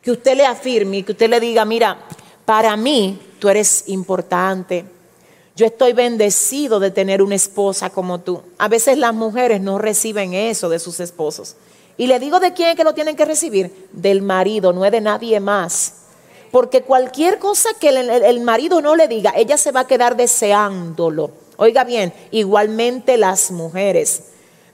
que 0.00 0.12
usted 0.12 0.36
le 0.36 0.46
afirme, 0.46 1.04
que 1.04 1.10
usted 1.10 1.28
le 1.28 1.40
diga, 1.40 1.64
mira, 1.64 1.98
para 2.44 2.76
mí 2.76 3.18
tú 3.40 3.48
eres 3.48 3.88
importante. 3.88 4.84
Yo 5.56 5.66
estoy 5.66 5.92
bendecido 5.92 6.78
de 6.78 6.92
tener 6.92 7.20
una 7.20 7.34
esposa 7.34 7.90
como 7.90 8.20
tú. 8.20 8.42
A 8.58 8.68
veces 8.68 8.96
las 8.96 9.12
mujeres 9.12 9.60
no 9.60 9.78
reciben 9.78 10.34
eso 10.34 10.68
de 10.68 10.78
sus 10.78 11.00
esposos. 11.00 11.56
Y 11.96 12.06
le 12.06 12.20
digo 12.20 12.38
de 12.38 12.52
quién 12.52 12.68
es 12.68 12.76
que 12.76 12.84
lo 12.84 12.94
tienen 12.94 13.16
que 13.16 13.24
recibir, 13.24 13.88
del 13.90 14.22
marido, 14.22 14.72
no 14.72 14.84
es 14.84 14.92
de 14.92 15.00
nadie 15.00 15.40
más. 15.40 15.94
Porque 16.52 16.82
cualquier 16.82 17.40
cosa 17.40 17.70
que 17.80 17.88
el 17.88 18.40
marido 18.42 18.80
no 18.80 18.94
le 18.94 19.08
diga, 19.08 19.32
ella 19.34 19.56
se 19.56 19.72
va 19.72 19.80
a 19.80 19.86
quedar 19.88 20.16
deseándolo. 20.16 21.47
Oiga 21.60 21.82
bien, 21.82 22.14
igualmente 22.30 23.18
las 23.18 23.50
mujeres. 23.50 24.22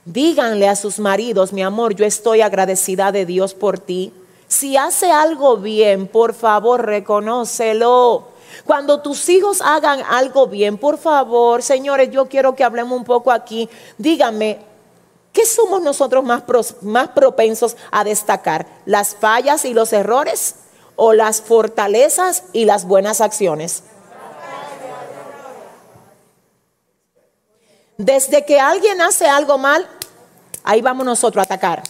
Díganle 0.05 0.69
a 0.69 0.75
sus 0.75 0.99
maridos, 0.99 1.51
mi 1.51 1.63
amor, 1.63 1.95
yo 1.95 2.05
estoy 2.05 2.41
agradecida 2.41 3.11
de 3.11 3.25
Dios 3.25 3.55
por 3.55 3.79
ti. 3.79 4.13
Si 4.47 4.77
hace 4.77 5.11
algo 5.11 5.57
bien, 5.57 6.05
por 6.05 6.35
favor, 6.35 6.85
reconócelo. 6.85 8.27
Cuando 8.65 9.01
tus 9.01 9.27
hijos 9.29 9.61
hagan 9.63 10.01
algo 10.07 10.45
bien, 10.45 10.77
por 10.77 10.99
favor, 10.99 11.63
señores, 11.63 12.11
yo 12.11 12.27
quiero 12.27 12.55
que 12.55 12.63
hablemos 12.63 12.95
un 12.95 13.03
poco 13.03 13.31
aquí. 13.31 13.67
Díganme, 13.97 14.59
¿qué 15.33 15.43
somos 15.47 15.81
nosotros 15.81 16.23
más, 16.23 16.43
más 16.81 17.07
propensos 17.07 17.77
a 17.89 18.03
destacar? 18.03 18.67
¿Las 18.85 19.15
fallas 19.15 19.65
y 19.65 19.73
los 19.73 19.91
errores 19.91 20.57
o 20.95 21.13
las 21.13 21.41
fortalezas 21.41 22.43
y 22.53 22.65
las 22.65 22.85
buenas 22.85 23.21
acciones? 23.21 23.81
Desde 27.97 28.43
que 28.43 28.59
alguien 28.59 28.99
hace 29.01 29.25
algo 29.25 29.57
mal, 29.57 29.87
ahí 30.63 30.81
vamos 30.81 31.05
nosotros 31.05 31.41
a 31.41 31.45
atacar. 31.45 31.83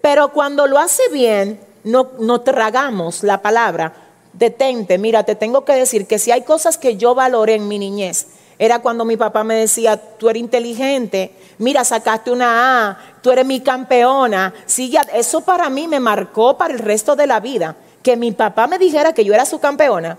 Pero 0.00 0.32
cuando 0.32 0.68
lo 0.68 0.78
hace 0.78 1.02
bien, 1.10 1.60
no, 1.82 2.10
no 2.20 2.42
tragamos 2.42 3.24
la 3.24 3.42
palabra. 3.42 3.92
Detente, 4.32 4.98
mira, 4.98 5.24
te 5.24 5.34
tengo 5.34 5.64
que 5.64 5.72
decir 5.72 6.06
que 6.06 6.20
si 6.20 6.30
hay 6.30 6.42
cosas 6.42 6.78
que 6.78 6.96
yo 6.96 7.14
valoré 7.14 7.54
en 7.54 7.66
mi 7.66 7.78
niñez, 7.78 8.26
era 8.58 8.78
cuando 8.78 9.04
mi 9.04 9.16
papá 9.16 9.42
me 9.42 9.56
decía, 9.56 9.96
tú 9.96 10.28
eres 10.28 10.40
inteligente, 10.40 11.32
mira, 11.58 11.84
sacaste 11.84 12.30
una 12.30 12.90
A, 12.90 12.98
tú 13.20 13.30
eres 13.30 13.44
mi 13.44 13.60
campeona. 13.60 14.54
Sigue, 14.64 14.98
eso 15.12 15.40
para 15.40 15.68
mí 15.68 15.88
me 15.88 16.00
marcó 16.00 16.56
para 16.56 16.72
el 16.72 16.78
resto 16.78 17.16
de 17.16 17.26
la 17.26 17.40
vida. 17.40 17.74
Que 18.02 18.16
mi 18.16 18.30
papá 18.30 18.66
me 18.68 18.78
dijera 18.78 19.12
que 19.12 19.24
yo 19.24 19.34
era 19.34 19.44
su 19.44 19.58
campeona. 19.58 20.18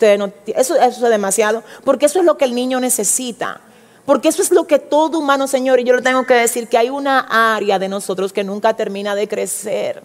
eso, 0.00 0.26
eso 0.46 0.76
es 0.76 1.00
demasiado, 1.00 1.62
porque 1.84 2.06
eso 2.06 2.18
es 2.18 2.24
lo 2.24 2.36
que 2.36 2.44
el 2.44 2.54
niño 2.54 2.80
necesita. 2.80 3.60
Porque 4.08 4.28
eso 4.28 4.40
es 4.40 4.50
lo 4.52 4.66
que 4.66 4.78
todo 4.78 5.18
humano, 5.18 5.46
Señor, 5.46 5.80
y 5.80 5.84
yo 5.84 5.94
le 5.94 6.00
tengo 6.00 6.24
que 6.24 6.32
decir, 6.32 6.66
que 6.66 6.78
hay 6.78 6.88
una 6.88 7.26
área 7.54 7.78
de 7.78 7.90
nosotros 7.90 8.32
que 8.32 8.42
nunca 8.42 8.74
termina 8.74 9.14
de 9.14 9.28
crecer. 9.28 10.02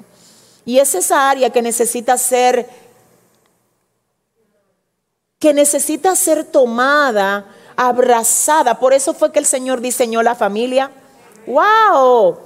Y 0.66 0.80
es 0.80 0.94
esa 0.94 1.30
área 1.30 1.52
que 1.52 1.62
necesita 1.62 2.18
ser, 2.18 2.68
que 5.40 5.54
necesita 5.54 6.18
ser 6.18 6.44
tomada, 6.44 7.46
abrazada. 7.78 8.78
Por 8.78 8.92
eso 8.92 9.14
fue 9.14 9.32
que 9.32 9.40
el 9.40 9.46
Señor 9.46 9.80
diseñó 9.80 10.22
la 10.22 10.36
familia. 10.36 10.92
¡Wow! 11.48 12.40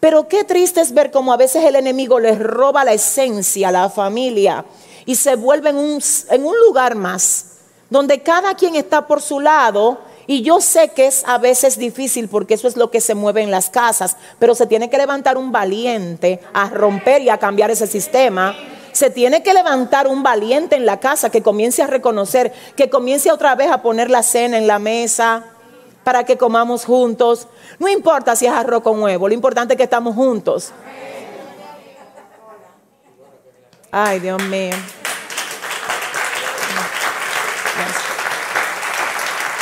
Pero 0.00 0.26
qué 0.26 0.42
triste 0.42 0.80
es 0.80 0.92
ver 0.92 1.12
cómo 1.12 1.32
a 1.32 1.36
veces 1.36 1.62
el 1.62 1.76
enemigo 1.76 2.18
les 2.18 2.40
roba 2.40 2.82
la 2.82 2.92
esencia 2.92 3.68
a 3.68 3.70
la 3.70 3.88
familia 3.88 4.64
y 5.06 5.14
se 5.14 5.36
vuelve 5.36 5.72
un, 5.72 6.02
en 6.30 6.44
un 6.44 6.56
lugar 6.66 6.96
más, 6.96 7.58
donde 7.88 8.20
cada 8.20 8.56
quien 8.56 8.74
está 8.74 9.06
por 9.06 9.22
su 9.22 9.38
lado 9.38 10.12
y 10.26 10.42
yo 10.42 10.60
sé 10.60 10.88
que 10.88 11.06
es 11.06 11.22
a 11.26 11.38
veces 11.38 11.78
difícil 11.78 12.28
porque 12.28 12.54
eso 12.54 12.68
es 12.68 12.76
lo 12.76 12.90
que 12.90 13.00
se 13.00 13.14
mueve 13.14 13.42
en 13.42 13.50
las 13.50 13.70
casas, 13.70 14.16
pero 14.38 14.54
se 14.54 14.66
tiene 14.66 14.88
que 14.88 14.98
levantar 14.98 15.36
un 15.36 15.52
valiente 15.52 16.40
a 16.52 16.70
romper 16.70 17.22
y 17.22 17.28
a 17.28 17.38
cambiar 17.38 17.70
ese 17.70 17.86
sistema. 17.86 18.56
Se 18.92 19.10
tiene 19.10 19.42
que 19.42 19.52
levantar 19.52 20.06
un 20.06 20.22
valiente 20.22 20.76
en 20.76 20.86
la 20.86 21.00
casa 21.00 21.30
que 21.30 21.42
comience 21.42 21.82
a 21.82 21.86
reconocer, 21.86 22.52
que 22.76 22.88
comience 22.88 23.32
otra 23.32 23.54
vez 23.54 23.70
a 23.70 23.82
poner 23.82 24.10
la 24.10 24.22
cena 24.22 24.56
en 24.56 24.66
la 24.66 24.78
mesa 24.78 25.44
para 26.04 26.24
que 26.24 26.38
comamos 26.38 26.84
juntos. 26.84 27.48
No 27.78 27.88
importa 27.88 28.36
si 28.36 28.46
es 28.46 28.52
arroz 28.52 28.82
con 28.82 29.02
huevo, 29.02 29.28
lo 29.28 29.34
importante 29.34 29.74
es 29.74 29.78
que 29.78 29.84
estamos 29.84 30.14
juntos. 30.14 30.72
Ay, 33.90 34.20
Dios 34.20 34.42
mío. 34.44 34.74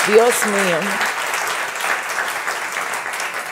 Dios 0.09 0.35
mío. 0.47 0.79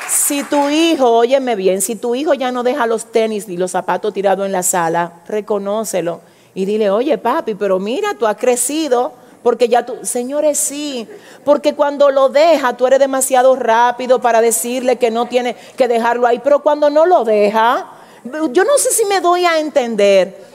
Si 0.09 0.43
tu 0.43 0.69
hijo, 0.69 1.11
óyeme 1.11 1.55
bien, 1.55 1.81
si 1.81 1.95
tu 1.95 2.15
hijo 2.15 2.35
ya 2.35 2.51
no 2.51 2.63
deja 2.63 2.87
los 2.87 3.07
tenis 3.07 3.47
ni 3.47 3.57
los 3.57 3.71
zapatos 3.71 4.13
tirados 4.13 4.47
en 4.47 4.53
la 4.53 4.63
sala, 4.63 5.23
reconócelo 5.29 6.21
y 6.55 6.65
dile, 6.65 6.91
oye 6.91 7.19
papi, 7.19 7.55
pero 7.55 7.79
mira, 7.79 8.15
tú 8.15 8.27
has 8.27 8.37
crecido. 8.37 9.13
Porque 9.43 9.69
ya 9.69 9.87
tú, 9.87 9.97
señores, 10.03 10.59
sí, 10.59 11.09
porque 11.47 11.75
cuando 11.75 12.11
lo 12.11 12.29
deja, 12.29 12.77
tú 12.77 12.87
eres 12.87 12.99
demasiado 12.99 13.57
rápido 13.57 14.21
para 14.21 14.43
decirle 14.43 14.97
que 14.97 15.11
no 15.11 15.27
tiene 15.27 15.57
que 15.79 15.89
dejarlo 15.89 16.27
ahí, 16.27 16.41
pero 16.45 16.63
cuando 16.63 16.91
no 16.91 17.07
lo 17.07 17.25
deja, 17.25 17.87
yo 18.23 18.65
no 18.65 18.77
sé 18.77 18.91
si 18.91 19.07
me 19.07 19.23
doy 19.23 19.47
a 19.47 19.59
entender. 19.59 20.50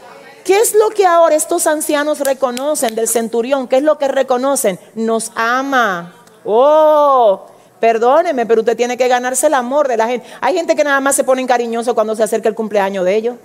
¿Qué 0.45 0.59
es 0.59 0.75
lo 0.75 0.91
que 0.91 1.07
ahora 1.07 1.33
estos 1.33 1.65
ancianos 1.65 2.19
reconocen 2.19 2.93
del 2.93 3.07
centurión? 3.07 3.67
¿Qué 3.67 3.77
es 3.77 3.83
lo 3.83 3.97
que 3.97 4.07
reconocen? 4.07 4.79
Nos 4.93 5.31
ama. 5.33 6.13
Oh, 6.45 7.47
perdóneme, 7.79 8.45
pero 8.45 8.61
usted 8.61 8.77
tiene 8.77 8.95
que 8.95 9.07
ganarse 9.07 9.47
el 9.47 9.55
amor 9.55 9.87
de 9.87 9.97
la 9.97 10.05
gente. 10.05 10.27
Hay 10.41 10.53
gente 10.53 10.75
que 10.75 10.83
nada 10.83 10.99
más 10.99 11.15
se 11.15 11.23
ponen 11.23 11.47
cariñoso 11.47 11.95
cuando 11.95 12.15
se 12.15 12.21
acerca 12.21 12.47
el 12.47 12.53
cumpleaños 12.53 13.03
de 13.03 13.15
ellos. 13.15 13.35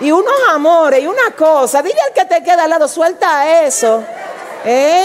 Y 0.00 0.12
unos 0.12 0.34
amores 0.52 1.02
y 1.02 1.06
una 1.06 1.30
cosa. 1.34 1.82
Dile 1.82 1.98
al 2.08 2.12
que 2.12 2.26
te 2.26 2.44
queda 2.44 2.64
al 2.64 2.70
lado, 2.70 2.86
suelta 2.86 3.62
eso. 3.62 4.04
¿Eh? 4.66 5.02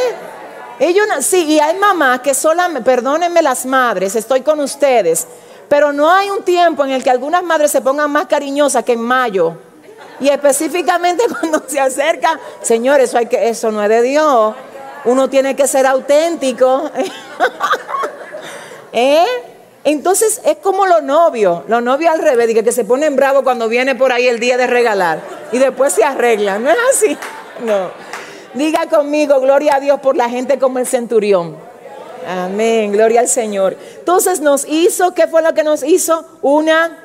Ellos, 0.78 1.08
sí, 1.22 1.46
y 1.46 1.60
hay 1.62 1.78
mamás 1.78 2.20
que 2.20 2.34
solamente, 2.34 2.84
perdónenme 2.84 3.42
las 3.42 3.66
madres, 3.66 4.14
estoy 4.18 4.42
con 4.42 4.60
ustedes, 4.60 5.26
pero 5.70 5.94
no 5.94 6.12
hay 6.12 6.30
un 6.30 6.44
tiempo 6.44 6.84
en 6.84 6.92
el 6.92 7.02
que 7.02 7.10
algunas 7.10 7.44
madres 7.44 7.72
se 7.72 7.80
pongan 7.80 8.12
más 8.12 8.26
cariñosas 8.26 8.84
que 8.84 8.94
en 8.94 9.02
mayo. 9.02 9.69
Y 10.20 10.30
específicamente 10.30 11.24
cuando 11.40 11.64
se 11.68 11.80
acerca, 11.80 12.40
Señor, 12.62 13.00
eso, 13.00 13.18
que, 13.30 13.50
eso 13.50 13.72
no 13.72 13.82
es 13.82 13.90
de 13.90 14.02
Dios. 14.02 14.56
Uno 15.06 15.30
tiene 15.30 15.56
que 15.56 15.68
ser 15.68 15.86
auténtico. 15.86 16.90
¿Eh? 18.94 19.26
Entonces 19.84 20.42
es 20.46 20.58
como 20.58 20.86
los 20.86 21.04
novios, 21.04 21.64
los 21.68 21.82
novios 21.82 22.14
al 22.14 22.20
revés, 22.20 22.54
que, 22.54 22.64
que 22.64 22.72
se 22.72 22.84
ponen 22.84 23.16
bravos 23.16 23.44
cuando 23.44 23.70
viene 23.70 23.96
por 23.96 24.12
ahí 24.12 24.28
el 24.28 24.40
día 24.40 24.58
de 24.58 24.68
regalar 24.68 25.22
y 25.52 25.58
después 25.58 25.94
se 25.94 26.04
arreglan. 26.04 26.64
No 26.64 26.70
es 26.70 26.78
así. 26.92 27.18
No. 27.60 27.92
Diga 28.54 28.88
conmigo, 28.88 29.42
gloria 29.42 29.76
a 29.76 29.80
Dios 29.82 30.00
por 30.00 30.16
la 30.16 30.30
gente 30.30 30.58
como 30.58 30.80
el 30.80 30.88
centurión. 30.88 31.58
Amén, 32.26 32.92
gloria 32.94 33.20
al 33.20 33.28
Señor. 33.28 33.76
Entonces 33.98 34.40
nos 34.40 34.66
hizo, 34.66 35.14
¿qué 35.14 35.28
fue 35.28 35.42
lo 35.42 35.54
que 35.54 35.64
nos 35.64 35.84
hizo? 35.84 36.26
Una 36.42 36.98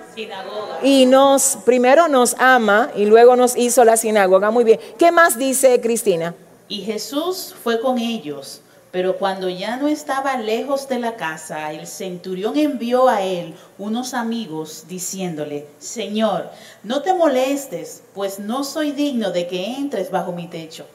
y 0.82 1.06
nos, 1.06 1.58
primero 1.64 2.08
nos 2.08 2.34
ama 2.38 2.90
y 2.96 3.06
luego 3.06 3.36
nos 3.36 3.56
hizo 3.56 3.84
la 3.84 3.96
sinagoga. 3.96 4.50
Muy 4.50 4.64
bien. 4.64 4.80
¿Qué 4.98 5.10
más 5.12 5.38
dice 5.38 5.80
Cristina? 5.80 6.34
Y 6.68 6.82
Jesús 6.82 7.54
fue 7.62 7.80
con 7.80 7.98
ellos 7.98 8.62
Pero 8.94 9.18
cuando 9.18 9.48
ya 9.48 9.76
no 9.76 9.88
estaba 9.88 10.36
lejos 10.36 10.88
de 10.88 11.00
la 11.00 11.16
casa, 11.16 11.72
el 11.72 11.84
centurión 11.88 12.56
envió 12.56 13.08
a 13.08 13.22
él 13.22 13.52
unos 13.76 14.14
amigos 14.14 14.84
diciéndole, 14.86 15.66
Señor, 15.80 16.48
no 16.84 17.02
te 17.02 17.12
molestes, 17.12 18.04
pues 18.14 18.38
no 18.38 18.62
soy 18.62 18.92
digno 18.92 19.32
de 19.32 19.48
que 19.48 19.66
entres 19.66 20.12
bajo 20.12 20.30
mi 20.30 20.46
techo. 20.46 20.86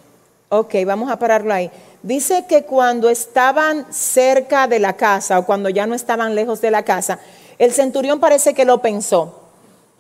Ok, 0.48 0.76
vamos 0.86 1.12
a 1.12 1.20
pararlo 1.20 1.54
ahí. 1.54 1.70
Dice 2.02 2.46
que 2.48 2.64
cuando 2.64 3.10
estaban 3.10 3.86
cerca 3.92 4.68
de 4.68 4.80
la 4.80 4.94
casa 4.94 5.38
o 5.38 5.46
cuando 5.46 5.68
ya 5.68 5.86
no 5.86 5.94
estaban 5.94 6.36
lejos 6.36 6.62
de 6.62 6.72
la 6.72 6.84
casa, 6.84 7.20
el 7.60 7.74
centurión 7.74 8.20
parece 8.20 8.54
que 8.54 8.66
lo 8.66 8.82
pensó 8.82 9.36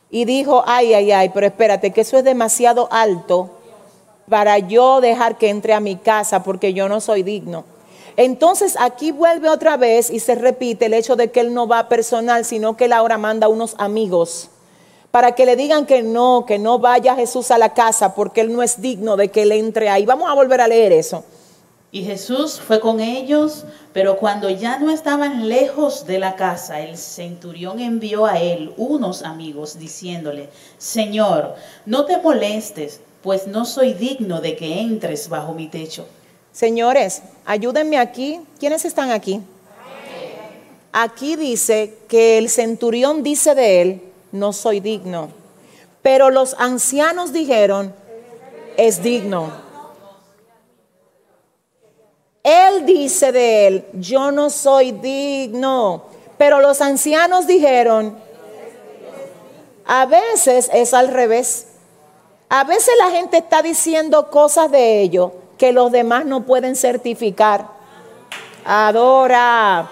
y 0.10 0.26
dijo, 0.26 0.64
ay, 0.66 0.94
ay, 0.94 1.12
ay, 1.12 1.30
pero 1.30 1.46
espérate, 1.46 1.92
que 1.92 2.02
eso 2.02 2.18
es 2.18 2.24
demasiado 2.24 2.88
alto 2.92 3.52
para 4.28 4.58
yo 4.60 5.02
dejar 5.02 5.38
que 5.38 5.50
entre 5.50 5.74
a 5.74 5.80
mi 5.80 5.98
casa 5.98 6.42
porque 6.42 6.74
yo 6.74 6.90
no 6.90 7.02
soy 7.02 7.22
digno. 7.22 7.66
Entonces 8.16 8.76
aquí 8.80 9.12
vuelve 9.12 9.50
otra 9.50 9.78
vez 9.78 10.10
y 10.10 10.20
se 10.20 10.36
repite 10.36 10.88
el 10.88 10.94
hecho 10.94 11.16
de 11.16 11.32
que 11.32 11.42
él 11.42 11.54
no 11.54 11.68
va 11.68 11.90
personal, 11.90 12.44
sino 12.46 12.76
que 12.76 12.86
él 12.86 12.94
ahora 12.94 13.18
manda 13.18 13.48
unos 13.48 13.76
amigos 13.78 14.50
para 15.12 15.34
que 15.34 15.46
le 15.46 15.56
digan 15.56 15.86
que 15.86 16.04
no, 16.04 16.46
que 16.48 16.60
no 16.60 16.80
vaya 16.80 17.16
Jesús 17.16 17.52
a 17.52 17.58
la 17.58 17.74
casa 17.74 18.14
porque 18.16 18.42
él 18.42 18.54
no 18.54 18.62
es 18.62 18.82
digno 18.82 19.18
de 19.18 19.30
que 19.30 19.42
él 19.44 19.52
entre 19.52 19.90
ahí. 19.90 20.06
Vamos 20.06 20.30
a 20.30 20.34
volver 20.34 20.62
a 20.62 20.68
leer 20.68 20.92
eso. 20.92 21.24
Y 21.92 22.04
Jesús 22.04 22.60
fue 22.60 22.80
con 22.80 23.00
ellos, 23.00 23.66
pero 23.94 24.18
cuando 24.18 24.50
ya 24.50 24.78
no 24.78 24.92
estaban 24.92 25.50
lejos 25.50 26.06
de 26.06 26.20
la 26.20 26.36
casa, 26.36 26.82
el 26.82 26.98
centurión 26.98 27.80
envió 27.80 28.28
a 28.28 28.40
él 28.40 28.74
unos 28.78 29.24
amigos 29.24 29.80
diciéndole, 29.80 30.50
Señor, 30.78 31.56
no 31.88 32.06
te 32.06 32.18
molestes, 32.20 33.02
pues 33.24 33.48
no 33.48 33.66
soy 33.66 33.94
digno 33.94 34.40
de 34.40 34.56
que 34.56 34.82
entres 34.82 35.30
bajo 35.30 35.54
mi 35.54 35.68
techo. 35.68 36.06
Señores, 36.52 37.24
ayúdenme 37.46 37.98
aquí. 37.98 38.40
¿Quiénes 38.60 38.86
están 38.86 39.10
aquí? 39.10 39.42
Aquí 40.92 41.36
dice 41.36 41.98
que 42.08 42.38
el 42.38 42.50
centurión 42.50 43.24
dice 43.24 43.56
de 43.56 43.82
él, 43.82 44.02
no 44.32 44.54
soy 44.54 44.80
digno. 44.80 45.30
Pero 46.04 46.30
los 46.30 46.56
ancianos 46.60 47.34
dijeron, 47.34 47.94
es 48.78 49.02
digno. 49.02 49.69
Él 52.44 52.86
dice 52.86 53.32
de 53.32 53.68
él, 53.68 53.86
yo 53.94 54.32
no 54.32 54.50
soy 54.50 54.92
digno. 54.92 56.04
Pero 56.38 56.62
los 56.62 56.82
ancianos 56.82 57.48
dijeron, 57.48 58.18
a 59.86 60.06
veces 60.06 60.70
es 60.74 60.94
al 60.94 61.10
revés. 61.10 61.68
A 62.48 62.64
veces 62.64 62.94
la 62.98 63.12
gente 63.12 63.38
está 63.38 63.62
diciendo 63.62 64.30
cosas 64.32 64.72
de 64.72 65.02
ellos 65.02 65.32
que 65.58 65.74
los 65.74 65.92
demás 65.92 66.26
no 66.26 66.46
pueden 66.46 66.76
certificar. 66.76 67.68
Adora. 68.64 69.90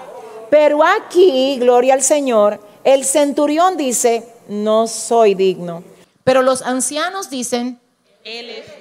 Pero 0.49 0.83
aquí, 0.83 1.57
gloria 1.59 1.93
al 1.93 2.01
Señor, 2.01 2.59
el 2.83 3.03
centurión 3.03 3.75
dice, 3.75 4.25
no 4.47 4.87
soy 4.87 5.35
digno. 5.35 5.83
Pero 6.23 6.41
los 6.41 6.61
ancianos 6.61 7.29
dicen, 7.29 7.79
Él 8.23 8.49
es. 8.49 8.76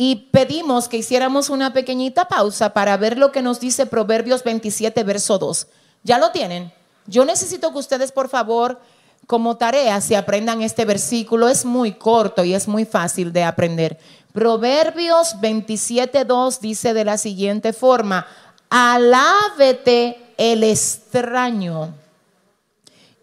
Y 0.00 0.28
pedimos 0.30 0.86
que 0.86 0.98
hiciéramos 0.98 1.50
una 1.50 1.72
pequeñita 1.72 2.28
pausa 2.28 2.72
para 2.72 2.96
ver 2.96 3.18
lo 3.18 3.32
que 3.32 3.42
nos 3.42 3.58
dice 3.58 3.84
Proverbios 3.84 4.44
27, 4.44 5.02
verso 5.02 5.40
2. 5.40 5.66
¿Ya 6.04 6.18
lo 6.18 6.30
tienen? 6.30 6.72
Yo 7.08 7.24
necesito 7.24 7.72
que 7.72 7.78
ustedes, 7.78 8.12
por 8.12 8.28
favor, 8.28 8.80
como 9.26 9.56
tarea, 9.56 10.00
se 10.00 10.16
aprendan 10.16 10.62
este 10.62 10.84
versículo. 10.84 11.48
Es 11.48 11.64
muy 11.64 11.94
corto 11.94 12.44
y 12.44 12.54
es 12.54 12.68
muy 12.68 12.84
fácil 12.84 13.32
de 13.32 13.42
aprender. 13.42 13.98
Proverbios 14.32 15.34
27.2 15.40 16.60
dice 16.60 16.94
de 16.94 17.04
la 17.04 17.18
siguiente 17.18 17.72
forma, 17.72 18.24
alábete 18.70 20.32
el 20.36 20.62
extraño 20.62 21.92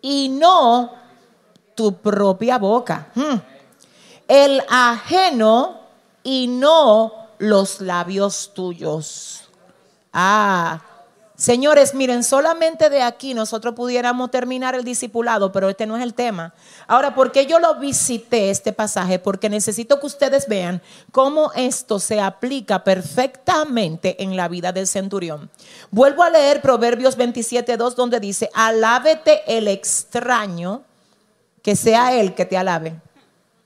y 0.01 0.27
no 0.27 0.91
tu 1.73 1.93
propia 2.01 2.57
boca. 2.57 3.07
Hmm. 3.15 3.37
El 4.27 4.61
ajeno 4.67 5.84
y 6.25 6.47
no 6.47 7.13
los 7.37 7.79
labios 7.79 8.51
tuyos. 8.53 9.43
Ah, 10.11 10.81
Señores, 11.37 11.93
miren, 11.93 12.23
solamente 12.23 12.89
de 12.89 13.01
aquí 13.01 13.33
nosotros 13.33 13.75
pudiéramos 13.75 14.31
terminar 14.31 14.73
el 14.73 14.85
discipulado, 14.85 15.51
pero 15.51 15.67
este 15.67 15.85
no 15.85 15.97
es 15.97 16.03
el 16.03 16.13
tema. 16.13 16.53
Ahora, 16.87 17.13
¿por 17.13 17.33
qué 17.33 17.45
yo 17.45 17.59
lo 17.59 17.75
visité 17.75 18.49
este 18.49 18.71
pasaje? 18.71 19.19
Porque 19.19 19.49
necesito 19.49 19.99
que 19.99 20.05
ustedes 20.05 20.47
vean 20.47 20.81
cómo 21.11 21.51
esto 21.53 21.99
se 21.99 22.21
aplica 22.21 22.85
perfectamente 22.85 24.23
en 24.23 24.37
la 24.37 24.47
vida 24.47 24.71
del 24.71 24.87
centurión. 24.87 25.49
Vuelvo 25.91 26.23
a 26.23 26.29
leer 26.29 26.61
Proverbios 26.61 27.17
27.2 27.17 27.95
donde 27.95 28.21
dice, 28.21 28.49
alábete 28.53 29.41
el 29.45 29.67
extraño, 29.67 30.83
que 31.61 31.75
sea 31.75 32.13
él 32.13 32.33
que 32.33 32.45
te 32.45 32.57
alabe, 32.57 32.95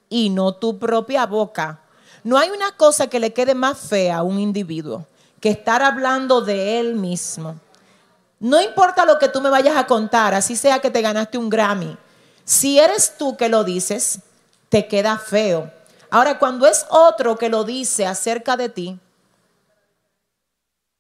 y 0.10 0.32
no 0.32 0.56
tu 0.56 0.80
propia 0.80 1.28
boca. 1.28 1.82
No 2.24 2.38
hay 2.38 2.50
una 2.50 2.72
cosa 2.74 3.08
que 3.08 3.20
le 3.20 3.34
quede 3.34 3.56
más 3.56 3.78
fea 3.78 4.18
a 4.18 4.24
un 4.24 4.40
individuo 4.40 5.06
que 5.40 5.50
estar 5.50 5.82
hablando 5.82 6.42
de 6.42 6.80
él 6.80 6.96
mismo. 6.96 7.56
No 8.40 8.62
importa 8.62 9.06
lo 9.06 9.20
que 9.20 9.30
tú 9.30 9.42
me 9.42 9.50
vayas 9.50 9.76
a 9.76 9.88
contar, 9.88 10.34
así 10.34 10.56
sea 10.56 10.80
que 10.80 10.92
te 10.92 11.02
ganaste 11.02 11.38
un 11.38 11.50
Grammy. 11.50 11.98
Si 12.46 12.80
eres 12.80 13.18
tú 13.18 13.38
que 13.38 13.50
lo 13.50 13.64
dices, 13.64 14.20
te 14.70 14.88
queda 14.88 15.18
feo. 15.18 15.72
Ahora, 16.10 16.40
cuando 16.40 16.66
es 16.66 16.86
otro 16.90 17.38
que 17.38 17.50
lo 17.50 17.64
dice 17.64 18.06
acerca 18.06 18.58
de 18.58 18.70
ti, 18.70 19.00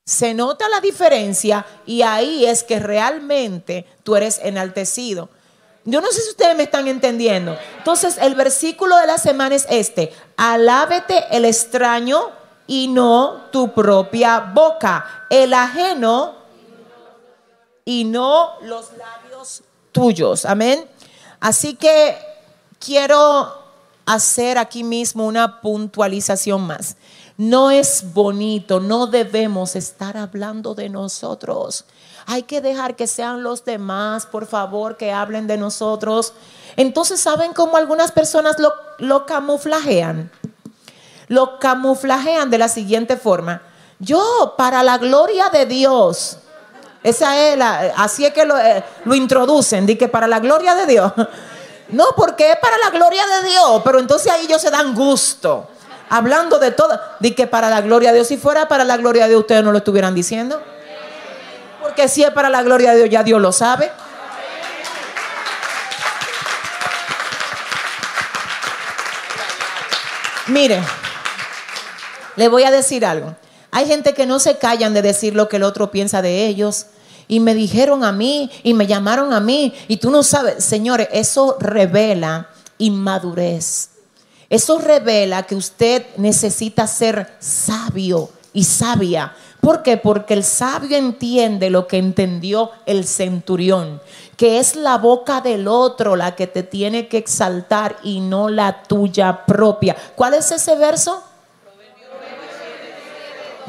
se 0.05 0.34
nota 0.34 0.67
la 0.70 0.82
diferencia 0.82 1.65
y 1.86 2.01
ahí 2.01 2.45
es 2.45 2.63
que 2.63 2.80
realmente 2.80 3.86
tú 4.03 4.15
eres 4.15 4.39
enaltecido. 4.43 5.30
Yo 5.89 6.01
no 6.01 6.11
sé 6.11 6.21
si 6.21 6.29
ustedes 6.29 6.55
me 6.55 6.63
están 6.63 6.87
entendiendo. 6.87 7.57
Entonces, 7.77 8.17
el 8.19 8.35
versículo 8.35 8.95
de 8.97 9.07
la 9.07 9.17
semana 9.17 9.55
es 9.55 9.65
este. 9.69 10.13
Alábete 10.37 11.25
el 11.31 11.45
extraño 11.45 12.31
y 12.67 12.87
no 12.87 13.45
tu 13.51 13.73
propia 13.73 14.39
boca, 14.39 15.25
el 15.29 15.53
ajeno 15.53 16.35
y 17.83 18.03
no 18.03 18.59
los 18.61 18.91
labios 18.91 19.63
tuyos. 19.91 20.45
Amén. 20.45 20.87
Así 21.39 21.75
que 21.75 22.15
quiero 22.77 23.57
hacer 24.05 24.57
aquí 24.57 24.83
mismo 24.83 25.25
una 25.25 25.61
puntualización 25.61 26.61
más. 26.61 26.95
No 27.37 27.71
es 27.71 28.13
bonito, 28.13 28.79
no 28.79 29.07
debemos 29.07 29.75
estar 29.75 30.17
hablando 30.17 30.75
de 30.75 30.89
nosotros. 30.89 31.85
Hay 32.32 32.43
que 32.43 32.61
dejar 32.61 32.95
que 32.95 33.07
sean 33.07 33.41
los 33.41 33.65
demás, 33.65 34.27
por 34.27 34.45
favor, 34.45 34.97
que 34.97 35.11
hablen 35.11 35.47
de 35.47 35.57
nosotros. 35.57 36.34
Entonces, 36.75 37.19
¿saben 37.19 37.53
cómo 37.53 37.75
algunas 37.75 38.11
personas 38.11 38.57
lo, 38.99 39.25
camuflajean? 39.25 40.30
lo 41.27 41.57
camuflajean 41.57 42.51
de 42.51 42.59
la 42.59 42.67
siguiente 42.67 43.17
forma. 43.17 43.63
Yo, 43.97 44.53
para 44.59 44.84
la 44.84 44.99
gloria 44.99 45.49
de 45.49 45.65
Dios, 45.65 46.38
esa 47.01 47.36
es 47.36 47.57
la, 47.57 47.93
así 47.97 48.27
es 48.27 48.32
que 48.32 48.45
lo, 48.45 48.59
eh, 48.59 48.84
introducen, 49.05 49.88
di 49.88 49.95
que 49.95 50.07
para 50.07 50.27
la 50.27 50.39
gloria 50.39 50.75
de 50.75 50.86
Dios. 50.86 51.11
No, 51.91 52.05
porque 52.15 52.51
es 52.51 52.57
para 52.59 52.77
la 52.77 52.91
gloria 52.91 53.23
de 53.25 53.49
Dios, 53.49 53.82
pero 53.84 53.97
entonces 53.97 54.32
ahí 54.32 54.45
ellos 54.45 54.61
se 54.61 54.69
dan 54.69 54.93
gusto. 54.93 55.67
Hablando 56.07 56.59
de 56.59 56.69
todo, 56.69 57.01
di 57.19 57.32
que 57.32 57.47
para 57.47 57.71
la 57.71 57.82
gloria 57.82 58.11
de 58.11 58.17
Dios, 58.17 58.27
si 58.27 58.38
fuera 58.38 58.67
para 58.67 58.84
la 58.84 58.97
gloria 58.97 59.23
de 59.23 59.30
Dios, 59.30 59.41
ustedes 59.41 59.63
no 59.63 59.71
lo 59.71 59.80
estuvieran 59.80 60.13
diciendo. 60.13 60.61
Porque 61.82 62.07
si 62.07 62.23
es 62.23 62.32
para 62.32 62.49
la 62.49 62.63
gloria 62.63 62.91
de 62.91 62.97
Dios, 62.97 63.09
ya 63.09 63.23
Dios 63.23 63.41
lo 63.41 63.51
sabe. 63.51 63.91
Mire, 70.47 70.82
le 72.36 72.47
voy 72.47 72.63
a 72.63 72.71
decir 72.71 73.05
algo. 73.05 73.36
Hay 73.71 73.86
gente 73.86 74.13
que 74.13 74.25
no 74.25 74.39
se 74.39 74.57
callan 74.57 74.93
de 74.93 75.01
decir 75.01 75.36
lo 75.36 75.47
que 75.47 75.57
el 75.57 75.63
otro 75.63 75.91
piensa 75.91 76.21
de 76.21 76.47
ellos. 76.47 76.88
Y 77.27 77.39
me 77.39 77.53
dijeron 77.53 78.03
a 78.03 78.11
mí 78.11 78.49
y 78.63 78.73
me 78.73 78.88
llamaron 78.88 79.32
a 79.34 79.39
mí. 79.39 79.73
Y 79.88 79.97
tú 79.97 80.09
no 80.09 80.23
sabes, 80.23 80.63
señores, 80.63 81.07
eso 81.11 81.57
revela 81.59 82.49
inmadurez. 82.80 83.89
Eso 84.49 84.80
revela 84.80 85.43
que 85.43 85.55
usted 85.55 86.07
necesita 86.17 86.88
ser 86.88 87.36
sabio 87.39 88.32
y 88.51 88.63
sabia. 88.63 89.36
¿Por 89.62 89.84
qué? 89.84 89.97
Porque 89.97 90.34
el 90.34 90.43
sabio 90.43 90.97
entiende 90.97 91.70
lo 91.70 91.88
que 91.88 91.97
entendió 91.97 92.72
el 92.86 93.05
centurión, 93.05 94.01
que 94.38 94.60
es 94.60 94.76
la 94.76 94.97
boca 94.97 95.41
del 95.41 95.68
otro 95.68 96.16
la 96.16 96.36
que 96.36 96.47
te 96.47 96.64
tiene 96.64 97.07
que 97.07 97.18
exaltar 97.18 97.97
y 98.03 98.22
no 98.22 98.49
la 98.49 98.84
tuya 98.84 99.45
propia. 99.45 99.95
¿Cuál 100.16 100.36
es 100.36 100.51
ese 100.51 100.76
verso? 100.76 101.24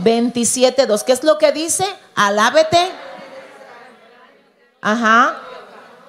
27.2. 0.03 1.03
¿Qué 1.05 1.12
es 1.12 1.24
lo 1.24 1.38
que 1.38 1.53
dice? 1.53 1.84
Alábete. 2.14 2.91
Ajá. 4.80 5.43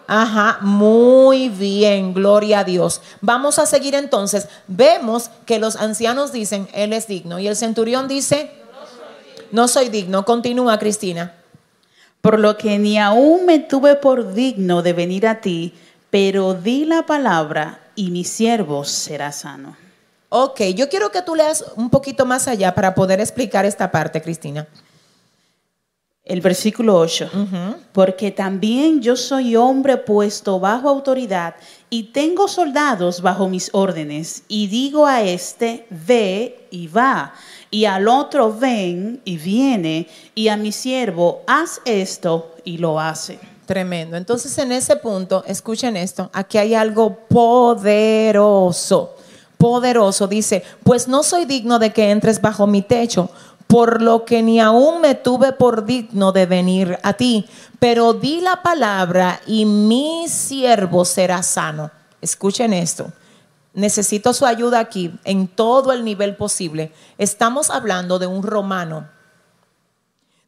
Ajá, 0.08 0.58
muy 0.60 1.48
bien, 1.48 2.14
gloria 2.14 2.60
a 2.60 2.64
Dios. 2.66 3.02
Vamos 3.22 3.60
a 3.60 3.66
seguir 3.66 3.96
entonces. 3.96 4.50
Vemos 4.68 5.32
que 5.46 5.58
los 5.58 5.78
ancianos 5.78 6.34
dicen, 6.34 6.68
Él 6.74 6.92
es 6.92 7.08
digno. 7.08 7.40
Y 7.40 7.48
el 7.48 7.56
centurión 7.56 8.10
dice, 8.10 8.52
No 9.52 9.68
soy 9.68 9.89
digno. 9.89 10.26
Continúa, 10.26 10.80
Cristina. 10.80 11.34
Por 12.22 12.39
lo 12.39 12.58
que 12.58 12.78
ni 12.78 12.99
aún 12.99 13.45
me 13.45 13.60
tuve 13.60 13.95
por 13.95 14.34
digno 14.34 14.82
de 14.82 14.93
venir 14.93 15.28
a 15.28 15.41
ti, 15.41 15.74
pero 16.10 16.54
di 16.54 16.86
la 16.86 17.06
palabra 17.06 17.80
y 17.95 18.12
mi 18.12 18.24
siervo 18.24 18.84
será 18.84 19.32
sano. 19.32 19.76
Ok, 20.30 20.62
yo 20.76 20.88
quiero 20.88 21.12
que 21.12 21.22
tú 21.22 21.36
leas 21.36 21.66
un 21.76 21.89
poquito 21.89 22.26
más 22.26 22.47
allá 22.47 22.74
para 22.74 22.95
poder 22.95 23.20
explicar 23.20 23.66
esta 23.66 23.91
parte, 23.91 24.22
Cristina. 24.22 24.68
El 26.24 26.39
versículo 26.39 26.97
8. 26.97 27.30
Porque 27.91 28.32
también 28.32 29.02
yo 29.02 29.16
soy 29.16 29.56
hombre 29.56 29.97
puesto 29.97 30.60
bajo 30.60 30.88
autoridad 30.88 31.56
y 31.89 32.04
tengo 32.14 32.47
soldados 32.47 33.22
bajo 33.22 33.49
mis 33.49 33.70
órdenes. 33.74 34.43
Y 34.47 34.68
digo 34.68 35.06
a 35.06 35.24
este, 35.24 35.88
ve 35.89 36.68
y 36.72 36.88
va. 36.88 37.34
Y 37.72 37.86
al 37.86 38.08
otro, 38.10 38.54
ven 38.54 39.22
y 39.26 39.38
viene. 39.38 40.08
Y 40.36 40.50
a 40.50 40.58
mi 40.58 40.72
siervo, 40.74 41.42
haz 41.48 41.82
esto 41.86 42.56
y 42.66 42.78
lo 42.78 43.00
hace. 43.00 43.40
Tremendo. 43.66 44.18
Entonces 44.18 44.58
en 44.58 44.74
ese 44.74 44.98
punto, 44.98 45.44
escuchen 45.48 45.96
esto, 45.96 46.30
aquí 46.34 46.58
hay 46.58 46.76
algo 46.76 47.16
poderoso. 47.30 49.16
Poderoso. 49.58 50.28
Dice, 50.28 50.64
pues 50.84 51.08
no 51.08 51.24
soy 51.24 51.46
digno 51.46 51.80
de 51.80 51.94
que 51.94 52.12
entres 52.12 52.42
bajo 52.42 52.68
mi 52.68 52.82
techo 52.82 53.30
por 53.72 54.02
lo 54.02 54.26
que 54.26 54.44
ni 54.44 54.60
aún 54.60 55.00
me 55.00 55.16
tuve 55.16 55.54
por 55.54 55.86
digno 55.86 56.34
de 56.34 56.46
venir 56.46 57.00
a 57.04 57.14
ti, 57.14 57.48
pero 57.80 58.12
di 58.12 58.42
la 58.42 58.62
palabra 58.62 59.40
y 59.48 59.64
mi 59.64 60.26
siervo 60.28 61.06
será 61.06 61.42
sano. 61.42 61.90
Escuchen 62.20 62.74
esto. 62.74 63.14
Necesito 63.74 64.34
su 64.34 64.46
ayuda 64.46 64.80
aquí 64.80 65.14
en 65.24 65.48
todo 65.48 65.94
el 65.94 66.04
nivel 66.04 66.36
posible. 66.36 66.92
Estamos 67.18 67.70
hablando 67.70 68.20
de 68.20 68.28
un 68.28 68.44
romano, 68.44 69.10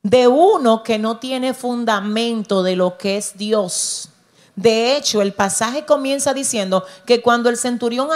de 0.02 0.28
uno 0.28 0.84
que 0.84 1.00
no 1.00 1.18
tiene 1.18 1.54
fundamento 1.54 2.64
de 2.64 2.76
lo 2.76 2.98
que 2.98 3.16
es 3.16 3.38
Dios. 3.38 4.10
De 4.56 4.98
hecho, 4.98 5.22
el 5.22 5.34
pasaje 5.34 5.86
comienza 5.86 6.34
diciendo 6.34 6.86
que 7.06 7.22
cuando 7.22 7.50
el 7.50 7.58
centurión 7.58 8.10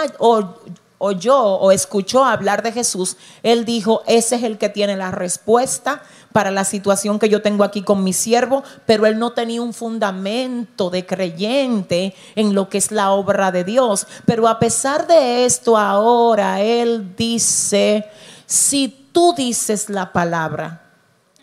oyó 0.98 1.38
o 1.38 1.72
escuchó 1.72 2.24
hablar 2.24 2.62
de 2.62 2.72
Jesús, 2.72 3.16
él 3.42 3.64
dijo, 3.64 4.02
ese 4.06 4.36
es 4.36 4.42
el 4.42 4.58
que 4.58 4.68
tiene 4.68 4.96
la 4.96 5.10
respuesta 5.10 6.02
para 6.38 6.52
la 6.52 6.62
situación 6.62 7.18
que 7.18 7.28
yo 7.28 7.42
tengo 7.42 7.64
aquí 7.64 7.82
con 7.82 8.04
mi 8.04 8.12
siervo, 8.12 8.62
pero 8.86 9.06
él 9.06 9.18
no 9.18 9.32
tenía 9.32 9.60
un 9.60 9.74
fundamento 9.74 10.88
de 10.88 11.04
creyente 11.04 12.14
en 12.36 12.54
lo 12.54 12.68
que 12.68 12.78
es 12.78 12.92
la 12.92 13.10
obra 13.10 13.50
de 13.50 13.64
Dios. 13.64 14.06
Pero 14.24 14.46
a 14.46 14.60
pesar 14.60 15.08
de 15.08 15.46
esto, 15.46 15.76
ahora 15.76 16.60
él 16.60 17.16
dice, 17.16 18.08
si 18.46 19.08
tú 19.10 19.34
dices 19.36 19.90
la 19.90 20.12
palabra, 20.12 20.92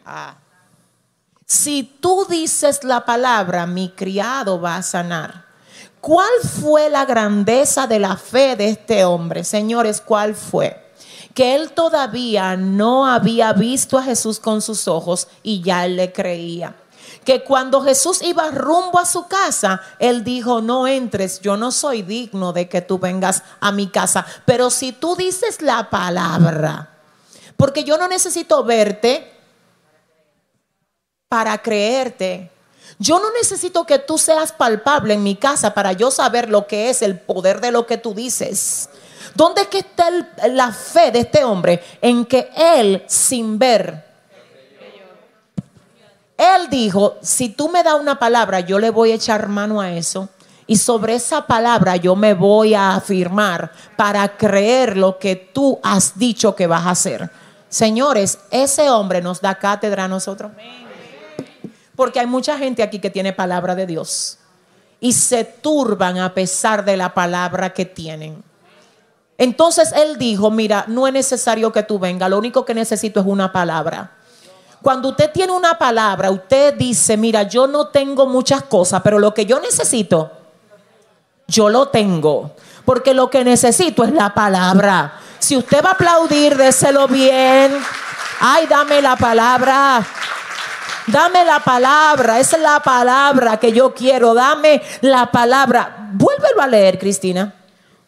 ah, 0.05 0.37
si 1.45 1.83
tú 1.83 2.25
dices 2.29 2.85
la 2.85 3.03
palabra, 3.03 3.67
mi 3.67 3.89
criado 3.89 4.61
va 4.61 4.77
a 4.77 4.81
sanar. 4.81 5.43
¿Cuál 5.99 6.31
fue 6.61 6.89
la 6.89 7.03
grandeza 7.03 7.85
de 7.85 7.99
la 7.99 8.15
fe 8.15 8.55
de 8.55 8.69
este 8.69 9.03
hombre? 9.03 9.43
Señores, 9.43 9.99
¿cuál 9.99 10.35
fue? 10.35 10.84
Que 11.35 11.53
él 11.53 11.73
todavía 11.73 12.57
no 12.57 13.05
había 13.05 13.53
visto 13.53 13.99
a 13.99 14.03
Jesús 14.03 14.39
con 14.39 14.63
sus 14.63 14.87
ojos 14.87 15.27
y 15.43 15.61
ya 15.61 15.85
él 15.85 15.97
le 15.97 16.11
creía. 16.11 16.75
Que 17.23 17.43
cuando 17.43 17.81
Jesús 17.81 18.23
iba 18.23 18.49
rumbo 18.49 18.97
a 18.97 19.05
su 19.05 19.27
casa, 19.27 19.81
él 19.99 20.23
dijo, 20.23 20.61
no 20.61 20.87
entres, 20.87 21.41
yo 21.41 21.57
no 21.57 21.71
soy 21.71 22.01
digno 22.01 22.53
de 22.53 22.67
que 22.67 22.81
tú 22.81 22.97
vengas 22.97 23.43
a 23.59 23.71
mi 23.71 23.87
casa, 23.87 24.25
pero 24.45 24.71
si 24.71 24.91
tú 24.91 25.15
dices 25.15 25.61
la 25.61 25.91
palabra, 25.91 26.89
porque 27.57 27.83
yo 27.83 27.97
no 27.97 28.07
necesito 28.07 28.63
verte 28.63 29.31
para 31.27 31.61
creerte, 31.61 32.51
yo 32.97 33.19
no 33.19 33.31
necesito 33.31 33.85
que 33.85 33.99
tú 33.99 34.17
seas 34.17 34.51
palpable 34.51 35.15
en 35.15 35.23
mi 35.23 35.35
casa 35.35 35.73
para 35.73 35.91
yo 35.91 36.11
saber 36.11 36.49
lo 36.49 36.65
que 36.65 36.89
es 36.89 37.01
el 37.01 37.19
poder 37.19 37.59
de 37.59 37.71
lo 37.71 37.85
que 37.85 37.97
tú 37.97 38.13
dices. 38.13 38.89
¿Dónde 39.35 39.61
es 39.61 39.67
que 39.67 39.79
está 39.79 40.09
la 40.49 40.71
fe 40.71 41.11
de 41.11 41.19
este 41.19 41.43
hombre? 41.43 41.83
En 42.01 42.25
que 42.25 42.49
él, 42.55 43.03
sin 43.05 43.59
ver, 43.59 44.05
él 46.37 46.69
dijo, 46.69 47.17
si 47.21 47.49
tú 47.49 47.69
me 47.69 47.83
das 47.83 47.99
una 47.99 48.19
palabra, 48.19 48.61
yo 48.61 48.79
le 48.79 48.89
voy 48.89 49.11
a 49.11 49.15
echar 49.15 49.47
mano 49.47 49.79
a 49.81 49.91
eso. 49.91 50.29
Y 50.67 50.77
sobre 50.77 51.15
esa 51.15 51.45
palabra 51.45 51.95
yo 51.95 52.15
me 52.15 52.33
voy 52.33 52.73
a 52.73 52.95
afirmar 52.95 53.71
para 53.95 54.35
creer 54.35 54.97
lo 54.97 55.19
que 55.19 55.35
tú 55.35 55.79
has 55.83 56.17
dicho 56.17 56.55
que 56.55 56.67
vas 56.67 56.85
a 56.85 56.91
hacer. 56.91 57.29
Señores, 57.69 58.39
ese 58.51 58.89
hombre 58.89 59.21
nos 59.21 59.41
da 59.41 59.55
cátedra 59.55 60.05
a 60.05 60.07
nosotros. 60.07 60.51
Porque 61.95 62.19
hay 62.19 62.27
mucha 62.27 62.57
gente 62.57 62.83
aquí 62.83 62.99
que 62.99 63.09
tiene 63.09 63.31
palabra 63.31 63.75
de 63.75 63.85
Dios 63.85 64.39
y 64.99 65.13
se 65.13 65.43
turban 65.43 66.17
a 66.17 66.33
pesar 66.33 66.83
de 66.83 66.97
la 66.97 67.13
palabra 67.13 67.73
que 67.73 67.85
tienen. 67.85 68.43
Entonces 69.37 69.91
él 69.91 70.17
dijo, 70.17 70.49
mira, 70.49 70.85
no 70.87 71.07
es 71.07 71.13
necesario 71.13 71.71
que 71.71 71.83
tú 71.83 71.99
vengas, 71.99 72.29
lo 72.29 72.37
único 72.37 72.63
que 72.63 72.73
necesito 72.73 73.19
es 73.19 73.25
una 73.25 73.51
palabra. 73.51 74.11
Cuando 74.81 75.09
usted 75.09 75.31
tiene 75.31 75.51
una 75.51 75.77
palabra, 75.77 76.29
usted 76.29 76.75
dice, 76.75 77.17
mira, 77.17 77.43
yo 77.43 77.67
no 77.67 77.87
tengo 77.87 78.27
muchas 78.27 78.63
cosas, 78.63 79.01
pero 79.03 79.17
lo 79.17 79.33
que 79.33 79.45
yo 79.45 79.59
necesito, 79.59 80.31
yo 81.47 81.69
lo 81.69 81.87
tengo. 81.87 82.51
Porque 82.85 83.13
lo 83.15 83.29
que 83.29 83.43
necesito 83.43 84.03
es 84.03 84.13
la 84.13 84.33
palabra. 84.33 85.19
Si 85.39 85.57
usted 85.57 85.83
va 85.83 85.89
a 85.89 85.93
aplaudir, 85.93 86.55
déselo 86.55 87.07
bien. 87.07 87.75
Ay, 88.39 88.67
dame 88.67 89.01
la 89.01 89.15
palabra. 89.15 90.05
Dame 91.07 91.45
la 91.45 91.59
palabra, 91.59 92.39
esa 92.39 92.57
es 92.57 92.63
la 92.63 92.79
palabra 92.79 93.57
que 93.57 93.71
yo 93.71 93.93
quiero. 93.93 94.33
Dame 94.33 94.81
la 95.01 95.31
palabra. 95.31 96.09
Vuélvelo 96.11 96.61
a 96.61 96.67
leer, 96.67 96.99
Cristina. 96.99 97.53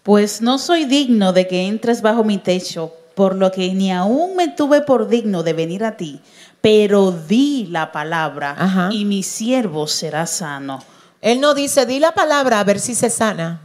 Pues 0.08 0.42
no 0.42 0.58
soy 0.58 0.86
digno 0.86 1.34
de 1.34 1.50
que 1.50 1.68
entres 1.68 2.02
bajo 2.02 2.24
mi 2.24 2.38
techo, 2.38 2.94
por 3.14 3.36
lo 3.36 3.52
que 3.52 3.74
ni 3.74 3.92
aún 3.92 4.38
me 4.38 4.48
tuve 4.48 4.80
por 4.80 5.10
digno 5.10 5.44
de 5.44 5.52
venir 5.52 5.84
a 5.84 5.98
ti, 5.98 6.22
pero 6.62 7.12
di 7.12 7.68
la 7.70 7.92
palabra 7.92 8.90
y 8.94 9.04
mi 9.04 9.22
siervo 9.22 9.86
será 9.86 10.26
sano. 10.26 10.82
Él 11.20 11.42
no 11.42 11.54
dice, 11.54 11.86
di 11.86 12.00
la 12.00 12.14
palabra 12.14 12.62
a 12.62 12.64
ver 12.64 12.80
si 12.80 12.96
se 12.96 13.10
sana. 13.10 13.60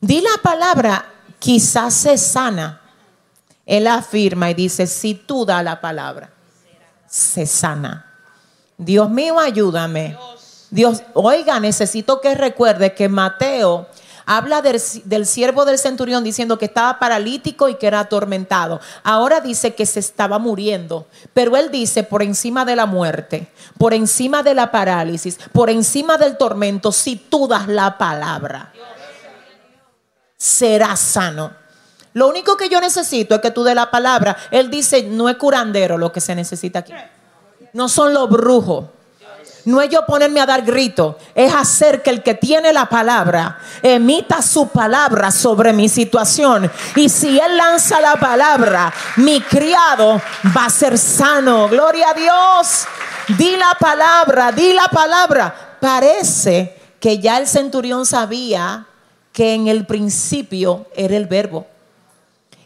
Di 0.00 0.20
la 0.20 0.40
palabra, 0.44 1.04
quizás 1.40 1.92
se 1.92 2.16
sana. 2.18 2.80
Él 3.66 3.88
afirma 3.88 4.52
y 4.52 4.54
dice, 4.54 4.86
si 4.86 5.14
tú 5.14 5.44
da 5.44 5.60
la 5.64 5.80
palabra, 5.80 6.30
se 7.08 7.46
sana. 7.46 8.06
Dios 8.76 9.10
mío, 9.10 9.40
ayúdame. 9.40 10.16
Dios, 10.70 11.02
oiga, 11.14 11.58
necesito 11.58 12.20
que 12.20 12.36
recuerde 12.36 12.94
que 12.94 13.08
Mateo 13.08 13.88
habla 14.28 14.62
del, 14.62 15.26
siervo 15.26 15.64
del 15.64 15.78
centurión 15.78 16.22
diciendo 16.22 16.58
que 16.58 16.66
estaba 16.66 16.98
paralítico 16.98 17.68
y 17.68 17.74
que 17.74 17.86
era 17.86 18.00
atormentado. 18.00 18.80
Ahora 19.02 19.40
dice 19.40 19.74
que 19.74 19.86
se 19.86 20.00
estaba 20.00 20.38
muriendo, 20.38 21.06
pero 21.34 21.56
él 21.56 21.70
dice 21.70 22.02
por 22.02 22.22
encima 22.22 22.64
de 22.64 22.76
la 22.76 22.86
muerte, 22.86 23.48
por 23.78 23.94
encima 23.94 24.42
de 24.42 24.54
la 24.54 24.70
parálisis, 24.70 25.38
por 25.52 25.70
encima 25.70 26.18
del 26.18 26.36
tormento, 26.36 26.92
si 26.92 27.16
tú 27.16 27.48
das 27.48 27.66
la 27.68 27.98
palabra, 27.98 28.72
serás 30.36 31.00
sano. 31.00 31.52
Lo 32.12 32.28
único 32.28 32.56
que 32.56 32.68
yo 32.68 32.80
necesito 32.80 33.34
es 33.34 33.40
que 33.40 33.50
tú 33.50 33.64
des 33.64 33.74
la 33.74 33.90
palabra. 33.90 34.36
Él 34.50 34.70
dice, 34.70 35.02
no 35.04 35.28
es 35.28 35.36
curandero 35.36 35.98
lo 35.98 36.12
que 36.12 36.20
se 36.20 36.34
necesita 36.34 36.80
aquí 36.80 36.92
no 37.72 37.88
son 37.88 38.14
los 38.14 38.28
brujos. 38.28 38.86
No 39.68 39.82
es 39.82 39.90
yo 39.90 40.06
ponerme 40.06 40.40
a 40.40 40.46
dar 40.46 40.62
grito, 40.62 41.18
es 41.34 41.52
hacer 41.52 42.02
que 42.02 42.08
el 42.08 42.22
que 42.22 42.32
tiene 42.32 42.72
la 42.72 42.88
palabra 42.88 43.58
emita 43.82 44.40
su 44.40 44.68
palabra 44.68 45.30
sobre 45.30 45.74
mi 45.74 45.90
situación. 45.90 46.70
Y 46.96 47.10
si 47.10 47.38
él 47.38 47.58
lanza 47.58 48.00
la 48.00 48.16
palabra, 48.16 48.90
mi 49.16 49.42
criado 49.42 50.22
va 50.56 50.64
a 50.64 50.70
ser 50.70 50.96
sano. 50.96 51.68
Gloria 51.68 52.12
a 52.12 52.14
Dios. 52.14 52.86
Di 53.36 53.58
la 53.58 53.76
palabra, 53.78 54.52
di 54.52 54.72
la 54.72 54.88
palabra. 54.88 55.76
Parece 55.78 56.74
que 56.98 57.18
ya 57.18 57.36
el 57.36 57.46
centurión 57.46 58.06
sabía 58.06 58.86
que 59.34 59.52
en 59.52 59.68
el 59.68 59.84
principio 59.84 60.86
era 60.96 61.14
el 61.14 61.26
verbo. 61.26 61.66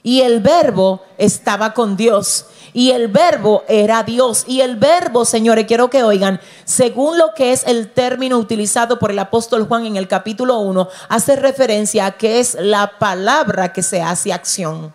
Y 0.04 0.20
el 0.20 0.38
verbo 0.38 1.02
estaba 1.18 1.74
con 1.74 1.96
Dios. 1.96 2.46
Y 2.74 2.90
el 2.90 3.08
verbo 3.08 3.64
era 3.68 4.02
Dios. 4.02 4.44
Y 4.46 4.62
el 4.62 4.76
verbo, 4.76 5.24
señores, 5.24 5.66
quiero 5.66 5.90
que 5.90 6.02
oigan, 6.02 6.40
según 6.64 7.18
lo 7.18 7.34
que 7.34 7.52
es 7.52 7.64
el 7.66 7.90
término 7.90 8.38
utilizado 8.38 8.98
por 8.98 9.10
el 9.10 9.18
apóstol 9.18 9.66
Juan 9.66 9.84
en 9.84 9.96
el 9.96 10.08
capítulo 10.08 10.58
1, 10.60 10.88
hace 11.08 11.36
referencia 11.36 12.06
a 12.06 12.12
que 12.12 12.40
es 12.40 12.56
la 12.58 12.98
palabra 12.98 13.72
que 13.72 13.82
se 13.82 14.00
hace 14.00 14.32
acción. 14.32 14.94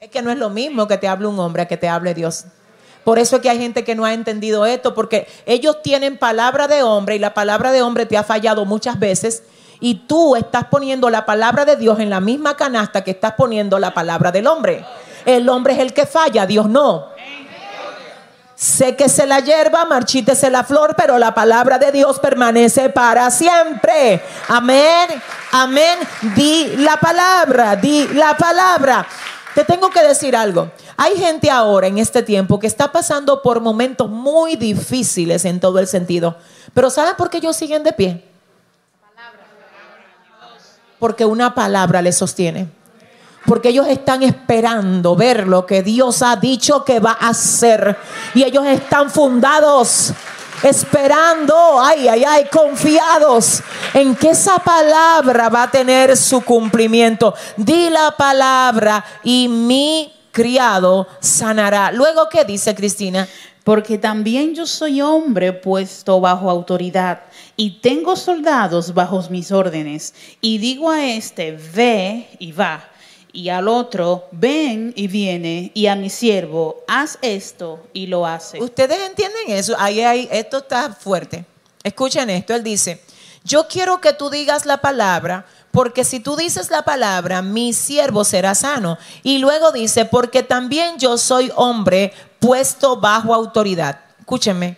Es 0.00 0.10
que 0.10 0.22
no 0.22 0.32
es 0.32 0.38
lo 0.38 0.50
mismo 0.50 0.88
que 0.88 0.98
te 0.98 1.06
hable 1.06 1.28
un 1.28 1.38
hombre 1.38 1.68
que 1.68 1.76
te 1.76 1.88
hable 1.88 2.14
Dios. 2.14 2.46
Por 3.04 3.18
eso 3.18 3.36
es 3.36 3.42
que 3.42 3.50
hay 3.50 3.58
gente 3.58 3.84
que 3.84 3.94
no 3.94 4.04
ha 4.04 4.14
entendido 4.14 4.66
esto, 4.66 4.94
porque 4.94 5.28
ellos 5.46 5.82
tienen 5.82 6.18
palabra 6.18 6.66
de 6.66 6.82
hombre 6.82 7.16
y 7.16 7.18
la 7.20 7.34
palabra 7.34 7.70
de 7.70 7.82
hombre 7.82 8.06
te 8.06 8.16
ha 8.16 8.24
fallado 8.24 8.64
muchas 8.64 8.98
veces 8.98 9.44
y 9.78 10.06
tú 10.06 10.36
estás 10.36 10.66
poniendo 10.66 11.10
la 11.10 11.26
palabra 11.26 11.64
de 11.64 11.76
Dios 11.76 11.98
en 11.98 12.10
la 12.10 12.20
misma 12.20 12.56
canasta 12.56 13.02
que 13.02 13.10
estás 13.10 13.32
poniendo 13.32 13.80
la 13.80 13.92
palabra 13.92 14.30
del 14.30 14.46
hombre. 14.46 14.84
El 15.24 15.48
hombre 15.48 15.74
es 15.74 15.78
el 15.80 15.92
que 15.92 16.06
falla, 16.06 16.46
Dios 16.46 16.68
no. 16.68 17.12
Séquese 18.62 19.26
la 19.26 19.40
hierba, 19.40 19.84
marchítese 19.86 20.48
la 20.48 20.62
flor, 20.62 20.94
pero 20.96 21.18
la 21.18 21.34
palabra 21.34 21.78
de 21.78 21.90
Dios 21.90 22.20
permanece 22.20 22.90
para 22.90 23.28
siempre. 23.32 24.22
Amén, 24.46 25.08
amén. 25.50 25.98
Di 26.36 26.76
la 26.76 26.96
palabra, 26.96 27.74
di 27.74 28.06
la 28.14 28.36
palabra. 28.36 29.04
Te 29.56 29.64
tengo 29.64 29.90
que 29.90 30.02
decir 30.04 30.36
algo. 30.36 30.70
Hay 30.96 31.16
gente 31.16 31.50
ahora 31.50 31.88
en 31.88 31.98
este 31.98 32.22
tiempo 32.22 32.60
que 32.60 32.68
está 32.68 32.92
pasando 32.92 33.42
por 33.42 33.60
momentos 33.60 34.08
muy 34.08 34.54
difíciles 34.54 35.44
en 35.44 35.58
todo 35.58 35.80
el 35.80 35.88
sentido. 35.88 36.36
Pero 36.72 36.88
¿saben 36.88 37.16
por 37.16 37.30
qué 37.30 37.38
ellos 37.38 37.56
siguen 37.56 37.82
de 37.82 37.92
pie? 37.92 38.24
Porque 41.00 41.24
una 41.24 41.52
palabra 41.52 42.00
les 42.00 42.16
sostiene. 42.16 42.68
Porque 43.46 43.70
ellos 43.70 43.86
están 43.88 44.22
esperando 44.22 45.16
ver 45.16 45.48
lo 45.48 45.66
que 45.66 45.82
Dios 45.82 46.22
ha 46.22 46.36
dicho 46.36 46.84
que 46.84 47.00
va 47.00 47.16
a 47.18 47.30
hacer. 47.30 47.96
Y 48.34 48.44
ellos 48.44 48.64
están 48.66 49.10
fundados 49.10 50.14
esperando, 50.62 51.80
ay, 51.80 52.08
ay, 52.08 52.24
ay, 52.24 52.44
confiados 52.50 53.62
en 53.94 54.14
que 54.14 54.30
esa 54.30 54.58
palabra 54.58 55.48
va 55.48 55.64
a 55.64 55.70
tener 55.70 56.16
su 56.16 56.42
cumplimiento. 56.42 57.34
Di 57.56 57.90
la 57.90 58.14
palabra 58.16 59.04
y 59.24 59.48
mi 59.48 60.12
criado 60.30 61.06
sanará. 61.20 61.92
Luego, 61.92 62.28
¿qué 62.28 62.44
dice 62.44 62.74
Cristina? 62.74 63.28
Porque 63.64 63.98
también 63.98 64.54
yo 64.54 64.66
soy 64.66 65.00
hombre 65.00 65.52
puesto 65.52 66.20
bajo 66.20 66.50
autoridad 66.50 67.20
y 67.56 67.80
tengo 67.80 68.16
soldados 68.16 68.94
bajo 68.94 69.22
mis 69.30 69.52
órdenes. 69.52 70.14
Y 70.40 70.58
digo 70.58 70.90
a 70.90 71.04
este, 71.04 71.56
ve 71.74 72.28
y 72.38 72.52
va 72.52 72.91
y 73.32 73.48
al 73.48 73.66
otro, 73.68 74.28
ven 74.30 74.92
y 74.94 75.06
viene, 75.06 75.70
y 75.74 75.86
a 75.86 75.96
mi 75.96 76.10
siervo, 76.10 76.84
haz 76.86 77.18
esto 77.22 77.80
y 77.92 78.06
lo 78.06 78.26
hace. 78.26 78.60
¿Ustedes 78.62 79.00
entienden 79.08 79.50
eso? 79.50 79.74
Ahí, 79.78 80.02
ahí, 80.02 80.28
esto 80.30 80.58
está 80.58 80.92
fuerte. 80.92 81.44
Escuchen 81.82 82.28
esto, 82.28 82.54
él 82.54 82.62
dice, 82.62 83.02
yo 83.42 83.66
quiero 83.68 84.00
que 84.00 84.12
tú 84.12 84.28
digas 84.28 84.66
la 84.66 84.82
palabra, 84.82 85.46
porque 85.70 86.04
si 86.04 86.20
tú 86.20 86.36
dices 86.36 86.70
la 86.70 86.82
palabra, 86.82 87.40
mi 87.40 87.72
siervo 87.72 88.24
será 88.24 88.54
sano. 88.54 88.98
Y 89.22 89.38
luego 89.38 89.72
dice, 89.72 90.04
porque 90.04 90.42
también 90.42 90.98
yo 90.98 91.16
soy 91.16 91.50
hombre 91.56 92.12
puesto 92.38 92.98
bajo 92.98 93.34
autoridad. 93.34 94.00
Escúchenme, 94.20 94.76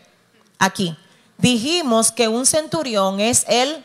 aquí. 0.59 0.97
Dijimos 1.37 2.13
que 2.13 2.29
un 2.29 2.47
centurión 2.47 3.19
es 3.19 3.45
el, 3.49 3.85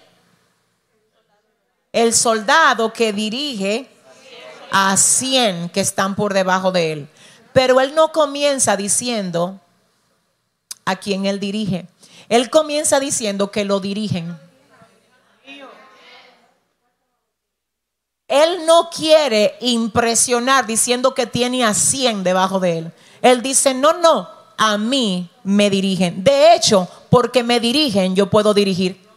el 1.91 2.13
soldado 2.13 2.93
que 2.93 3.11
dirige 3.11 3.89
a 4.71 4.95
100 4.97 5.69
que 5.69 5.81
están 5.81 6.15
por 6.15 6.33
debajo 6.33 6.71
de 6.71 6.91
él. 6.91 7.09
Pero 7.53 7.81
él 7.81 7.95
no 7.95 8.11
comienza 8.11 8.77
diciendo 8.77 9.59
a 10.85 10.95
quién 10.95 11.25
él 11.25 11.39
dirige. 11.39 11.87
Él 12.29 12.49
comienza 12.49 12.99
diciendo 12.99 13.51
que 13.51 13.65
lo 13.65 13.79
dirigen. 13.79 14.37
Él 18.27 18.65
no 18.67 18.91
quiere 18.91 19.57
impresionar 19.59 20.67
diciendo 20.67 21.15
que 21.15 21.25
tiene 21.25 21.65
a 21.65 21.73
100 21.73 22.23
debajo 22.23 22.59
de 22.59 22.77
él. 22.77 22.91
Él 23.23 23.41
dice, 23.41 23.73
no, 23.73 23.93
no, 23.93 24.29
a 24.55 24.77
mí 24.77 25.29
me 25.43 25.71
dirigen. 25.71 26.23
De 26.23 26.53
hecho, 26.53 26.87
porque 27.09 27.41
me 27.41 27.59
dirigen, 27.59 28.15
yo 28.15 28.29
puedo 28.29 28.53
dirigir. 28.53 29.09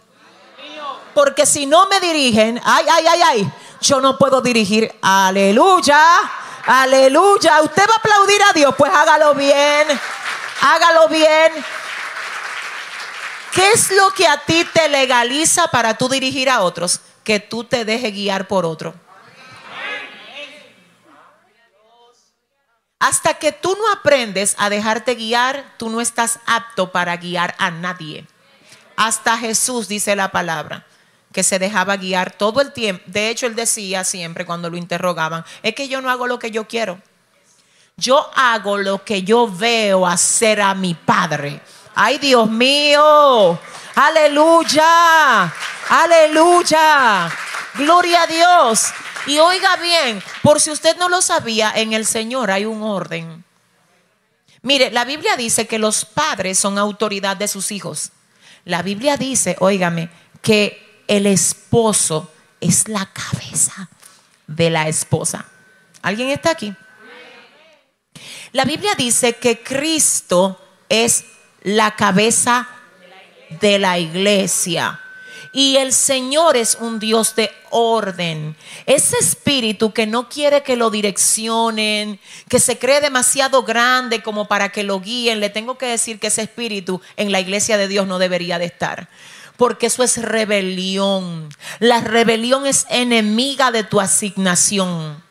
Porque 1.15 1.45
si 1.45 1.67
no 1.67 1.87
me 1.89 2.01
dirigen, 2.01 2.59
ay, 2.65 2.87
ay, 2.91 3.05
ay, 3.07 3.21
ay, 3.23 3.53
yo 3.83 4.01
no 4.01 4.17
puedo 4.17 4.41
dirigir. 4.41 4.95
Aleluya, 5.03 6.01
aleluya. 6.65 7.61
Usted 7.63 7.83
va 7.89 7.95
a 7.95 7.99
aplaudir 7.99 8.41
a 8.49 8.53
Dios, 8.55 8.75
pues 8.79 8.93
hágalo 8.95 9.35
bien, 9.35 9.89
hágalo 10.61 11.09
bien. 11.09 11.53
¿Qué 13.53 13.71
es 13.73 13.91
lo 13.91 14.11
que 14.13 14.27
a 14.27 14.39
ti 14.39 14.65
te 14.73 14.89
legaliza 14.89 15.69
para 15.69 15.99
tú 15.99 16.09
dirigir 16.09 16.49
a 16.49 16.63
otros? 16.63 17.01
Que 17.23 17.39
tú 17.39 17.65
te 17.65 17.85
dejes 17.85 18.13
guiar 18.13 18.49
por 18.49 18.65
otro. 18.65 18.95
Hasta 22.99 23.35
que 23.35 23.51
tú 23.51 23.77
no 23.77 23.93
aprendes 23.93 24.55
a 24.59 24.71
dejarte 24.71 25.17
guiar, 25.17 25.75
tú 25.77 25.91
no 25.91 26.01
estás 26.01 26.39
apto 26.47 26.93
para 26.93 27.17
guiar 27.17 27.55
a 27.59 27.71
nadie. 27.71 28.27
Hasta 28.97 29.37
Jesús 29.37 29.89
dice 29.89 30.15
la 30.15 30.31
palabra 30.31 30.87
que 31.33 31.43
se 31.43 31.59
dejaba 31.59 31.97
guiar 31.97 32.33
todo 32.33 32.61
el 32.61 32.73
tiempo. 32.73 33.03
De 33.07 33.31
hecho, 33.31 33.47
él 33.47 33.55
decía 33.55 34.05
siempre 34.05 34.45
cuando 34.45 34.71
lo 34.71 34.77
interrogaban, 34.77 35.45
es 35.63 35.75
que 35.75 35.89
yo 35.89 36.01
no 36.01 36.11
hago 36.11 36.27
lo 36.27 36.39
que 36.39 36.51
yo 36.51 36.69
quiero. 36.69 37.01
Yo 37.97 38.31
hago 38.35 38.79
lo 38.79 39.05
que 39.05 39.23
yo 39.23 39.49
veo 39.49 40.07
hacer 40.07 40.61
a 40.61 40.75
mi 40.75 40.95
padre. 40.95 41.61
Ay, 41.95 42.19
Dios 42.19 42.51
mío. 42.51 43.59
Aleluya. 43.95 45.53
Aleluya. 45.89 47.31
Gloria 47.75 48.23
a 48.23 48.27
Dios. 48.27 48.93
Y 49.27 49.39
oiga 49.39 49.77
bien, 49.77 50.23
por 50.43 50.61
si 50.61 50.71
usted 50.71 50.97
no 50.97 51.09
lo 51.09 51.23
sabía, 51.23 51.73
en 51.77 51.93
el 51.93 52.07
Señor 52.07 52.51
hay 52.51 52.65
un 52.65 52.83
orden. 52.83 53.45
Mire, 54.63 54.91
la 54.91 55.05
Biblia 55.05 55.37
dice 55.37 55.67
que 55.67 55.79
los 55.79 56.05
padres 56.05 56.59
son 56.59 56.79
autoridad 56.79 57.37
de 57.37 57.49
sus 57.49 57.71
hijos. 57.73 58.11
La 58.65 58.83
Biblia 58.83 59.17
dice, 59.17 59.57
óigame, 59.61 60.09
que 60.41 60.82
el 61.13 61.27
esposo 61.27 62.33
es 62.59 62.89
la 62.89 63.05
cabeza 63.05 63.91
de 64.47 64.71
la 64.71 64.89
esposa. 64.89 65.45
¿Alguien 66.01 66.31
está 66.31 66.53
aquí? 66.53 66.75
La 68.53 68.65
Biblia 68.65 68.95
dice 68.97 69.35
que 69.35 69.63
Cristo 69.63 70.59
es 70.89 71.27
la 71.65 71.97
cabeza 71.97 72.67
de 73.61 73.79
la 73.79 73.99
iglesia. 73.99 75.01
Y 75.53 75.77
el 75.77 75.93
Señor 75.93 76.57
es 76.57 76.79
un 76.81 76.99
Dios 76.99 77.37
de 77.37 77.51
orden. 77.69 78.57
Ese 78.87 79.19
espíritu 79.19 79.93
que 79.93 80.07
no 80.07 80.31
quiere 80.31 80.63
que 80.63 80.77
lo 80.77 80.89
direccionen, 80.89 82.19
que 82.49 82.59
se 82.59 82.79
cree 82.79 83.03
demasiado 83.03 83.65
grande 83.65 84.23
como 84.23 84.49
para 84.49 84.73
que 84.73 84.83
lo 84.83 84.99
guíen, 84.99 85.41
le 85.41 85.51
tengo 85.51 85.77
que 85.77 85.85
decir 85.85 86.19
que 86.19 86.29
ese 86.29 86.41
espíritu 86.41 87.03
en 87.19 87.33
la 87.33 87.41
iglesia 87.41 87.77
de 87.77 87.89
Dios 87.89 88.07
no 88.07 88.19
debería 88.19 88.59
de 88.59 88.65
estar 88.65 89.11
porque 89.57 89.87
eso 89.87 90.03
es 90.03 90.21
rebelión. 90.21 91.49
La 91.79 92.01
rebelión 92.01 92.67
es 92.67 92.87
enemiga 92.89 93.71
de 93.71 93.85
tu 93.85 94.01
asignación. 94.01 95.23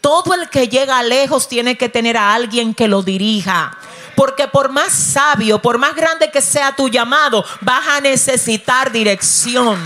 Todo 0.00 0.34
el 0.34 0.48
que 0.48 0.68
llega 0.68 1.02
lejos 1.02 1.48
tiene 1.48 1.76
que 1.76 1.88
tener 1.88 2.16
a 2.16 2.34
alguien 2.34 2.74
que 2.74 2.88
lo 2.88 3.02
dirija. 3.02 3.76
Porque 4.16 4.48
por 4.48 4.70
más 4.70 4.92
sabio, 4.92 5.62
por 5.62 5.78
más 5.78 5.94
grande 5.94 6.30
que 6.30 6.42
sea 6.42 6.74
tu 6.74 6.88
llamado, 6.88 7.44
vas 7.60 7.86
a 7.88 8.00
necesitar 8.00 8.92
dirección. 8.92 9.78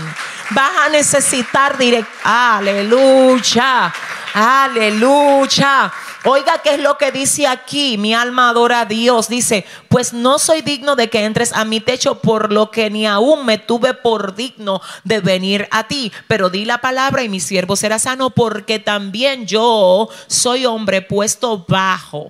Vas 0.51 0.71
a 0.85 0.89
necesitar 0.89 1.77
dirección. 1.77 2.07
Aleluya. 2.23 3.93
Aleluya. 4.37 5.93
Oiga, 6.25 6.59
¿qué 6.61 6.73
es 6.73 6.81
lo 6.81 6.97
que 6.97 7.13
dice 7.13 7.47
aquí? 7.47 7.97
Mi 7.97 8.13
alma 8.13 8.49
adora 8.49 8.81
a 8.81 8.85
Dios. 8.85 9.29
Dice, 9.29 9.65
pues 9.87 10.11
no 10.11 10.39
soy 10.39 10.61
digno 10.61 10.97
de 10.97 11.09
que 11.09 11.23
entres 11.23 11.53
a 11.53 11.63
mi 11.63 11.79
techo 11.79 12.19
por 12.19 12.51
lo 12.51 12.69
que 12.69 12.89
ni 12.89 13.07
aún 13.07 13.45
me 13.45 13.59
tuve 13.59 13.93
por 13.93 14.35
digno 14.35 14.81
de 15.05 15.21
venir 15.21 15.69
a 15.71 15.87
ti. 15.87 16.11
Pero 16.27 16.49
di 16.49 16.65
la 16.65 16.79
palabra 16.79 17.23
y 17.23 17.29
mi 17.29 17.39
siervo 17.39 17.77
será 17.77 17.97
sano 17.97 18.29
porque 18.29 18.77
también 18.77 19.47
yo 19.47 20.09
soy 20.27 20.65
hombre 20.65 21.01
puesto 21.01 21.63
bajo 21.65 22.27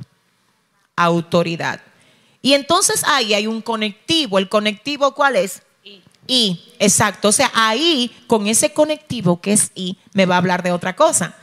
autoridad. 0.96 1.82
Y 2.44 2.54
entonces 2.54 3.04
ahí 3.08 3.34
hay 3.34 3.48
un 3.48 3.64
conectivo. 3.64 4.38
¿El 4.38 4.48
conectivo 4.48 5.16
cuál 5.16 5.38
es? 5.38 5.64
Y, 6.28 6.60
exacto. 6.78 7.30
O 7.30 7.32
sea, 7.32 7.52
ahí 7.56 8.16
con 8.28 8.46
ese 8.46 8.74
conectivo 8.74 9.42
que 9.42 9.54
es 9.54 9.72
I, 9.74 9.98
me 10.14 10.28
va 10.28 10.36
a 10.36 10.38
hablar 10.38 10.62
de 10.62 10.72
otra 10.72 10.96
cosa. 10.96 11.36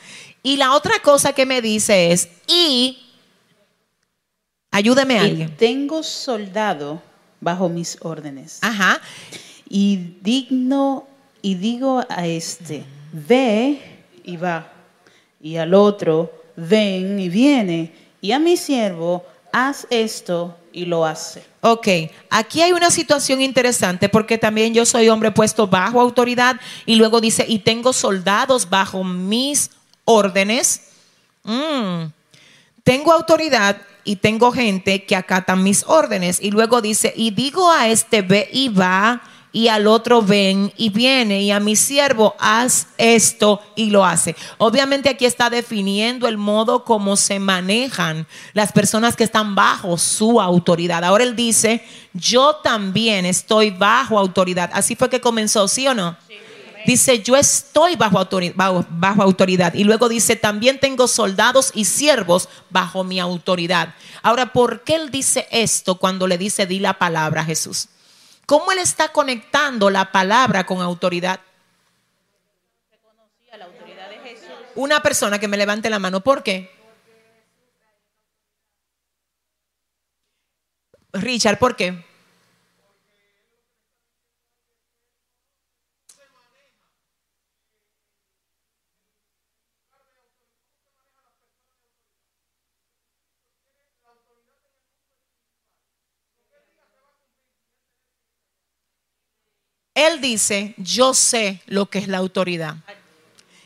Y 0.43 0.57
la 0.57 0.75
otra 0.75 0.99
cosa 1.01 1.33
que 1.33 1.47
me 1.47 1.63
dice 1.63 2.13
es, 2.13 2.29
y, 2.47 2.99
ayúdeme 4.71 5.19
a 5.19 5.23
alguien. 5.23 5.57
Tengo 5.57 6.03
soldado 6.03 7.01
bajo 7.41 7.69
mis 7.69 7.99
órdenes. 8.01 8.59
Ajá. 8.63 9.01
Y 9.69 10.17
digno, 10.21 11.07
y 11.43 11.55
digo 11.55 12.05
a 12.09 12.27
este, 12.27 12.85
ve 13.13 13.81
y 14.25 14.37
va. 14.37 14.73
Y 15.41 15.57
al 15.57 15.75
otro, 15.75 16.33
ven 16.57 17.19
y 17.21 17.29
viene. 17.29 17.93
Y 18.21 18.33
a 18.33 18.39
mi 18.39 18.57
siervo, 18.57 19.25
haz 19.53 19.87
esto 19.91 20.57
y 20.73 20.87
lo 20.87 21.05
hace. 21.05 21.45
Ok, 21.61 21.89
aquí 22.31 22.63
hay 22.63 22.73
una 22.73 22.91
situación 22.91 23.41
interesante 23.41 24.09
porque 24.09 24.39
también 24.39 24.75
yo 24.75 24.85
soy 24.85 25.09
hombre 25.09 25.31
puesto 25.31 25.67
bajo 25.67 26.01
autoridad 26.01 26.57
y 26.87 26.97
luego 26.97 27.21
dice, 27.21 27.45
y 27.49 27.61
tengo 27.61 27.93
soldados 27.93 28.69
bajo 28.69 29.05
mis 29.05 29.67
órdenes. 29.67 29.82
Mm. 31.45 32.07
Tengo 32.85 33.13
autoridad 33.13 33.81
y 34.05 34.17
tengo 34.17 34.53
gente 34.53 35.05
que 35.05 35.17
acatan 35.17 35.63
mis 35.63 35.85
órdenes. 35.87 36.41
Y 36.41 36.51
luego 36.51 36.81
dice, 36.81 37.13
y 37.17 37.31
digo 37.31 37.71
a 37.71 37.89
este 37.89 38.23
ve 38.23 38.49
y 38.53 38.69
va, 38.69 39.23
y 39.53 39.69
al 39.69 39.87
otro 39.87 40.23
ven 40.23 40.73
y 40.77 40.89
viene 40.89 41.43
y 41.43 41.51
a 41.51 41.61
mi 41.61 41.77
siervo 41.77 42.35
haz 42.39 42.89
esto 42.97 43.61
y 43.77 43.91
lo 43.91 44.05
hace. 44.05 44.35
Obviamente 44.59 45.11
aquí 45.11 45.27
está 45.27 45.51
definiendo 45.51 46.27
el 46.27 46.39
modo 46.39 46.85
como 46.85 47.17
se 47.17 47.39
manejan 47.39 48.27
las 48.55 48.73
personas 48.73 49.15
que 49.15 49.25
están 49.25 49.55
bajo 49.55 49.99
su 49.99 50.41
autoridad. 50.41 51.05
Ahora 51.05 51.25
él 51.25 51.37
dice, 51.37 51.85
yo 52.15 52.57
también 52.57 53.27
estoy 53.27 53.71
bajo 53.71 54.19
autoridad. 54.19 54.71
Así 54.73 54.97
fue 54.97 55.11
que 55.11 55.21
comenzó, 55.21 55.69
¿sí 55.69 55.87
o 55.87 55.95
no? 55.95 56.17
Dice, 56.85 57.23
yo 57.23 57.37
estoy 57.37 57.97
bajo 57.97 58.19
autoridad, 58.19 58.55
bajo, 58.57 59.23
autoridad. 59.23 59.75
Y 59.75 59.85
luego 59.85 60.09
dice, 60.09 60.37
también 60.37 60.81
tengo 60.81 61.07
soldados 61.07 61.71
y 61.75 61.85
siervos 61.85 62.49
bajo 62.71 63.05
mi 63.05 63.21
autoridad. 63.21 63.95
Ahora, 64.23 64.53
¿por 64.53 64.83
qué 64.83 64.97
él 64.97 65.11
dice 65.11 65.47
esto 65.51 65.99
cuando 65.99 66.27
le 66.27 66.39
dice, 66.39 66.67
di 66.67 66.79
la 66.81 66.99
palabra 66.99 67.43
a 67.43 67.45
Jesús? 67.45 67.89
¿Cómo 68.47 68.73
él 68.73 68.79
está 68.79 69.09
conectando 69.09 69.91
la 69.91 70.11
palabra 70.11 70.65
con 70.67 70.81
autoridad? 70.81 71.41
Una 74.75 75.01
persona 75.01 75.39
que 75.39 75.49
me 75.49 75.57
levante 75.57 75.91
la 75.91 75.99
mano, 75.99 76.21
¿por 76.21 76.43
qué? 76.43 76.71
Richard, 81.13 81.59
¿por 81.59 81.77
qué? 81.77 82.12
Él 99.95 100.21
dice, 100.21 100.75
yo 100.79 101.15
sé 101.15 101.63
lo 101.67 101.87
que 101.87 101.99
es 101.99 102.09
la 102.09 102.19
autoridad. 102.19 102.77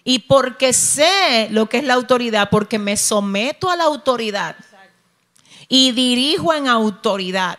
Y 0.05 0.21
porque 0.21 0.73
sé 0.73 1.49
lo 1.51 1.69
que 1.69 1.79
es 1.79 1.85
la 1.85 1.95
autoridad, 1.95 2.51
porque 2.51 2.79
me 2.79 2.97
someto 2.97 3.71
a 3.71 3.77
la 3.77 3.85
autoridad 3.85 4.57
y 5.69 5.93
dirijo 5.93 6.55
en 6.55 6.69
autoridad, 6.69 7.59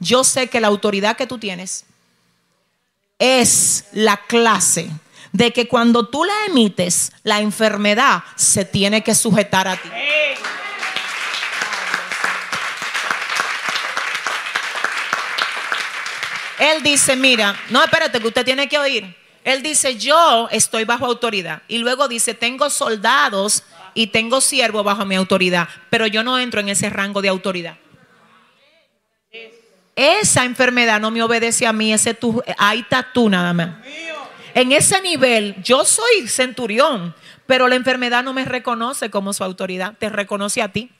yo 0.00 0.24
sé 0.24 0.48
que 0.48 0.60
la 0.60 0.68
autoridad 0.68 1.16
que 1.16 1.26
tú 1.26 1.38
tienes 1.38 1.84
es 3.18 3.84
la 3.92 4.16
clase 4.16 4.90
de 5.32 5.52
que 5.52 5.68
cuando 5.68 6.08
tú 6.08 6.24
la 6.24 6.34
emites, 6.48 7.12
la 7.22 7.40
enfermedad 7.40 8.24
se 8.36 8.64
tiene 8.64 9.02
que 9.02 9.14
sujetar 9.14 9.68
a 9.68 9.76
ti. 9.76 9.88
Él 16.58 16.82
dice, 16.82 17.16
mira, 17.16 17.54
no, 17.70 17.82
espérate, 17.82 18.20
que 18.20 18.28
usted 18.28 18.44
tiene 18.44 18.68
que 18.68 18.78
oír. 18.78 19.14
Él 19.44 19.62
dice, 19.62 19.96
yo 19.96 20.48
estoy 20.50 20.84
bajo 20.84 21.06
autoridad. 21.06 21.62
Y 21.68 21.78
luego 21.78 22.08
dice, 22.08 22.34
tengo 22.34 22.68
soldados 22.70 23.62
y 23.94 24.08
tengo 24.08 24.40
siervos 24.40 24.84
bajo 24.84 25.04
mi 25.04 25.14
autoridad, 25.14 25.68
pero 25.88 26.06
yo 26.06 26.22
no 26.22 26.38
entro 26.38 26.60
en 26.60 26.68
ese 26.68 26.90
rango 26.90 27.22
de 27.22 27.28
autoridad. 27.28 27.76
Esa 29.94 30.44
enfermedad 30.44 31.00
no 31.00 31.10
me 31.10 31.22
obedece 31.22 31.66
a 31.66 31.72
mí, 31.72 31.92
ese 31.92 32.12
tú, 32.12 32.42
ahí 32.58 32.80
está 32.80 33.12
tú 33.12 33.30
nada 33.30 33.54
más. 33.54 33.70
En 34.52 34.72
ese 34.72 35.00
nivel, 35.00 35.54
yo 35.62 35.84
soy 35.84 36.28
centurión, 36.28 37.14
pero 37.46 37.68
la 37.68 37.76
enfermedad 37.76 38.22
no 38.22 38.32
me 38.32 38.44
reconoce 38.44 39.10
como 39.10 39.32
su 39.32 39.44
autoridad, 39.44 39.94
te 39.98 40.08
reconoce 40.08 40.60
a 40.60 40.72
ti. 40.72 40.90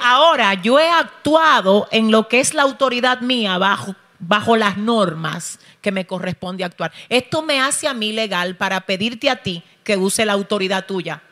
Ahora, 0.00 0.54
yo 0.54 0.78
he 0.78 0.88
actuado 0.88 1.88
en 1.90 2.10
lo 2.10 2.28
que 2.28 2.40
es 2.40 2.54
la 2.54 2.62
autoridad 2.62 3.20
mía 3.20 3.58
bajo 3.58 3.94
bajo 4.26 4.56
las 4.56 4.76
normas 4.76 5.58
que 5.80 5.92
me 5.92 6.06
corresponde 6.06 6.64
actuar. 6.64 6.92
Esto 7.08 7.42
me 7.42 7.60
hace 7.60 7.88
a 7.88 7.94
mí 7.94 8.12
legal 8.12 8.56
para 8.56 8.80
pedirte 8.80 9.30
a 9.30 9.36
ti 9.42 9.62
que 9.84 9.96
use 9.96 10.24
la 10.24 10.32
autoridad 10.32 10.86
tuya. 10.86 11.22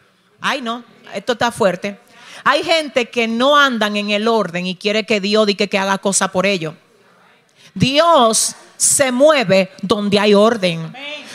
Ay, 0.41 0.61
no, 0.61 0.85
esto 1.15 1.33
está 1.33 1.51
fuerte. 1.51 1.99
Hay 2.45 2.63
gente 2.63 3.09
que 3.09 3.27
no 3.27 3.57
andan 3.57 3.97
en 3.97 4.11
el 4.11 4.29
orden 4.29 4.67
y 4.67 4.77
quiere 4.77 5.05
que 5.05 5.21
Dios 5.21 5.47
diga 5.47 5.67
que 5.67 5.79
haga 5.79 5.99
cosa 5.99 6.29
por 6.29 6.47
ellos. 6.47 6.75
Dios 7.75 8.55
se 8.77 9.11
mueve 9.11 9.73
donde 9.83 10.19
hay 10.19 10.35
orden. 10.35 10.95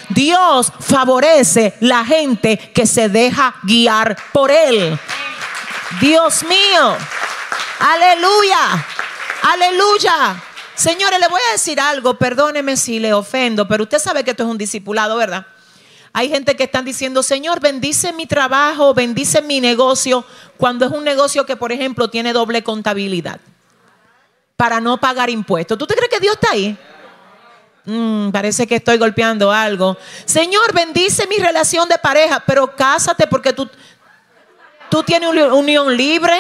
Dios 0.10 0.72
favorece 0.80 1.76
la 1.82 2.06
gente 2.06 2.58
que 2.58 2.86
se 2.86 3.10
deja 3.10 3.56
guiar 3.64 4.18
por 4.32 4.52
Él. 4.52 4.98
Dios 6.00 6.44
mío. 6.44 6.96
Aleluya. 7.80 8.86
Aleluya. 9.42 10.44
Señores, 10.80 11.20
le 11.20 11.28
voy 11.28 11.42
a 11.50 11.52
decir 11.52 11.78
algo, 11.78 12.14
perdóneme 12.14 12.78
si 12.78 13.00
le 13.00 13.14
ofendo, 13.14 13.68
pero 13.68 13.84
usted 13.84 14.00
sabe 14.00 14.24
que 14.24 14.32
esto 14.32 14.44
es 14.44 14.50
un 14.50 14.58
discipulado, 14.58 15.18
¿verdad? 15.18 15.46
Hay 16.14 16.30
gente 16.30 16.56
que 16.56 16.64
están 16.64 16.86
diciendo, 16.86 17.22
Señor, 17.22 17.60
bendice 17.60 18.14
mi 18.14 18.26
trabajo, 18.26 18.94
bendice 18.94 19.42
mi 19.42 19.60
negocio, 19.60 20.24
cuando 20.56 20.86
es 20.86 20.92
un 20.94 21.04
negocio 21.04 21.46
que, 21.46 21.58
por 21.58 21.74
ejemplo, 21.74 22.10
tiene 22.10 22.32
doble 22.32 22.64
contabilidad, 22.64 23.42
para 24.56 24.80
no 24.80 24.98
pagar 25.02 25.30
impuestos. 25.30 25.78
¿Tú 25.78 25.86
te 25.86 25.96
crees 25.96 26.10
que 26.10 26.22
Dios 26.22 26.36
está 26.36 26.52
ahí? 26.52 26.78
Mm, 27.84 28.30
parece 28.30 28.66
que 28.66 28.78
estoy 28.78 28.98
golpeando 28.98 29.52
algo. 29.52 29.98
Señor, 30.24 30.74
bendice 30.74 31.28
mi 31.28 31.40
relación 31.40 31.90
de 31.90 31.98
pareja, 31.98 32.42
pero 32.48 32.74
cásate 32.74 33.28
porque 33.28 33.52
tú, 33.52 33.70
tú 34.90 35.04
tienes 35.04 35.30
unión 35.52 35.98
libre 35.98 36.40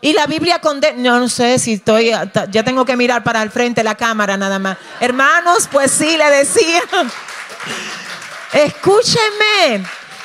y 0.00 0.12
la 0.12 0.26
Biblia 0.26 0.60
condena, 0.60 1.18
no, 1.18 1.28
sé 1.28 1.58
si 1.58 1.74
estoy, 1.74 2.12
ya 2.50 2.62
tengo 2.62 2.84
que 2.84 2.96
mirar 2.96 3.24
para 3.24 3.42
el 3.42 3.50
frente 3.50 3.82
la 3.82 3.94
cámara 3.94 4.36
nada 4.36 4.58
más. 4.58 4.76
Hermanos, 5.00 5.68
pues 5.70 5.90
sí, 5.90 6.16
le 6.16 6.30
decía, 6.30 6.82
escúcheme, 8.52 9.84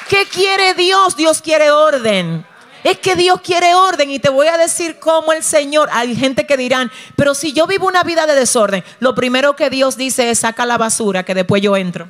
¿qué 0.09 0.27
quiere 0.27 0.73
Dios? 0.73 1.15
Dios 1.15 1.41
quiere 1.41 1.71
orden. 1.71 2.45
Es 2.83 2.97
que 2.97 3.15
Dios 3.15 3.41
quiere 3.41 3.75
orden 3.75 4.09
y 4.09 4.19
te 4.19 4.29
voy 4.29 4.47
a 4.47 4.57
decir 4.57 4.99
cómo 4.99 5.33
el 5.33 5.43
Señor, 5.43 5.89
hay 5.93 6.15
gente 6.15 6.45
que 6.45 6.57
dirán, 6.57 6.91
pero 7.15 7.35
si 7.35 7.53
yo 7.53 7.67
vivo 7.67 7.87
una 7.87 8.03
vida 8.03 8.25
de 8.25 8.33
desorden, 8.33 8.83
lo 8.99 9.13
primero 9.13 9.55
que 9.55 9.69
Dios 9.69 9.97
dice 9.97 10.31
es 10.31 10.39
saca 10.39 10.65
la 10.65 10.77
basura 10.77 11.23
que 11.23 11.35
después 11.35 11.61
yo 11.61 11.77
entro. 11.77 12.07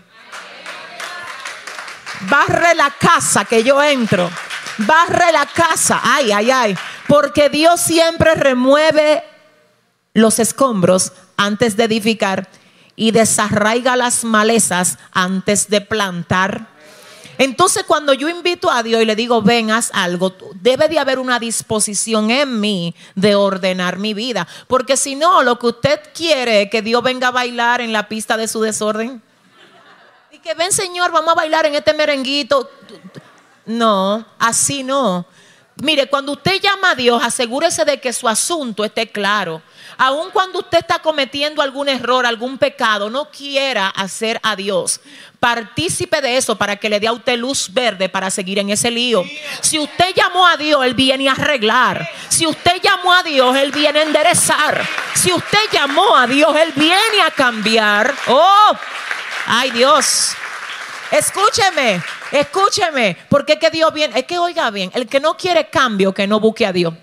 Barre 2.21 2.75
la 2.75 2.91
casa 2.91 3.45
que 3.45 3.63
yo 3.63 3.83
entro. 3.83 4.29
Barre 4.85 5.31
la 5.31 5.45
casa. 5.45 6.01
Ay, 6.03 6.31
ay, 6.31 6.51
ay 6.51 6.77
porque 7.11 7.49
Dios 7.49 7.81
siempre 7.81 8.35
remueve 8.35 9.21
los 10.13 10.39
escombros 10.39 11.11
antes 11.35 11.75
de 11.75 11.83
edificar 11.83 12.47
y 12.95 13.11
desarraiga 13.11 13.97
las 13.97 14.23
malezas 14.23 14.97
antes 15.11 15.69
de 15.69 15.81
plantar. 15.81 16.69
Entonces 17.37 17.83
cuando 17.83 18.13
yo 18.13 18.29
invito 18.29 18.71
a 18.71 18.81
Dios 18.81 19.01
y 19.01 19.05
le 19.05 19.17
digo, 19.17 19.41
ven, 19.41 19.71
haz 19.71 19.91
algo, 19.93 20.33
debe 20.61 20.87
de 20.87 20.99
haber 20.99 21.19
una 21.19 21.37
disposición 21.37 22.31
en 22.31 22.61
mí 22.61 22.95
de 23.15 23.35
ordenar 23.35 23.97
mi 23.97 24.13
vida. 24.13 24.47
Porque 24.67 24.95
si 24.95 25.15
no, 25.15 25.43
lo 25.43 25.59
que 25.59 25.67
usted 25.67 25.99
quiere 26.13 26.61
es 26.61 26.69
que 26.69 26.81
Dios 26.81 27.03
venga 27.03 27.27
a 27.27 27.31
bailar 27.31 27.81
en 27.81 27.91
la 27.91 28.07
pista 28.07 28.37
de 28.37 28.47
su 28.47 28.61
desorden. 28.61 29.21
Y 30.31 30.39
que 30.39 30.53
ven, 30.53 30.71
Señor, 30.71 31.11
vamos 31.11 31.33
a 31.33 31.35
bailar 31.35 31.65
en 31.65 31.75
este 31.75 31.93
merenguito. 31.93 32.69
No, 33.65 34.25
así 34.39 34.83
no. 34.83 35.25
Mire, 35.75 36.07
cuando 36.07 36.33
usted 36.33 36.59
llama 36.61 36.91
a 36.91 36.95
Dios, 36.95 37.21
asegúrese 37.23 37.85
de 37.85 37.99
que 37.99 38.13
su 38.13 38.27
asunto 38.27 38.83
esté 38.83 39.09
claro. 39.09 39.61
Aun 39.97 40.29
cuando 40.31 40.59
usted 40.59 40.79
está 40.79 40.99
cometiendo 40.99 41.61
algún 41.61 41.89
error, 41.89 42.25
algún 42.25 42.57
pecado, 42.57 43.09
no 43.09 43.29
quiera 43.31 43.87
hacer 43.89 44.39
a 44.43 44.55
Dios 44.55 45.01
partícipe 45.41 46.21
de 46.21 46.37
eso 46.37 46.55
para 46.55 46.75
que 46.75 46.87
le 46.87 46.99
dé 46.99 47.07
a 47.07 47.13
usted 47.13 47.35
luz 47.35 47.73
verde 47.73 48.07
para 48.09 48.29
seguir 48.29 48.59
en 48.59 48.69
ese 48.69 48.91
lío. 48.91 49.23
Si 49.59 49.79
usted 49.79 50.13
llamó 50.15 50.45
a 50.45 50.55
Dios, 50.55 50.85
Él 50.85 50.93
viene 50.93 51.27
a 51.27 51.31
arreglar. 51.31 52.07
Si 52.29 52.45
usted 52.45 52.79
llamó 52.79 53.11
a 53.11 53.23
Dios, 53.23 53.57
Él 53.57 53.71
viene 53.71 53.99
a 53.99 54.03
enderezar. 54.03 54.87
Si 55.15 55.33
usted 55.33 55.57
llamó 55.71 56.15
a 56.15 56.27
Dios, 56.27 56.55
Él 56.55 56.71
viene 56.75 57.23
a 57.25 57.31
cambiar. 57.31 58.13
Oh, 58.27 58.77
ay 59.47 59.71
Dios. 59.71 60.35
Escúcheme, 61.11 62.01
escúcheme, 62.31 63.17
porque 63.27 63.53
es 63.53 63.59
que 63.59 63.69
Dios 63.69 63.93
viene, 63.93 64.17
es 64.17 64.25
que 64.25 64.39
oiga 64.39 64.71
bien, 64.71 64.89
el 64.93 65.07
que 65.07 65.19
no 65.19 65.35
quiere 65.35 65.69
cambio, 65.69 66.13
que 66.13 66.25
no 66.25 66.39
busque 66.39 66.65
a 66.65 66.71
Dios. 66.71 66.93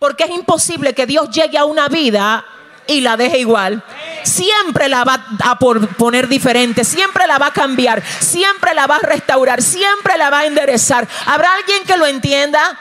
Porque 0.00 0.24
es 0.24 0.30
imposible 0.30 0.92
que 0.94 1.06
Dios 1.06 1.30
llegue 1.30 1.58
a 1.58 1.64
una 1.64 1.88
vida 1.88 2.44
y 2.88 3.00
la 3.00 3.16
deje 3.16 3.38
igual. 3.38 3.84
Siempre 4.24 4.88
la 4.88 5.04
va 5.04 5.24
a 5.44 5.58
poner 5.58 6.26
diferente, 6.26 6.82
siempre 6.82 7.26
la 7.28 7.38
va 7.38 7.46
a 7.46 7.52
cambiar, 7.52 8.02
siempre 8.20 8.74
la 8.74 8.86
va 8.88 8.96
a 8.96 9.00
restaurar, 9.00 9.62
siempre 9.62 10.18
la 10.18 10.30
va 10.30 10.40
a 10.40 10.46
enderezar. 10.46 11.06
¿Habrá 11.26 11.54
alguien 11.54 11.84
que 11.84 11.96
lo 11.96 12.06
entienda? 12.06 12.78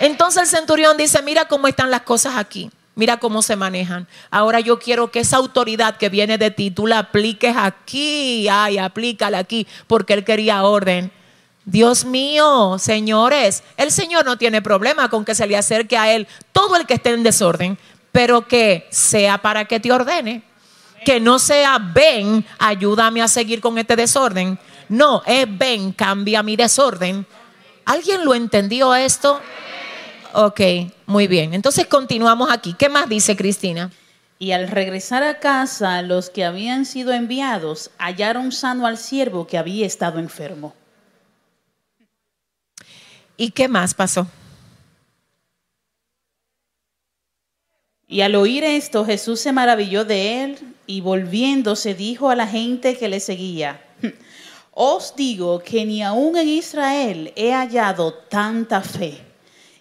Entonces 0.00 0.42
el 0.42 0.48
centurión 0.48 0.96
dice, 0.96 1.22
mira 1.22 1.46
cómo 1.46 1.68
están 1.68 1.90
las 1.90 2.02
cosas 2.02 2.36
aquí. 2.36 2.70
Mira 2.96 3.16
cómo 3.18 3.42
se 3.42 3.56
manejan. 3.56 4.06
Ahora 4.30 4.60
yo 4.60 4.78
quiero 4.78 5.10
que 5.10 5.20
esa 5.20 5.36
autoridad 5.36 5.96
que 5.96 6.08
viene 6.08 6.38
de 6.38 6.50
ti, 6.50 6.70
tú 6.70 6.86
la 6.86 7.00
apliques 7.00 7.56
aquí. 7.56 8.46
Ay, 8.48 8.78
aplícala 8.78 9.38
aquí, 9.38 9.66
porque 9.88 10.12
él 10.12 10.24
quería 10.24 10.62
orden. 10.62 11.10
Dios 11.64 12.04
mío, 12.04 12.76
señores, 12.78 13.62
el 13.76 13.90
Señor 13.90 14.24
no 14.26 14.36
tiene 14.36 14.60
problema 14.60 15.08
con 15.08 15.24
que 15.24 15.34
se 15.34 15.46
le 15.46 15.56
acerque 15.56 15.96
a 15.96 16.14
Él 16.14 16.28
todo 16.52 16.76
el 16.76 16.86
que 16.86 16.94
esté 16.94 17.10
en 17.10 17.22
desorden, 17.22 17.78
pero 18.12 18.46
que 18.46 18.86
sea 18.90 19.38
para 19.38 19.64
que 19.64 19.80
te 19.80 19.90
ordene. 19.90 20.42
Que 21.06 21.20
no 21.20 21.38
sea 21.38 21.78
ven, 21.78 22.44
ayúdame 22.58 23.22
a 23.22 23.28
seguir 23.28 23.60
con 23.60 23.78
este 23.78 23.96
desorden. 23.96 24.58
No, 24.88 25.22
es 25.26 25.46
ven, 25.48 25.92
cambia 25.92 26.42
mi 26.42 26.54
desorden. 26.54 27.26
¿Alguien 27.86 28.24
lo 28.24 28.34
entendió 28.34 28.94
esto? 28.94 29.40
Ok, 30.36 30.60
muy 31.06 31.28
bien. 31.28 31.54
Entonces 31.54 31.86
continuamos 31.86 32.50
aquí. 32.50 32.74
¿Qué 32.74 32.88
más 32.88 33.08
dice 33.08 33.36
Cristina? 33.36 33.92
Y 34.40 34.50
al 34.50 34.66
regresar 34.66 35.22
a 35.22 35.38
casa, 35.38 36.02
los 36.02 36.28
que 36.28 36.44
habían 36.44 36.86
sido 36.86 37.12
enviados 37.12 37.92
hallaron 37.98 38.50
sano 38.50 38.88
al 38.88 38.98
siervo 38.98 39.46
que 39.46 39.58
había 39.58 39.86
estado 39.86 40.18
enfermo. 40.18 40.74
¿Y 43.36 43.52
qué 43.52 43.68
más 43.68 43.94
pasó? 43.94 44.26
Y 48.08 48.22
al 48.22 48.34
oír 48.34 48.64
esto, 48.64 49.04
Jesús 49.04 49.38
se 49.38 49.52
maravilló 49.52 50.04
de 50.04 50.42
él 50.42 50.74
y 50.88 51.00
volviéndose 51.00 51.94
dijo 51.94 52.28
a 52.28 52.34
la 52.34 52.48
gente 52.48 52.96
que 52.98 53.08
le 53.08 53.20
seguía, 53.20 53.80
os 54.72 55.14
digo 55.14 55.60
que 55.60 55.84
ni 55.84 56.02
aún 56.02 56.36
en 56.36 56.48
Israel 56.48 57.32
he 57.36 57.52
hallado 57.52 58.14
tanta 58.14 58.82
fe. 58.82 59.33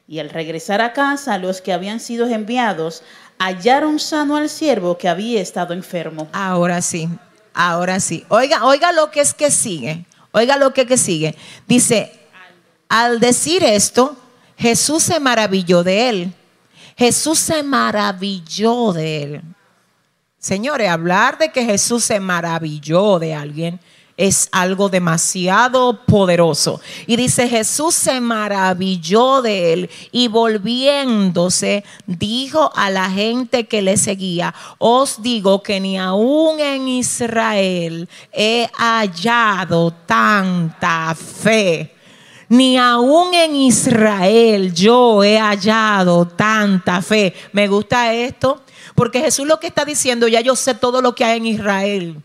Y 0.08 0.20
al 0.20 0.30
regresar 0.30 0.82
a 0.82 0.94
casa, 0.94 1.38
los 1.38 1.62
que 1.62 1.74
habían 1.74 2.00
sido 2.00 2.28
enviados 2.28 3.04
hallaron 3.40 4.00
sano 4.00 4.38
al 4.38 4.50
siervo 4.50 4.98
que 4.98 5.10
había 5.10 5.42
estado 5.42 5.74
enfermo. 5.74 6.30
Ahora 6.34 6.82
sí, 6.82 7.10
ahora 7.54 8.00
sí. 8.00 8.26
Oiga, 8.30 8.66
oiga 8.66 8.92
lo 8.92 9.12
que 9.12 9.22
es 9.22 9.34
que 9.34 9.52
sigue. 9.52 10.06
Oiga 10.32 10.58
lo 10.58 10.74
que, 10.74 10.86
que 10.86 10.98
sigue. 10.98 11.36
Dice, 11.68 12.12
al 12.90 13.20
decir 13.20 13.64
esto, 13.64 14.18
Jesús 14.58 15.04
se 15.04 15.20
maravilló 15.20 15.84
de 15.84 16.10
él. 16.10 16.34
Jesús 16.98 17.40
se 17.40 17.64
maravilló 17.64 18.94
de 18.94 19.24
él. 19.24 19.42
Señores, 20.38 20.90
hablar 20.90 21.38
de 21.38 21.52
que 21.52 21.64
Jesús 21.64 22.04
se 22.04 22.20
maravilló 22.20 23.20
de 23.20 23.34
alguien 23.34 23.80
es 24.18 24.50
algo 24.52 24.90
demasiado 24.90 26.06
poderoso. 26.06 26.80
Y 27.08 27.16
dice, 27.16 27.50
Jesús 27.50 27.96
se 27.96 28.22
maravilló 28.22 29.42
de 29.42 29.74
él 29.74 29.90
y 30.12 30.28
volviéndose 30.28 31.84
dijo 32.06 32.72
a 32.76 32.90
la 32.90 33.10
gente 33.10 33.66
que 33.66 33.82
le 33.82 33.98
seguía, 33.98 34.54
os 34.78 35.22
digo 35.22 35.64
que 35.64 35.80
ni 35.80 35.98
aún 35.98 36.60
en 36.60 36.88
Israel 36.88 38.08
he 38.32 38.70
hallado 38.78 39.94
tanta 40.06 41.16
fe. 41.16 41.96
Ni 42.50 42.78
aún 42.78 43.34
en 43.34 43.56
Israel 43.56 44.74
yo 44.74 45.24
he 45.24 45.40
hallado 45.40 46.28
tanta 46.28 47.02
fe. 47.02 47.34
Me 47.52 47.68
gusta 47.68 48.14
esto 48.14 48.62
porque 48.94 49.22
Jesús 49.22 49.48
lo 49.48 49.60
que 49.60 49.68
está 49.68 49.86
diciendo, 49.86 50.28
ya 50.28 50.42
yo 50.42 50.56
sé 50.56 50.76
todo 50.76 51.02
lo 51.02 51.16
que 51.16 51.26
hay 51.26 51.38
en 51.38 51.46
Israel. 51.48 52.24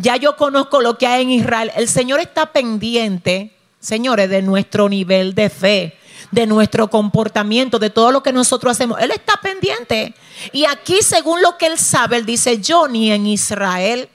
Ya 0.00 0.16
yo 0.16 0.36
conozco 0.36 0.80
lo 0.80 0.96
que 0.96 1.08
hay 1.08 1.22
en 1.22 1.30
Israel. 1.30 1.72
El 1.74 1.88
Señor 1.88 2.20
está 2.20 2.52
pendiente, 2.52 3.50
señores, 3.80 4.30
de 4.30 4.42
nuestro 4.42 4.88
nivel 4.88 5.34
de 5.34 5.50
fe, 5.50 5.98
de 6.30 6.46
nuestro 6.46 6.88
comportamiento, 6.88 7.80
de 7.80 7.90
todo 7.90 8.12
lo 8.12 8.22
que 8.22 8.32
nosotros 8.32 8.70
hacemos. 8.70 9.00
Él 9.00 9.10
está 9.10 9.40
pendiente. 9.42 10.14
Y 10.52 10.66
aquí, 10.66 10.98
según 11.02 11.42
lo 11.42 11.58
que 11.58 11.66
Él 11.66 11.78
sabe, 11.78 12.16
Él 12.16 12.26
dice, 12.26 12.60
yo 12.60 12.86
ni 12.86 13.10
en 13.10 13.26
Israel 13.26 14.08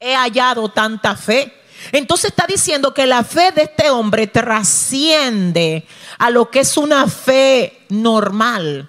he 0.00 0.14
hallado 0.14 0.68
tanta 0.68 1.16
fe. 1.16 1.50
Entonces 1.92 2.30
está 2.30 2.44
diciendo 2.46 2.92
que 2.92 3.06
la 3.06 3.24
fe 3.24 3.52
de 3.52 3.62
este 3.62 3.88
hombre 3.88 4.26
trasciende 4.26 5.86
a 6.18 6.28
lo 6.28 6.50
que 6.50 6.60
es 6.60 6.76
una 6.76 7.08
fe 7.08 7.86
normal 7.88 8.86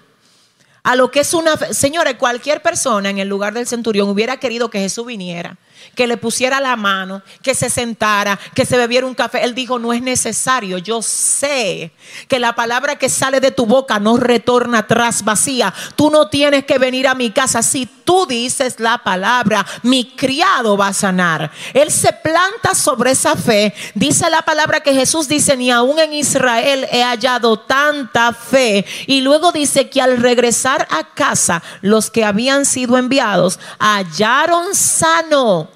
a 0.82 0.96
lo 0.96 1.10
que 1.10 1.20
es 1.20 1.34
una 1.34 1.58
fe. 1.58 1.74
Señores, 1.74 2.14
cualquier 2.14 2.62
persona 2.62 3.10
en 3.10 3.18
el 3.18 3.28
lugar 3.28 3.52
del 3.52 3.66
centurión 3.66 4.08
hubiera 4.08 4.38
querido 4.38 4.70
que 4.70 4.80
Jesús 4.80 5.04
viniera 5.04 5.58
que 5.94 6.06
le 6.06 6.16
pusiera 6.16 6.60
la 6.60 6.76
mano, 6.76 7.22
que 7.42 7.54
se 7.54 7.70
sentara, 7.70 8.38
que 8.54 8.64
se 8.64 8.76
bebiera 8.76 9.06
un 9.06 9.14
café. 9.14 9.44
Él 9.44 9.54
dijo, 9.54 9.78
no 9.78 9.92
es 9.92 10.02
necesario. 10.02 10.78
Yo 10.78 11.02
sé 11.02 11.92
que 12.28 12.38
la 12.38 12.54
palabra 12.54 12.96
que 12.96 13.08
sale 13.08 13.40
de 13.40 13.50
tu 13.50 13.66
boca 13.66 13.98
no 13.98 14.16
retorna 14.16 14.78
atrás 14.78 15.24
vacía. 15.24 15.72
Tú 15.96 16.10
no 16.10 16.28
tienes 16.28 16.64
que 16.64 16.78
venir 16.78 17.06
a 17.06 17.14
mi 17.14 17.30
casa. 17.30 17.62
Si 17.62 17.86
tú 17.86 18.26
dices 18.26 18.80
la 18.80 18.98
palabra, 18.98 19.66
mi 19.82 20.04
criado 20.04 20.76
va 20.76 20.88
a 20.88 20.92
sanar. 20.92 21.50
Él 21.74 21.90
se 21.90 22.12
planta 22.12 22.74
sobre 22.74 23.12
esa 23.12 23.36
fe. 23.36 23.74
Dice 23.94 24.28
la 24.30 24.42
palabra 24.42 24.80
que 24.80 24.94
Jesús 24.94 25.28
dice, 25.28 25.56
ni 25.56 25.70
aún 25.70 25.98
en 25.98 26.12
Israel 26.12 26.86
he 26.90 27.02
hallado 27.02 27.58
tanta 27.58 28.32
fe. 28.32 28.84
Y 29.06 29.20
luego 29.20 29.52
dice 29.52 29.88
que 29.88 30.02
al 30.02 30.18
regresar 30.18 30.86
a 30.90 31.14
casa, 31.14 31.62
los 31.80 32.10
que 32.10 32.24
habían 32.24 32.66
sido 32.66 32.98
enviados 32.98 33.58
hallaron 33.78 34.74
sano 34.74 35.69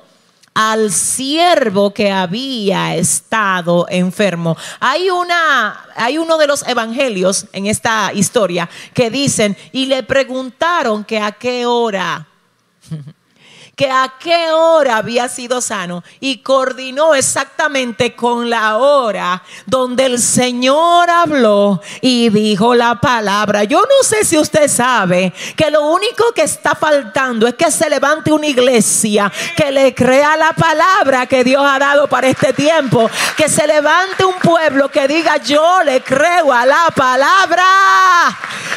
al 0.55 0.92
siervo 0.92 1.92
que 1.92 2.11
había 2.12 2.94
estado 2.94 3.86
enfermo. 3.90 4.57
Hay 4.80 5.11
una 5.11 5.84
hay 5.96 6.16
uno 6.18 6.38
de 6.38 6.46
los 6.46 6.66
evangelios 6.66 7.46
en 7.52 7.66
esta 7.66 8.12
historia 8.14 8.70
que 8.94 9.11
dicen 9.11 9.57
y 9.72 9.86
le 9.86 10.05
preguntaron 10.05 11.05
que 11.05 11.18
a 11.18 11.32
qué 11.32 11.66
hora 11.66 12.26
que 13.76 13.90
a 13.90 14.14
qué 14.20 14.52
hora 14.52 14.98
había 14.98 15.28
sido 15.28 15.60
sano 15.60 16.04
y 16.20 16.38
coordinó 16.38 17.14
exactamente 17.14 18.14
con 18.14 18.48
la 18.48 18.76
hora 18.76 19.42
donde 19.66 20.06
el 20.06 20.20
Señor 20.20 21.10
habló 21.10 21.80
y 22.00 22.28
dijo 22.28 22.74
la 22.74 23.00
palabra. 23.00 23.64
Yo 23.64 23.80
no 23.80 24.06
sé 24.06 24.24
si 24.24 24.38
usted 24.38 24.68
sabe 24.68 25.32
que 25.56 25.70
lo 25.70 25.86
único 25.88 26.32
que 26.32 26.42
está 26.42 26.74
faltando 26.74 27.46
es 27.46 27.54
que 27.54 27.70
se 27.70 27.90
levante 27.90 28.32
una 28.32 28.46
iglesia 28.46 29.32
que 29.56 29.72
le 29.72 29.94
crea 29.94 30.36
la 30.36 30.52
palabra 30.52 31.26
que 31.26 31.42
Dios 31.42 31.64
ha 31.66 31.78
dado 31.78 32.06
para 32.06 32.28
este 32.28 32.52
tiempo, 32.52 33.10
que 33.36 33.48
se 33.48 33.66
levante 33.66 34.24
un 34.24 34.34
pueblo 34.34 34.88
que 34.88 35.09
diga 35.09 35.36
yo 35.38 35.82
le 35.82 36.01
creo 36.02 36.52
a 36.52 36.64
la 36.64 36.86
palabra 36.94 37.64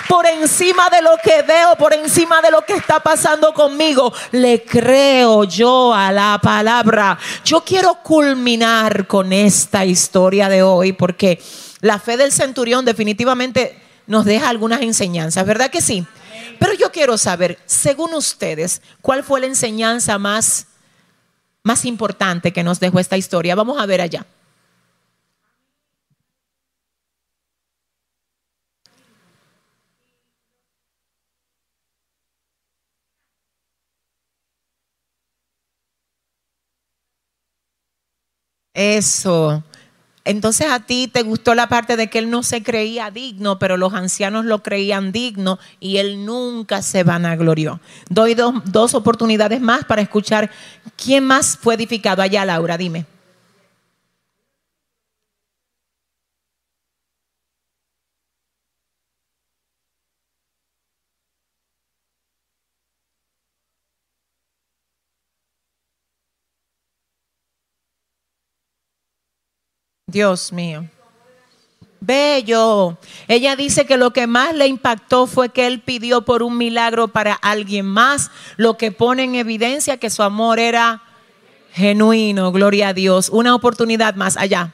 por 0.07 0.26
encima 0.26 0.90
de 0.90 1.02
lo 1.02 1.18
que 1.24 1.41
veo, 1.41 1.76
por 1.76 1.94
encima 1.94 2.41
de 2.41 2.49
lo 2.49 2.61
que 2.64 2.74
está 2.74 2.99
pasando 2.99 3.53
conmigo, 3.53 4.14
le 4.32 4.64
creo 4.64 4.87
creo 4.88 5.44
yo 5.44 5.94
a 5.94 6.14
la 6.14 6.40
palabra. 6.42 7.20
Yo 7.44 7.60
quiero 7.60 7.96
culminar 8.02 9.06
con 9.06 9.34
esta 9.34 9.84
historia 9.84 10.48
de 10.48 10.64
hoy 10.64 10.94
porque 10.94 11.42
la 11.82 12.00
fe 12.00 12.16
del 12.16 12.32
centurión 12.32 12.86
definitivamente 12.86 13.78
nos 14.06 14.24
deja 14.24 14.48
algunas 14.48 14.82
enseñanzas, 14.82 15.46
¿verdad 15.46 15.70
que 15.70 15.82
sí? 15.82 16.06
Pero 16.58 16.72
yo 16.74 16.90
quiero 16.94 17.18
saber, 17.18 17.60
según 17.66 18.14
ustedes, 18.14 18.82
¿cuál 19.02 19.26
fue 19.26 19.42
la 19.42 19.48
enseñanza 19.48 20.18
más, 20.18 20.68
más 21.64 21.84
importante 21.84 22.54
que 22.54 22.64
nos 22.64 22.80
dejó 22.80 23.02
esta 23.02 23.18
historia? 23.18 23.56
Vamos 23.56 23.82
a 23.82 23.86
ver 23.86 24.00
allá. 24.00 24.26
Eso. 38.78 39.64
Entonces 40.24 40.68
a 40.70 40.82
ti 40.82 41.10
te 41.12 41.24
gustó 41.24 41.56
la 41.56 41.68
parte 41.68 41.98
de 41.98 42.12
que 42.12 42.20
él 42.20 42.30
no 42.30 42.44
se 42.44 42.62
creía 42.62 43.10
digno, 43.10 43.58
pero 43.58 43.76
los 43.76 43.95
ancianos 43.95 44.45
lo 44.45 44.62
creían 44.62 45.12
digno 45.12 45.58
y 45.80 45.98
él 45.98 46.26
nunca 46.26 46.84
se 46.84 47.04
vanaglorió. 47.04 47.80
Doy 48.10 48.36
dos, 48.36 48.54
dos 48.66 48.94
oportunidades 48.94 49.62
más 49.62 49.84
para 49.86 50.04
escuchar 50.04 50.52
quién 50.95 51.24
más 51.24 51.58
fue 51.58 51.74
edificado 51.74 52.22
allá, 52.22 52.45
Laura, 52.45 52.78
dime. 52.78 53.08
Dios 70.10 70.54
mío. 70.54 70.90
Bello. 72.00 72.98
Ella 73.28 73.58
dice 73.58 73.86
que 73.86 73.98
lo 73.98 74.12
que 74.12 74.26
más 74.26 74.56
le 74.56 74.68
impactó 74.68 75.28
fue 75.28 75.50
que 75.50 75.68
él 75.68 75.82
pidió 75.82 76.22
por 76.22 76.44
un 76.44 76.58
milagro 76.58 77.10
para 77.10 77.34
alguien 77.34 77.86
más, 77.86 78.32
lo 78.56 78.78
que 78.78 78.94
pone 78.94 79.24
en 79.24 79.36
evidencia 79.36 79.98
que 79.98 80.10
su 80.10 80.24
amor 80.24 80.60
era 80.60 81.04
genuino, 81.74 82.54
gloria 82.54 82.90
a 82.90 82.94
Dios. 82.94 83.28
Una 83.30 83.54
oportunidad 83.54 84.16
más 84.16 84.38
allá. 84.38 84.74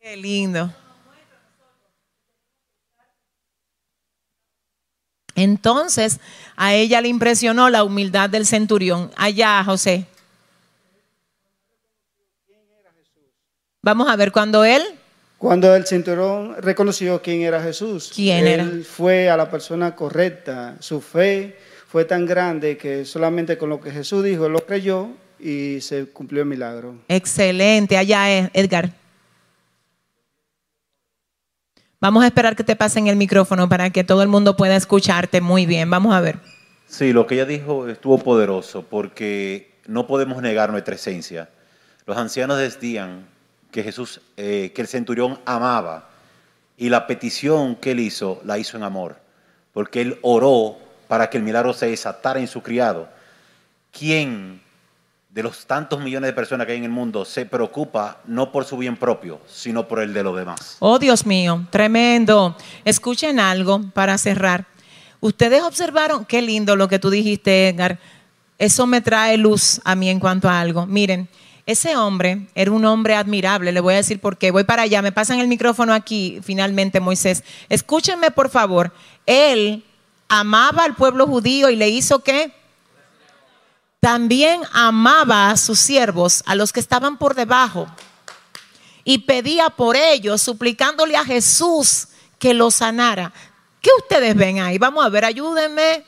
Qué 0.00 0.16
lindo. 0.16 0.70
Entonces 5.36 6.18
a 6.56 6.74
ella 6.74 7.00
le 7.00 7.08
impresionó 7.08 7.70
la 7.70 7.84
humildad 7.84 8.28
del 8.28 8.46
centurión. 8.46 9.10
Allá, 9.16 9.62
José. 9.64 10.06
Vamos 13.82 14.08
a 14.08 14.16
ver 14.16 14.32
cuando 14.32 14.64
él. 14.64 14.82
Cuando 15.38 15.76
el 15.76 15.86
cinturón 15.86 16.56
reconoció 16.60 17.20
quién 17.22 17.42
era 17.42 17.62
Jesús, 17.62 18.10
¿Quién 18.14 18.46
él 18.46 18.60
era? 18.60 18.70
fue 18.84 19.28
a 19.28 19.36
la 19.36 19.50
persona 19.50 19.94
correcta. 19.94 20.76
Su 20.80 21.00
fe 21.00 21.56
fue 21.86 22.04
tan 22.04 22.26
grande 22.26 22.76
que 22.78 23.04
solamente 23.04 23.58
con 23.58 23.68
lo 23.68 23.80
que 23.80 23.90
Jesús 23.90 24.24
dijo, 24.24 24.46
él 24.46 24.52
lo 24.52 24.64
creyó 24.66 25.10
y 25.38 25.80
se 25.82 26.06
cumplió 26.06 26.42
el 26.42 26.48
milagro. 26.48 26.96
Excelente, 27.08 27.96
allá 27.96 28.30
es 28.32 28.50
Edgar. 28.54 28.90
Vamos 31.98 32.24
a 32.24 32.26
esperar 32.26 32.56
que 32.56 32.64
te 32.64 32.76
pasen 32.76 33.06
el 33.06 33.16
micrófono 33.16 33.68
para 33.68 33.88
que 33.90 34.04
todo 34.04 34.22
el 34.22 34.28
mundo 34.28 34.56
pueda 34.56 34.76
escucharte 34.76 35.40
muy 35.40 35.64
bien. 35.64 35.88
Vamos 35.88 36.14
a 36.14 36.20
ver. 36.20 36.38
Sí, 36.86 37.12
lo 37.12 37.26
que 37.26 37.36
ella 37.36 37.46
dijo 37.46 37.88
estuvo 37.88 38.18
poderoso 38.18 38.82
porque 38.82 39.72
no 39.86 40.06
podemos 40.06 40.42
negar 40.42 40.70
nuestra 40.70 40.94
esencia. 40.94 41.48
Los 42.04 42.18
ancianos 42.18 42.58
decían 42.58 43.26
que 43.70 43.82
Jesús, 43.82 44.20
eh, 44.36 44.72
que 44.74 44.82
el 44.82 44.88
centurión 44.88 45.40
amaba 45.46 46.10
y 46.76 46.90
la 46.90 47.06
petición 47.06 47.76
que 47.76 47.92
él 47.92 48.00
hizo 48.00 48.42
la 48.44 48.58
hizo 48.58 48.76
en 48.76 48.82
amor, 48.82 49.16
porque 49.72 50.02
él 50.02 50.18
oró 50.22 50.76
para 51.08 51.30
que 51.30 51.38
el 51.38 51.44
milagro 51.44 51.72
se 51.72 51.86
desatara 51.86 52.40
en 52.40 52.46
su 52.46 52.62
criado. 52.62 53.08
¿Quién 53.90 54.60
de 55.36 55.42
los 55.42 55.66
tantos 55.66 56.00
millones 56.00 56.28
de 56.28 56.32
personas 56.32 56.66
que 56.66 56.72
hay 56.72 56.78
en 56.78 56.84
el 56.84 56.90
mundo 56.90 57.26
se 57.26 57.44
preocupa 57.44 58.20
no 58.24 58.50
por 58.50 58.64
su 58.64 58.78
bien 58.78 58.96
propio, 58.96 59.38
sino 59.46 59.86
por 59.86 60.00
el 60.00 60.14
de 60.14 60.22
los 60.22 60.34
demás? 60.34 60.78
Oh, 60.78 60.98
Dios 60.98 61.26
mío, 61.26 61.66
tremendo. 61.68 62.56
Escuchen 62.86 63.38
algo 63.38 63.82
para 63.92 64.16
cerrar. 64.16 64.64
Ustedes 65.20 65.62
observaron, 65.62 66.24
qué 66.24 66.40
lindo 66.40 66.74
lo 66.74 66.88
que 66.88 66.98
tú 66.98 67.10
dijiste, 67.10 67.68
Edgar. 67.68 67.98
Eso 68.58 68.86
me 68.86 69.02
trae 69.02 69.36
luz 69.36 69.78
a 69.84 69.94
mí 69.94 70.08
en 70.08 70.20
cuanto 70.20 70.48
a 70.48 70.58
algo. 70.58 70.86
Miren, 70.86 71.28
ese 71.66 71.98
hombre 71.98 72.46
era 72.54 72.70
un 72.70 72.86
hombre 72.86 73.14
admirable. 73.14 73.72
Le 73.72 73.80
voy 73.80 73.92
a 73.92 73.98
decir 73.98 74.18
por 74.20 74.38
qué. 74.38 74.50
Voy 74.50 74.64
para 74.64 74.84
allá. 74.84 75.02
Me 75.02 75.12
pasan 75.12 75.38
el 75.40 75.48
micrófono 75.48 75.92
aquí, 75.92 76.40
finalmente, 76.42 76.98
Moisés. 76.98 77.44
Escúchenme, 77.68 78.30
por 78.30 78.48
favor. 78.48 78.90
Él 79.26 79.84
amaba 80.28 80.84
al 80.84 80.94
pueblo 80.94 81.26
judío 81.26 81.68
y 81.68 81.76
le 81.76 81.90
hizo 81.90 82.20
qué? 82.20 82.54
También 84.06 84.62
amaba 84.72 85.50
a 85.50 85.56
sus 85.56 85.80
siervos, 85.80 86.44
a 86.46 86.54
los 86.54 86.72
que 86.72 86.78
estaban 86.78 87.18
por 87.18 87.34
debajo 87.34 87.88
y 89.02 89.18
pedía 89.18 89.68
por 89.68 89.96
ellos, 89.96 90.40
suplicándole 90.40 91.16
a 91.16 91.24
Jesús 91.24 92.06
que 92.38 92.54
los 92.54 92.76
sanara. 92.76 93.32
¿Qué 93.82 93.90
ustedes 93.98 94.36
ven 94.36 94.60
ahí? 94.60 94.78
Vamos 94.78 95.04
a 95.04 95.08
ver, 95.08 95.24
ayúdenme. 95.24 96.04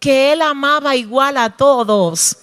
Que 0.00 0.32
él 0.32 0.42
amaba 0.42 0.96
igual 0.96 1.36
a 1.36 1.50
todos. 1.50 2.38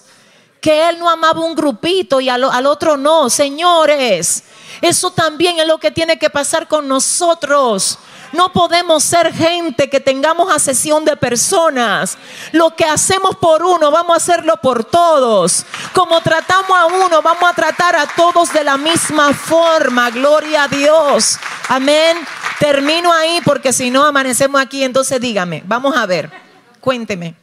Que 0.62 0.88
él 0.88 0.98
no 0.98 1.10
amaba 1.10 1.44
un 1.44 1.54
grupito 1.54 2.18
y 2.18 2.30
al, 2.30 2.44
al 2.44 2.64
otro 2.64 2.96
no. 2.96 3.28
Señores, 3.28 4.44
eso 4.80 5.10
también 5.10 5.58
es 5.58 5.66
lo 5.66 5.76
que 5.76 5.90
tiene 5.90 6.18
que 6.18 6.30
pasar 6.30 6.68
con 6.68 6.88
nosotros. 6.88 7.98
No 8.32 8.52
podemos 8.52 9.02
ser 9.02 9.32
gente 9.32 9.90
que 9.90 10.00
tengamos 10.00 10.52
asesión 10.52 11.04
de 11.04 11.16
personas. 11.16 12.16
Lo 12.52 12.74
que 12.76 12.84
hacemos 12.84 13.36
por 13.36 13.62
uno, 13.62 13.90
vamos 13.90 14.14
a 14.14 14.16
hacerlo 14.16 14.56
por 14.62 14.84
todos. 14.84 15.66
Como 15.92 16.20
tratamos 16.20 16.70
a 16.70 16.86
uno, 16.86 17.22
vamos 17.22 17.44
a 17.44 17.54
tratar 17.54 17.96
a 17.96 18.06
todos 18.06 18.52
de 18.52 18.64
la 18.64 18.76
misma 18.76 19.32
forma. 19.32 20.10
Gloria 20.10 20.64
a 20.64 20.68
Dios. 20.68 21.38
Amén. 21.68 22.18
Termino 22.58 23.12
ahí 23.12 23.40
porque 23.44 23.72
si 23.72 23.90
no 23.90 24.04
amanecemos 24.04 24.60
aquí. 24.60 24.84
Entonces 24.84 25.20
dígame, 25.20 25.62
vamos 25.66 25.96
a 25.96 26.06
ver. 26.06 26.30
Cuénteme. 26.80 27.34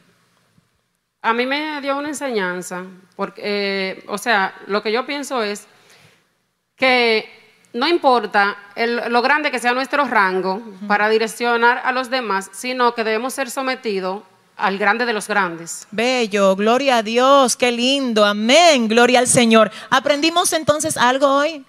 A 1.20 1.32
mí 1.32 1.46
me 1.46 1.80
dio 1.80 1.96
una 1.96 2.08
enseñanza, 2.08 2.84
porque, 3.16 3.42
eh, 3.44 4.04
o 4.06 4.18
sea, 4.18 4.54
lo 4.68 4.82
que 4.82 4.92
yo 4.92 5.04
pienso 5.04 5.42
es 5.42 5.66
que 6.76 7.37
no 7.72 7.86
importa 7.86 8.56
el- 8.74 9.02
lo 9.12 9.22
grande 9.22 9.50
que 9.50 9.58
sea 9.58 9.72
nuestro 9.74 10.04
rango 10.06 10.62
para 10.86 11.08
direccionar 11.08 11.80
a 11.84 11.92
los 11.92 12.10
demás, 12.10 12.50
sino 12.52 12.94
que 12.94 13.04
debemos 13.04 13.34
ser 13.34 13.50
sometidos 13.50 14.22
al 14.56 14.78
grande 14.78 15.06
de 15.06 15.12
los 15.12 15.28
grandes. 15.28 15.86
Bello, 15.90 16.56
gloria 16.56 16.98
a 16.98 17.02
Dios, 17.02 17.56
qué 17.56 17.70
lindo, 17.70 18.24
amén, 18.24 18.88
gloria 18.88 19.20
al 19.20 19.28
Señor. 19.28 19.70
¿Aprendimos 19.90 20.52
entonces 20.52 20.96
algo 20.96 21.28
hoy? 21.28 21.64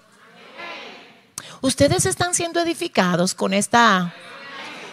Ustedes 1.60 2.06
están 2.06 2.34
siendo 2.34 2.60
edificados 2.60 3.34
con 3.34 3.52
esta... 3.52 4.12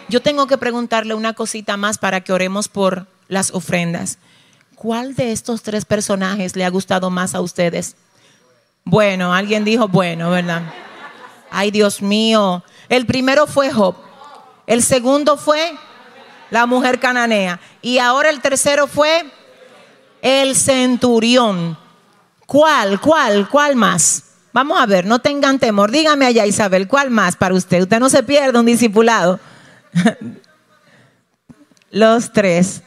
Yo 0.08 0.22
tengo 0.22 0.46
que 0.46 0.56
preguntarle 0.58 1.14
una 1.14 1.32
cosita 1.34 1.76
más 1.76 1.98
para 1.98 2.20
que 2.20 2.32
oremos 2.32 2.68
por 2.68 3.06
las 3.28 3.50
ofrendas. 3.52 4.18
¿Cuál 4.74 5.14
de 5.14 5.32
estos 5.32 5.62
tres 5.62 5.84
personajes 5.84 6.56
le 6.56 6.64
ha 6.64 6.70
gustado 6.70 7.10
más 7.10 7.34
a 7.34 7.40
ustedes? 7.40 7.96
Bueno, 8.84 9.34
alguien 9.34 9.64
dijo 9.64 9.88
bueno, 9.88 10.30
¿verdad? 10.30 10.62
Ay, 11.50 11.70
Dios 11.70 12.02
mío. 12.02 12.62
El 12.88 13.06
primero 13.06 13.46
fue 13.46 13.70
Job. 13.70 13.94
El 14.66 14.82
segundo 14.82 15.36
fue 15.36 15.76
la 16.50 16.66
mujer 16.66 16.98
cananea. 17.00 17.60
Y 17.82 17.98
ahora 17.98 18.30
el 18.30 18.40
tercero 18.40 18.86
fue 18.86 19.24
el 20.22 20.56
centurión. 20.56 21.78
¿Cuál, 22.46 23.00
cuál, 23.00 23.48
cuál 23.48 23.76
más? 23.76 24.24
Vamos 24.52 24.80
a 24.80 24.86
ver, 24.86 25.06
no 25.06 25.18
tengan 25.18 25.58
temor. 25.58 25.90
Dígame 25.90 26.26
allá, 26.26 26.46
Isabel, 26.46 26.88
¿cuál 26.88 27.10
más 27.10 27.36
para 27.36 27.54
usted? 27.54 27.82
Usted 27.82 28.00
no 28.00 28.08
se 28.08 28.22
pierde 28.22 28.58
un 28.58 28.66
discipulado. 28.66 29.38
Los 31.90 32.32
tres. 32.32 32.82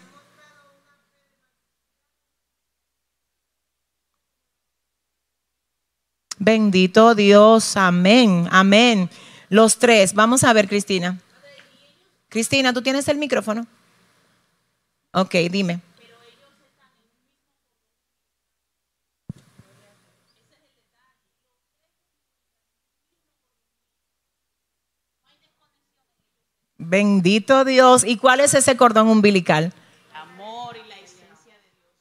Bendito 6.44 7.14
Dios, 7.14 7.78
amén, 7.78 8.48
amén. 8.50 9.12
Los 9.50 9.78
tres. 9.78 10.16
Vamos 10.16 10.44
a 10.44 10.52
ver, 10.54 10.68
Cristina. 10.68 11.20
Cristina, 12.30 12.74
¿tú 12.74 12.82
tienes 12.82 13.08
el 13.10 13.20
micrófono? 13.20 13.68
Ok, 15.14 15.36
dime. 15.52 15.82
Bendito 26.80 27.66
Dios. 27.66 28.04
¿Y 28.04 28.18
cuál 28.18 28.40
es 28.40 28.56
ese 28.56 28.76
cordón 28.76 29.10
umbilical? 29.10 29.74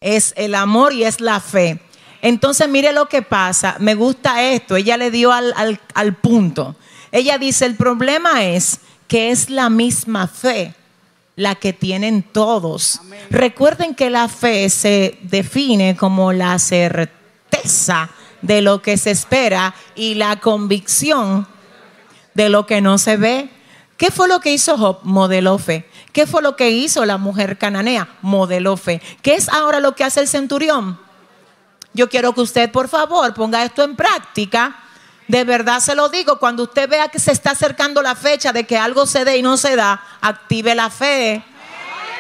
Es 0.01 0.33
el 0.39 0.55
amor 0.55 0.95
y 0.95 1.05
es 1.05 1.21
la 1.21 1.41
fe. 1.41 1.79
Entonces, 2.22 2.68
mire 2.68 2.92
lo 2.92 3.09
que 3.09 3.22
pasa. 3.22 3.76
Me 3.78 3.94
gusta 3.94 4.42
esto. 4.42 4.76
Ella 4.76 4.97
le 4.97 5.10
dio 5.10 5.32
al, 5.32 5.52
al- 5.56 5.80
al 5.94 6.14
punto. 6.14 6.76
Ella 7.12 7.38
dice, 7.38 7.66
el 7.66 7.76
problema 7.76 8.44
es 8.44 8.80
que 9.09 9.30
es 9.30 9.51
la 9.51 9.70
misma 9.70 10.26
fe 10.28 10.74
la 11.36 11.55
que 11.55 11.72
tienen 11.72 12.22
todos. 12.22 13.01
Recuerden 13.30 13.94
que 13.94 14.10
la 14.10 14.28
fe 14.28 14.68
se 14.68 15.18
define 15.22 15.97
como 15.97 16.32
la 16.32 16.59
certeza 16.59 18.10
de 18.42 18.60
lo 18.62 18.82
que 18.82 18.97
se 18.97 19.10
espera 19.10 19.74
y 19.94 20.14
la 20.14 20.36
convicción 20.40 21.47
de 22.34 22.48
lo 22.48 22.66
que 22.66 22.80
no 22.80 22.98
se 22.98 23.16
ve. 23.16 23.48
¿Qué 23.97 24.10
fue 24.10 24.28
lo 24.28 24.40
que 24.40 24.52
hizo 24.52 24.76
Job? 24.78 24.98
Modeló 25.02 25.59
fe. 25.59 25.86
¿Qué 26.12 26.26
fue 26.26 26.42
lo 26.42 26.56
que 26.56 26.70
hizo 26.70 27.05
la 27.05 27.18
mujer 27.18 27.59
cananea? 27.59 28.09
Modeló 28.22 28.76
fe. 28.76 29.01
¿Qué 29.22 29.34
es 29.34 29.48
ahora 29.48 29.80
lo 29.80 29.94
que 29.94 30.05
hace 30.05 30.20
el 30.20 30.28
centurión? 30.28 30.98
Yo 31.93 32.09
quiero 32.09 32.33
que 32.33 32.41
usted, 32.41 32.71
por 32.71 32.89
favor, 32.89 33.35
ponga 33.35 33.65
esto 33.65 33.83
en 33.83 33.97
práctica. 33.97 34.77
De 35.27 35.45
verdad 35.45 35.81
se 35.81 35.95
lo 35.95 36.09
digo, 36.09 36.39
cuando 36.39 36.65
usted 36.65 36.89
vea 36.89 37.09
que 37.09 37.19
se 37.19 37.33
está 37.33 37.53
acercando 37.53 38.03
la 38.03 38.15
fecha 38.15 38.53
de 38.53 38.65
que 38.65 38.77
algo 38.77 39.07
se 39.07 39.25
dé 39.25 39.37
y 39.37 39.43
no 39.43 39.57
se 39.57 39.77
da, 39.77 40.03
active 40.21 40.75
la 40.75 40.91
fe. 40.91 41.45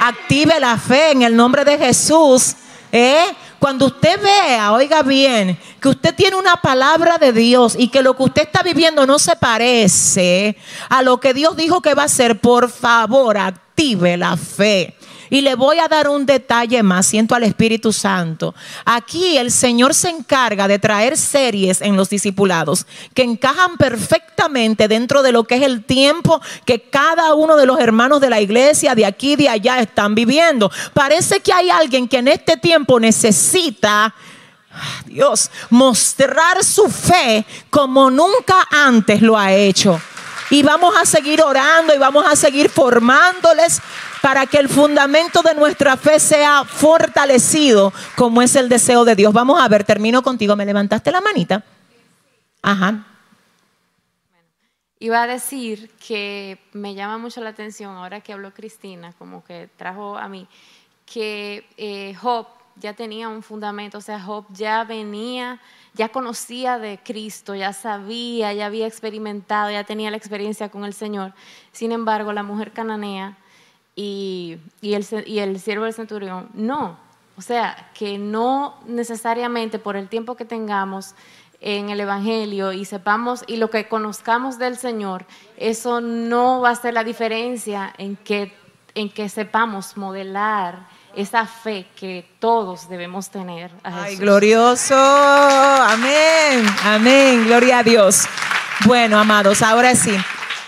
Active 0.00 0.58
la 0.60 0.78
fe 0.78 1.12
en 1.12 1.22
el 1.22 1.36
nombre 1.36 1.64
de 1.64 1.76
Jesús. 1.76 2.54
¿eh? 2.92 3.24
Cuando 3.58 3.86
usted 3.86 4.20
vea, 4.22 4.72
oiga 4.72 5.02
bien, 5.02 5.58
que 5.80 5.88
usted 5.88 6.14
tiene 6.14 6.36
una 6.36 6.56
palabra 6.56 7.18
de 7.18 7.32
Dios 7.32 7.74
y 7.78 7.88
que 7.88 8.02
lo 8.02 8.16
que 8.16 8.22
usted 8.22 8.42
está 8.42 8.62
viviendo 8.62 9.06
no 9.06 9.18
se 9.18 9.36
parece 9.36 10.56
a 10.88 11.02
lo 11.02 11.20
que 11.20 11.34
Dios 11.34 11.56
dijo 11.56 11.82
que 11.82 11.94
va 11.94 12.02
a 12.02 12.06
hacer, 12.06 12.40
por 12.40 12.70
favor, 12.70 13.36
active 13.36 14.16
la 14.16 14.36
fe. 14.36 14.96
Y 15.30 15.40
le 15.40 15.54
voy 15.54 15.78
a 15.78 15.88
dar 15.88 16.08
un 16.08 16.26
detalle 16.26 16.82
más, 16.82 17.06
siento 17.06 17.34
al 17.34 17.44
Espíritu 17.44 17.92
Santo. 17.92 18.54
Aquí 18.84 19.38
el 19.38 19.50
Señor 19.50 19.94
se 19.94 20.10
encarga 20.10 20.66
de 20.68 20.78
traer 20.78 21.16
series 21.16 21.80
en 21.80 21.96
los 21.96 22.10
discipulados 22.10 22.86
que 23.14 23.22
encajan 23.22 23.76
perfectamente 23.76 24.88
dentro 24.88 25.22
de 25.22 25.32
lo 25.32 25.44
que 25.44 25.56
es 25.56 25.62
el 25.62 25.84
tiempo 25.84 26.40
que 26.64 26.82
cada 26.82 27.34
uno 27.34 27.56
de 27.56 27.66
los 27.66 27.78
hermanos 27.78 28.20
de 28.20 28.30
la 28.30 28.40
iglesia 28.40 28.94
de 28.94 29.06
aquí 29.06 29.32
y 29.32 29.36
de 29.36 29.48
allá 29.48 29.78
están 29.78 30.14
viviendo. 30.14 30.70
Parece 30.92 31.40
que 31.40 31.52
hay 31.52 31.70
alguien 31.70 32.08
que 32.08 32.18
en 32.18 32.28
este 32.28 32.56
tiempo 32.56 32.98
necesita 32.98 34.12
Dios, 35.06 35.50
mostrar 35.70 36.64
su 36.64 36.88
fe 36.88 37.44
como 37.70 38.10
nunca 38.10 38.66
antes 38.70 39.20
lo 39.20 39.36
ha 39.36 39.52
hecho. 39.52 40.00
Y 40.50 40.62
vamos 40.62 40.94
a 40.96 41.04
seguir 41.06 41.42
orando 41.42 41.94
y 41.94 41.98
vamos 41.98 42.24
a 42.26 42.34
seguir 42.34 42.70
formándoles 42.70 43.80
para 44.22 44.46
que 44.46 44.58
el 44.58 44.68
fundamento 44.68 45.42
de 45.42 45.54
nuestra 45.54 45.96
fe 45.96 46.20
sea 46.20 46.64
fortalecido 46.64 47.92
como 48.16 48.42
es 48.42 48.56
el 48.56 48.68
deseo 48.68 49.04
de 49.04 49.16
Dios. 49.16 49.32
Vamos 49.32 49.60
a 49.60 49.68
ver, 49.68 49.84
termino 49.84 50.22
contigo. 50.22 50.56
¿Me 50.56 50.66
levantaste 50.66 51.10
la 51.10 51.20
manita? 51.20 51.64
Ajá. 52.62 53.06
Iba 54.98 55.22
a 55.22 55.26
decir 55.26 55.90
que 56.06 56.58
me 56.72 56.94
llama 56.94 57.16
mucho 57.16 57.40
la 57.40 57.50
atención, 57.50 57.96
ahora 57.96 58.20
que 58.20 58.34
habló 58.34 58.52
Cristina, 58.52 59.14
como 59.16 59.42
que 59.42 59.70
trajo 59.78 60.18
a 60.18 60.28
mí, 60.28 60.46
que 61.06 61.66
eh, 61.78 62.14
Job 62.20 62.46
ya 62.76 62.92
tenía 62.92 63.28
un 63.28 63.42
fundamento, 63.42 63.96
o 63.96 64.00
sea, 64.02 64.20
Job 64.20 64.44
ya 64.50 64.84
venía, 64.84 65.58
ya 65.94 66.10
conocía 66.10 66.78
de 66.78 67.00
Cristo, 67.02 67.54
ya 67.54 67.72
sabía, 67.72 68.52
ya 68.52 68.66
había 68.66 68.86
experimentado, 68.86 69.70
ya 69.70 69.84
tenía 69.84 70.10
la 70.10 70.18
experiencia 70.18 70.68
con 70.68 70.84
el 70.84 70.92
Señor. 70.92 71.32
Sin 71.72 71.92
embargo, 71.92 72.34
la 72.34 72.42
mujer 72.42 72.72
cananea 72.72 73.38
y, 73.94 74.58
y, 74.80 74.94
el, 74.94 75.06
y 75.26 75.38
el 75.40 75.60
siervo 75.60 75.84
del 75.84 75.94
centurión, 75.94 76.48
no. 76.54 76.96
O 77.36 77.42
sea, 77.42 77.90
que 77.94 78.18
no 78.18 78.78
necesariamente 78.86 79.78
por 79.78 79.96
el 79.96 80.08
tiempo 80.08 80.36
que 80.36 80.44
tengamos 80.44 81.14
en 81.60 81.90
el 81.90 82.00
Evangelio 82.00 82.72
y 82.72 82.84
sepamos 82.84 83.44
y 83.46 83.56
lo 83.56 83.70
que 83.70 83.88
conozcamos 83.88 84.58
del 84.58 84.76
Señor, 84.76 85.26
eso 85.56 86.00
no 86.00 86.60
va 86.60 86.70
a 86.70 86.74
ser 86.74 86.94
la 86.94 87.04
diferencia 87.04 87.92
en 87.98 88.16
que, 88.16 88.54
en 88.94 89.10
que 89.10 89.28
sepamos 89.28 89.96
modelar 89.96 90.88
esa 91.14 91.46
fe 91.46 91.86
que 91.96 92.28
todos 92.38 92.88
debemos 92.88 93.30
tener. 93.30 93.70
Ay, 93.82 94.16
glorioso. 94.16 94.94
Amén. 94.94 96.66
Amén. 96.84 97.44
Gloria 97.46 97.78
a 97.78 97.82
Dios. 97.82 98.26
Bueno, 98.86 99.18
amados, 99.18 99.62
ahora 99.62 99.94
sí. 99.94 100.16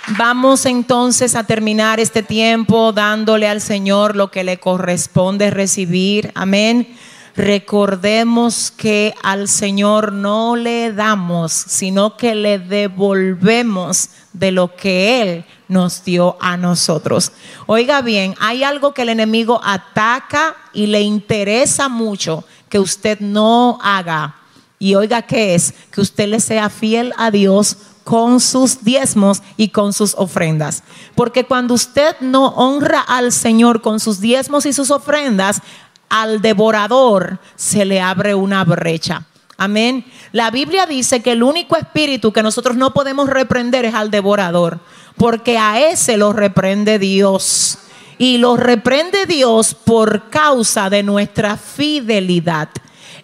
Vamos 0.09 0.67
entonces 0.67 1.37
a 1.37 1.45
terminar 1.45 2.01
este 2.01 2.25
tiempo 2.25 2.93
dándole 2.93 3.47
al 3.47 3.61
Señor 3.61 4.17
lo 4.17 4.33
que 4.33 4.43
le 4.43 4.59
corresponde 4.59 5.51
recibir. 5.51 6.33
Amén. 6.35 6.97
Recordemos 7.37 8.73
que 8.73 9.15
al 9.23 9.47
Señor 9.47 10.13
no 10.13 10.57
le 10.57 10.93
damos, 10.93 11.53
sino 11.53 12.17
que 12.17 12.35
le 12.35 12.59
devolvemos 12.59 14.11
de 14.33 14.51
lo 14.51 14.75
que 14.75 15.23
Él 15.23 15.45
nos 15.69 16.05
dio 16.05 16.37
a 16.41 16.57
nosotros. 16.57 17.31
Oiga 17.67 18.03
bien, 18.03 18.35
hay 18.41 18.65
algo 18.65 18.93
que 18.93 19.03
el 19.03 19.09
enemigo 19.09 19.61
ataca 19.63 20.57
y 20.75 20.89
le 20.89 21.01
interesa 21.01 21.89
mucho 21.89 22.45
que 22.69 22.81
usted 22.81 23.21
no 23.21 23.79
haga. 23.81 24.35
Y 24.81 24.97
oiga 24.97 25.23
qué 25.23 25.55
es, 25.55 25.73
que 25.93 26.01
usted 26.01 26.27
le 26.27 26.41
sea 26.41 26.69
fiel 26.69 27.15
a 27.17 27.31
Dios 27.31 27.77
con 28.05 28.41
sus 28.41 28.85
diezmos 28.85 29.43
y 29.57 29.69
con 29.69 29.93
sus 29.93 30.15
ofrendas. 30.17 30.83
Porque 31.15 31.45
cuando 31.45 31.75
usted 31.75 32.17
no 32.21 32.49
honra 32.49 33.01
al 33.01 33.33
Señor 33.33 33.83
con 33.83 34.01
sus 34.01 34.21
diezmos 34.21 34.67
y 34.67 34.73
sus 34.73 34.91
ofrendas, 34.91 35.63
al 36.09 36.43
devorador 36.43 37.39
se 37.57 37.85
le 37.85 38.01
abre 38.01 38.35
una 38.35 38.65
brecha. 38.65 39.27
Amén. 39.57 40.05
La 40.33 40.51
Biblia 40.51 40.87
dice 40.87 41.23
que 41.23 41.33
el 41.33 41.43
único 41.43 41.77
espíritu 41.77 42.33
que 42.33 42.43
nosotros 42.43 42.77
no 42.77 42.93
podemos 42.93 43.29
reprender 43.29 43.85
es 43.85 43.95
al 43.95 44.11
devorador, 44.11 44.81
porque 45.17 45.57
a 45.57 45.89
ese 45.89 46.17
lo 46.17 46.33
reprende 46.33 46.99
Dios. 46.99 47.79
Y 48.19 48.39
lo 48.39 48.57
reprende 48.57 49.27
Dios 49.27 49.75
por 49.75 50.31
causa 50.31 50.91
de 50.91 51.03
nuestra 51.03 51.57
fidelidad. 51.57 52.69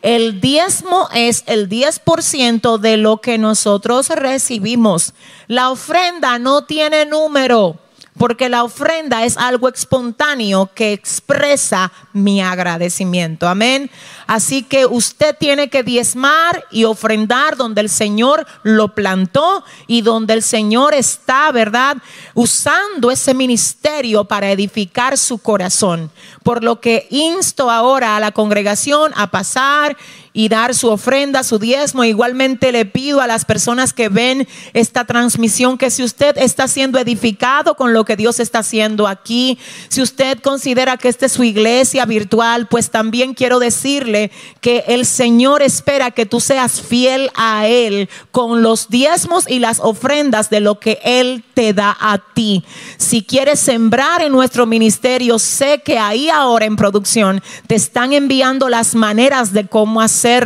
El 0.03 0.41
diezmo 0.41 1.09
es 1.13 1.45
el 1.47 1.69
10% 1.69 2.79
de 2.79 2.97
lo 2.97 3.21
que 3.21 3.39
nosotros 3.39 4.09
recibimos. 4.11 5.15
La 5.47 5.71
ofrenda 5.71 6.39
no 6.39 6.65
tiene 6.65 7.07
número 7.07 7.79
porque 8.19 8.49
la 8.49 8.65
ofrenda 8.65 9.25
es 9.25 9.37
algo 9.37 9.69
espontáneo 9.69 10.71
que 10.75 10.93
expresa 10.93 11.93
mi 12.13 12.43
agradecimiento. 12.43 13.49
Amén. 13.49 13.91
Así 14.27 14.65
que 14.65 14.85
usted 14.85 15.37
tiene 15.39 15.71
que 15.71 15.85
diezmar 15.85 16.65
y 16.71 16.85
ofrendar 16.85 17.57
donde 17.57 17.81
el 17.81 17.89
Señor 17.89 18.47
lo 18.65 18.95
plantó 18.95 19.65
y 19.87 20.03
donde 20.03 20.35
el 20.35 20.43
Señor 20.43 20.95
está, 20.95 21.51
¿verdad? 21.53 21.97
Usando 22.35 23.11
ese 23.11 23.33
ministerio 23.33 24.25
para 24.25 24.51
edificar 24.51 25.17
su 25.17 25.39
corazón. 25.39 26.11
Por 26.49 26.65
lo 26.65 26.81
que 26.81 27.07
insto 27.11 27.71
ahora 27.71 28.17
a 28.17 28.21
la 28.21 28.33
congregación 28.33 29.13
a 29.17 29.27
pasar 29.27 29.99
y 30.39 30.49
dar 30.49 30.73
su 30.73 30.89
ofrenda, 30.89 31.43
su 31.43 31.59
diezmo. 31.59 32.05
Igualmente 32.05 32.71
le 32.71 32.85
pido 32.85 33.21
a 33.21 33.27
las 33.27 33.45
personas 33.45 33.93
que 33.93 34.09
ven 34.09 34.47
esta 34.73 35.05
transmisión 35.05 35.77
que 35.77 35.91
si 35.91 36.05
usted 36.05 36.39
está 36.39 36.69
siendo 36.69 37.01
edificado 37.01 37.75
con 37.75 37.93
lo 37.93 38.05
que 38.05 38.15
Dios 38.15 38.39
está 38.39 38.61
haciendo 38.61 39.09
aquí, 39.09 39.59
si 39.89 40.01
usted 40.01 40.39
considera 40.39 40.97
que 40.97 41.09
esta 41.09 41.27
es 41.27 41.33
su 41.33 41.43
iglesia 41.43 42.05
virtual, 42.05 42.69
pues 42.69 42.91
también 42.91 43.35
quiero 43.35 43.59
decirle 43.59 44.31
que 44.61 44.85
el 44.87 45.07
Señor 45.07 45.61
espera 45.61 46.13
que 46.13 46.25
tú 46.25 46.39
seas 46.39 46.81
fiel 46.81 47.33
a 47.35 47.67
Él 47.67 48.09
con 48.31 48.63
los 48.63 48.89
diezmos 48.89 49.45
y 49.49 49.59
las 49.59 49.81
ofrendas 49.81 50.51
de 50.51 50.61
lo 50.61 50.79
que 50.79 51.01
Él 51.03 51.43
te 51.55 51.73
da 51.73 51.97
a 51.99 52.19
ti. 52.19 52.65
Si 52.97 53.25
quieres 53.25 53.59
sembrar 53.59 54.23
en 54.23 54.31
nuestro 54.31 54.67
ministerio, 54.67 55.41
sé 55.41 55.83
que 55.85 55.99
ahí 55.99 56.31
ahora 56.39 56.67
en 56.67 56.77
producción. 56.77 57.43
Te 57.67 57.75
están 57.75 58.13
enviando 58.13 58.69
las 58.69 58.95
maneras 58.95 59.53
de 59.53 59.67
cómo 59.67 60.01
hacer 60.01 60.39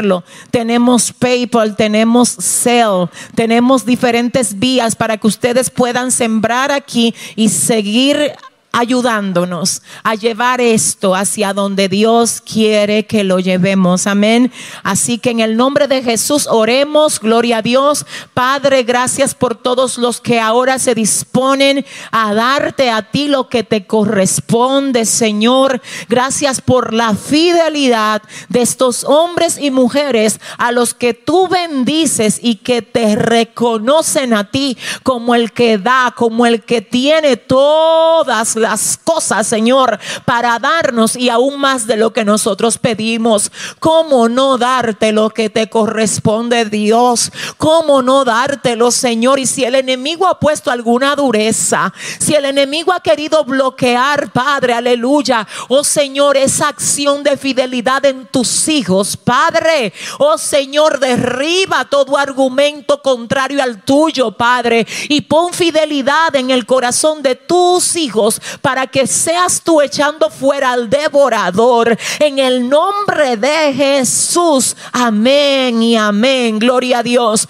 tenemos 0.51 1.13
PayPal, 1.13 1.77
tenemos 1.77 2.37
Cell, 2.39 3.09
tenemos 3.35 3.85
diferentes 3.85 4.59
vías 4.59 4.97
para 4.97 5.17
que 5.19 5.27
ustedes 5.27 5.71
puedan 5.71 6.11
sembrar 6.11 6.73
aquí 6.73 7.15
y 7.37 7.49
seguir 7.49 8.33
ayudándonos 8.73 9.83
a 10.03 10.15
llevar 10.15 10.61
esto 10.61 11.15
hacia 11.15 11.53
donde 11.53 11.89
Dios 11.89 12.41
quiere 12.41 13.07
que 13.07 13.23
lo 13.23 13.39
llevemos. 13.39 14.07
Amén. 14.07 14.51
Así 14.83 15.19
que 15.19 15.31
en 15.31 15.41
el 15.41 15.57
nombre 15.57 15.89
de 15.89 16.03
Jesús 16.03 16.47
oremos, 16.51 17.21
gloria 17.21 17.59
a 17.59 17.63
Dios. 17.63 18.07
Padre, 18.33 18.83
gracias 18.83 19.35
por 19.35 19.55
todos 19.55 19.99
los 19.99 20.21
que 20.21 20.41
ahora 20.41 20.79
se 20.79 20.95
disponen 20.95 21.85
a 22.11 22.33
darte 22.35 22.91
a 22.91 23.03
ti 23.11 23.29
lo 23.29 23.49
que 23.49 23.63
te 23.63 23.87
corresponde, 23.87 25.05
Señor. 25.05 25.83
Gracias 26.09 26.61
por 26.61 26.95
la 26.95 27.15
fidelidad 27.15 28.23
de 28.49 28.63
estos 28.63 29.05
hombres 29.05 29.59
y 29.59 29.71
mujeres 29.71 30.41
a 30.57 30.73
los 30.73 30.95
que 30.95 31.13
tú 31.13 31.49
bendices 31.49 32.39
y 32.43 32.57
que 32.57 32.81
te 32.81 33.17
reconocen 33.17 34.33
a 34.33 34.51
ti 34.51 34.79
como 35.03 35.35
el 35.35 35.53
que 35.53 35.79
da, 35.79 36.15
como 36.17 36.47
el 36.47 36.63
que 36.63 36.81
tiene 36.81 37.37
todas 37.37 38.57
las 38.63 38.99
cosas, 39.03 39.47
Señor, 39.47 39.99
para 40.25 40.59
darnos 40.59 41.17
y 41.17 41.29
aún 41.29 41.61
más 41.61 41.87
de 41.87 41.97
lo 41.97 42.13
que 42.13 42.25
nosotros 42.25 42.79
pedimos. 42.79 43.53
¿Cómo 43.79 44.29
no 44.29 44.57
darte 44.57 45.13
lo 45.13 45.31
que 45.31 45.51
te 45.51 45.69
corresponde, 45.69 46.65
Dios? 46.65 47.31
¿Cómo 47.59 48.03
no 48.03 48.25
dártelo, 48.25 48.91
Señor? 48.91 49.39
Y 49.39 49.47
si 49.47 49.65
el 49.65 49.75
enemigo 49.75 50.27
ha 50.27 50.41
puesto 50.41 50.71
alguna 50.71 51.15
dureza, 51.15 51.93
si 52.19 52.35
el 52.35 52.47
enemigo 52.47 52.93
ha 52.93 53.01
querido 53.01 53.45
bloquear, 53.45 54.33
Padre, 54.33 54.75
aleluya, 54.75 55.47
oh 55.69 55.85
Señor, 55.85 56.37
esa 56.37 56.69
acción 56.69 57.23
de 57.23 57.37
fidelidad 57.37 58.05
en 58.07 58.27
tus 58.27 58.69
hijos, 58.69 59.17
Padre, 59.17 59.93
oh 60.19 60.39
Señor, 60.39 60.99
derriba 60.99 61.85
todo 61.85 62.17
argumento 62.17 63.03
contrario 63.03 63.63
al 63.63 63.83
tuyo, 63.83 64.33
Padre, 64.33 64.87
y 65.09 65.23
pon 65.23 65.53
fidelidad 65.53 66.35
en 66.37 66.51
el 66.51 66.67
corazón 66.67 67.23
de 67.23 67.35
tus 67.35 67.97
hijos 67.97 68.41
para 68.61 68.87
que 68.87 69.07
seas 69.07 69.63
tú 69.63 69.81
echando 69.81 70.31
fuera 70.31 70.73
al 70.73 70.91
devorador 70.91 71.97
en 72.19 72.39
el 72.39 72.69
nombre 72.69 73.37
de 73.37 73.73
Jesús. 73.75 74.77
Amén 74.93 75.83
y 75.83 75.97
amén. 75.97 76.59
Gloria 76.59 76.99
a 76.99 77.03
Dios. 77.03 77.49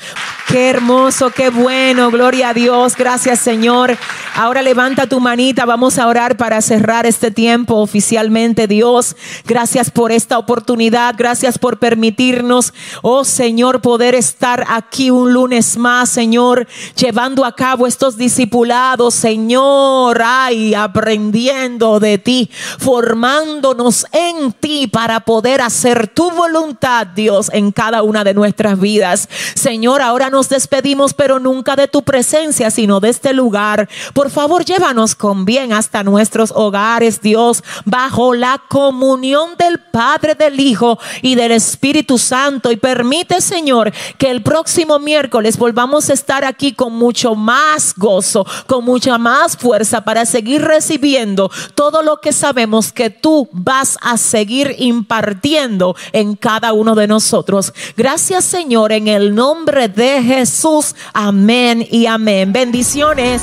Qué 0.49 0.71
hermoso, 0.71 1.31
qué 1.31 1.51
bueno. 1.51 2.11
Gloria 2.11 2.51
a 2.51 2.55
Dios. 2.55 2.97
Gracias 2.97 3.41
Señor. 3.41 3.97
Ahora 4.35 4.63
levanta 4.63 5.07
tu 5.07 5.21
manita. 5.21 5.65
Vamos 5.65 5.99
a 5.99 6.07
orar 6.07 6.37
para 6.37 6.61
cerrar 6.61 7.07
este 7.07 7.31
tiempo 7.31 7.77
oficialmente. 7.77 8.67
Dios, 8.67 9.17
gracias 9.47 9.91
por 9.91 10.13
esta 10.13 10.39
oportunidad. 10.39 11.15
Gracias 11.17 11.59
por 11.59 11.79
permitirnos, 11.79 12.73
oh 13.03 13.25
Señor, 13.25 13.81
poder 13.81 14.15
estar 14.15 14.65
aquí 14.69 15.11
un 15.11 15.33
lunes 15.33 15.77
más, 15.77 16.11
Señor, 16.11 16.67
llevando 16.97 17.45
a 17.45 17.55
cabo 17.55 17.87
estos 17.87 18.17
discipulados, 18.17 19.15
Señor. 19.15 20.23
Ay, 20.25 20.75
aprendiendo 20.93 22.01
de 22.01 22.19
ti, 22.19 22.51
formándonos 22.79 24.07
en 24.13 24.53
ti 24.53 24.87
para 24.87 25.21
poder 25.21 25.63
hacer 25.63 26.09
tu 26.09 26.31
voluntad, 26.31 27.07
Dios, 27.07 27.51
en 27.53 27.73
cada 27.73 28.03
una 28.03 28.25
de 28.25 28.35
nuestras 28.35 28.79
vidas. 28.79 29.29
Señor, 29.55 30.03
ahora 30.03 30.29
nos 30.29 30.51
despedimos, 30.51 31.15
pero 31.15 31.39
nunca 31.39 31.77
de 31.77 31.89
tu 31.89 32.03
presencia, 32.03 32.71
sino 32.71 33.01
de 33.01 33.09
este 33.09 33.33
lugar. 33.33 33.89
Por 34.13 34.31
favor, 34.31 34.65
llévanos 34.67 35.15
con 35.15 35.47
bien 35.47 35.73
hasta 35.73 36.03
nuestros 36.03 36.53
hogares, 36.55 37.23
Dios, 37.23 37.65
bajo 37.87 38.35
la 38.35 38.63
comunión 38.69 39.57
del 39.57 39.79
Padre, 39.79 40.35
del 40.35 40.61
Hijo 40.61 40.99
y 41.23 41.37
del 41.37 41.53
Espíritu 41.53 42.19
Santo. 42.19 42.71
Y 42.71 42.77
permite, 42.77 43.41
Señor, 43.41 43.93
que 44.19 44.31
el 44.31 44.43
próximo 44.43 44.99
miércoles 44.99 45.57
volvamos 45.57 46.11
a 46.11 46.13
estar 46.13 46.45
aquí 46.45 46.73
con 46.73 46.93
mucho 46.95 47.35
más 47.35 47.95
gozo, 47.97 48.47
con 48.67 48.85
mucha 48.85 49.17
más 49.17 49.57
fuerza 49.57 50.03
para 50.05 50.27
seguir 50.27 50.61
recibiendo 50.61 50.82
recibiendo 50.83 51.49
todo 51.77 52.03
lo 52.03 52.21
que 52.21 52.33
sabemos 52.33 52.93
que 52.93 53.09
tú 53.09 53.49
vas 53.53 53.97
a 54.01 54.17
seguir 54.17 54.75
impartiendo 54.79 55.95
en 56.13 56.35
cada 56.35 56.73
uno 56.73 56.97
de 56.97 57.07
nosotros. 57.07 57.73
Gracias 57.97 58.45
Señor 58.45 58.91
en 58.91 59.07
el 59.07 59.33
nombre 59.33 59.87
de 59.87 60.21
Jesús. 60.23 60.97
Amén 61.13 61.87
y 61.89 62.07
amén. 62.07 62.53
Bendiciones. 62.53 63.43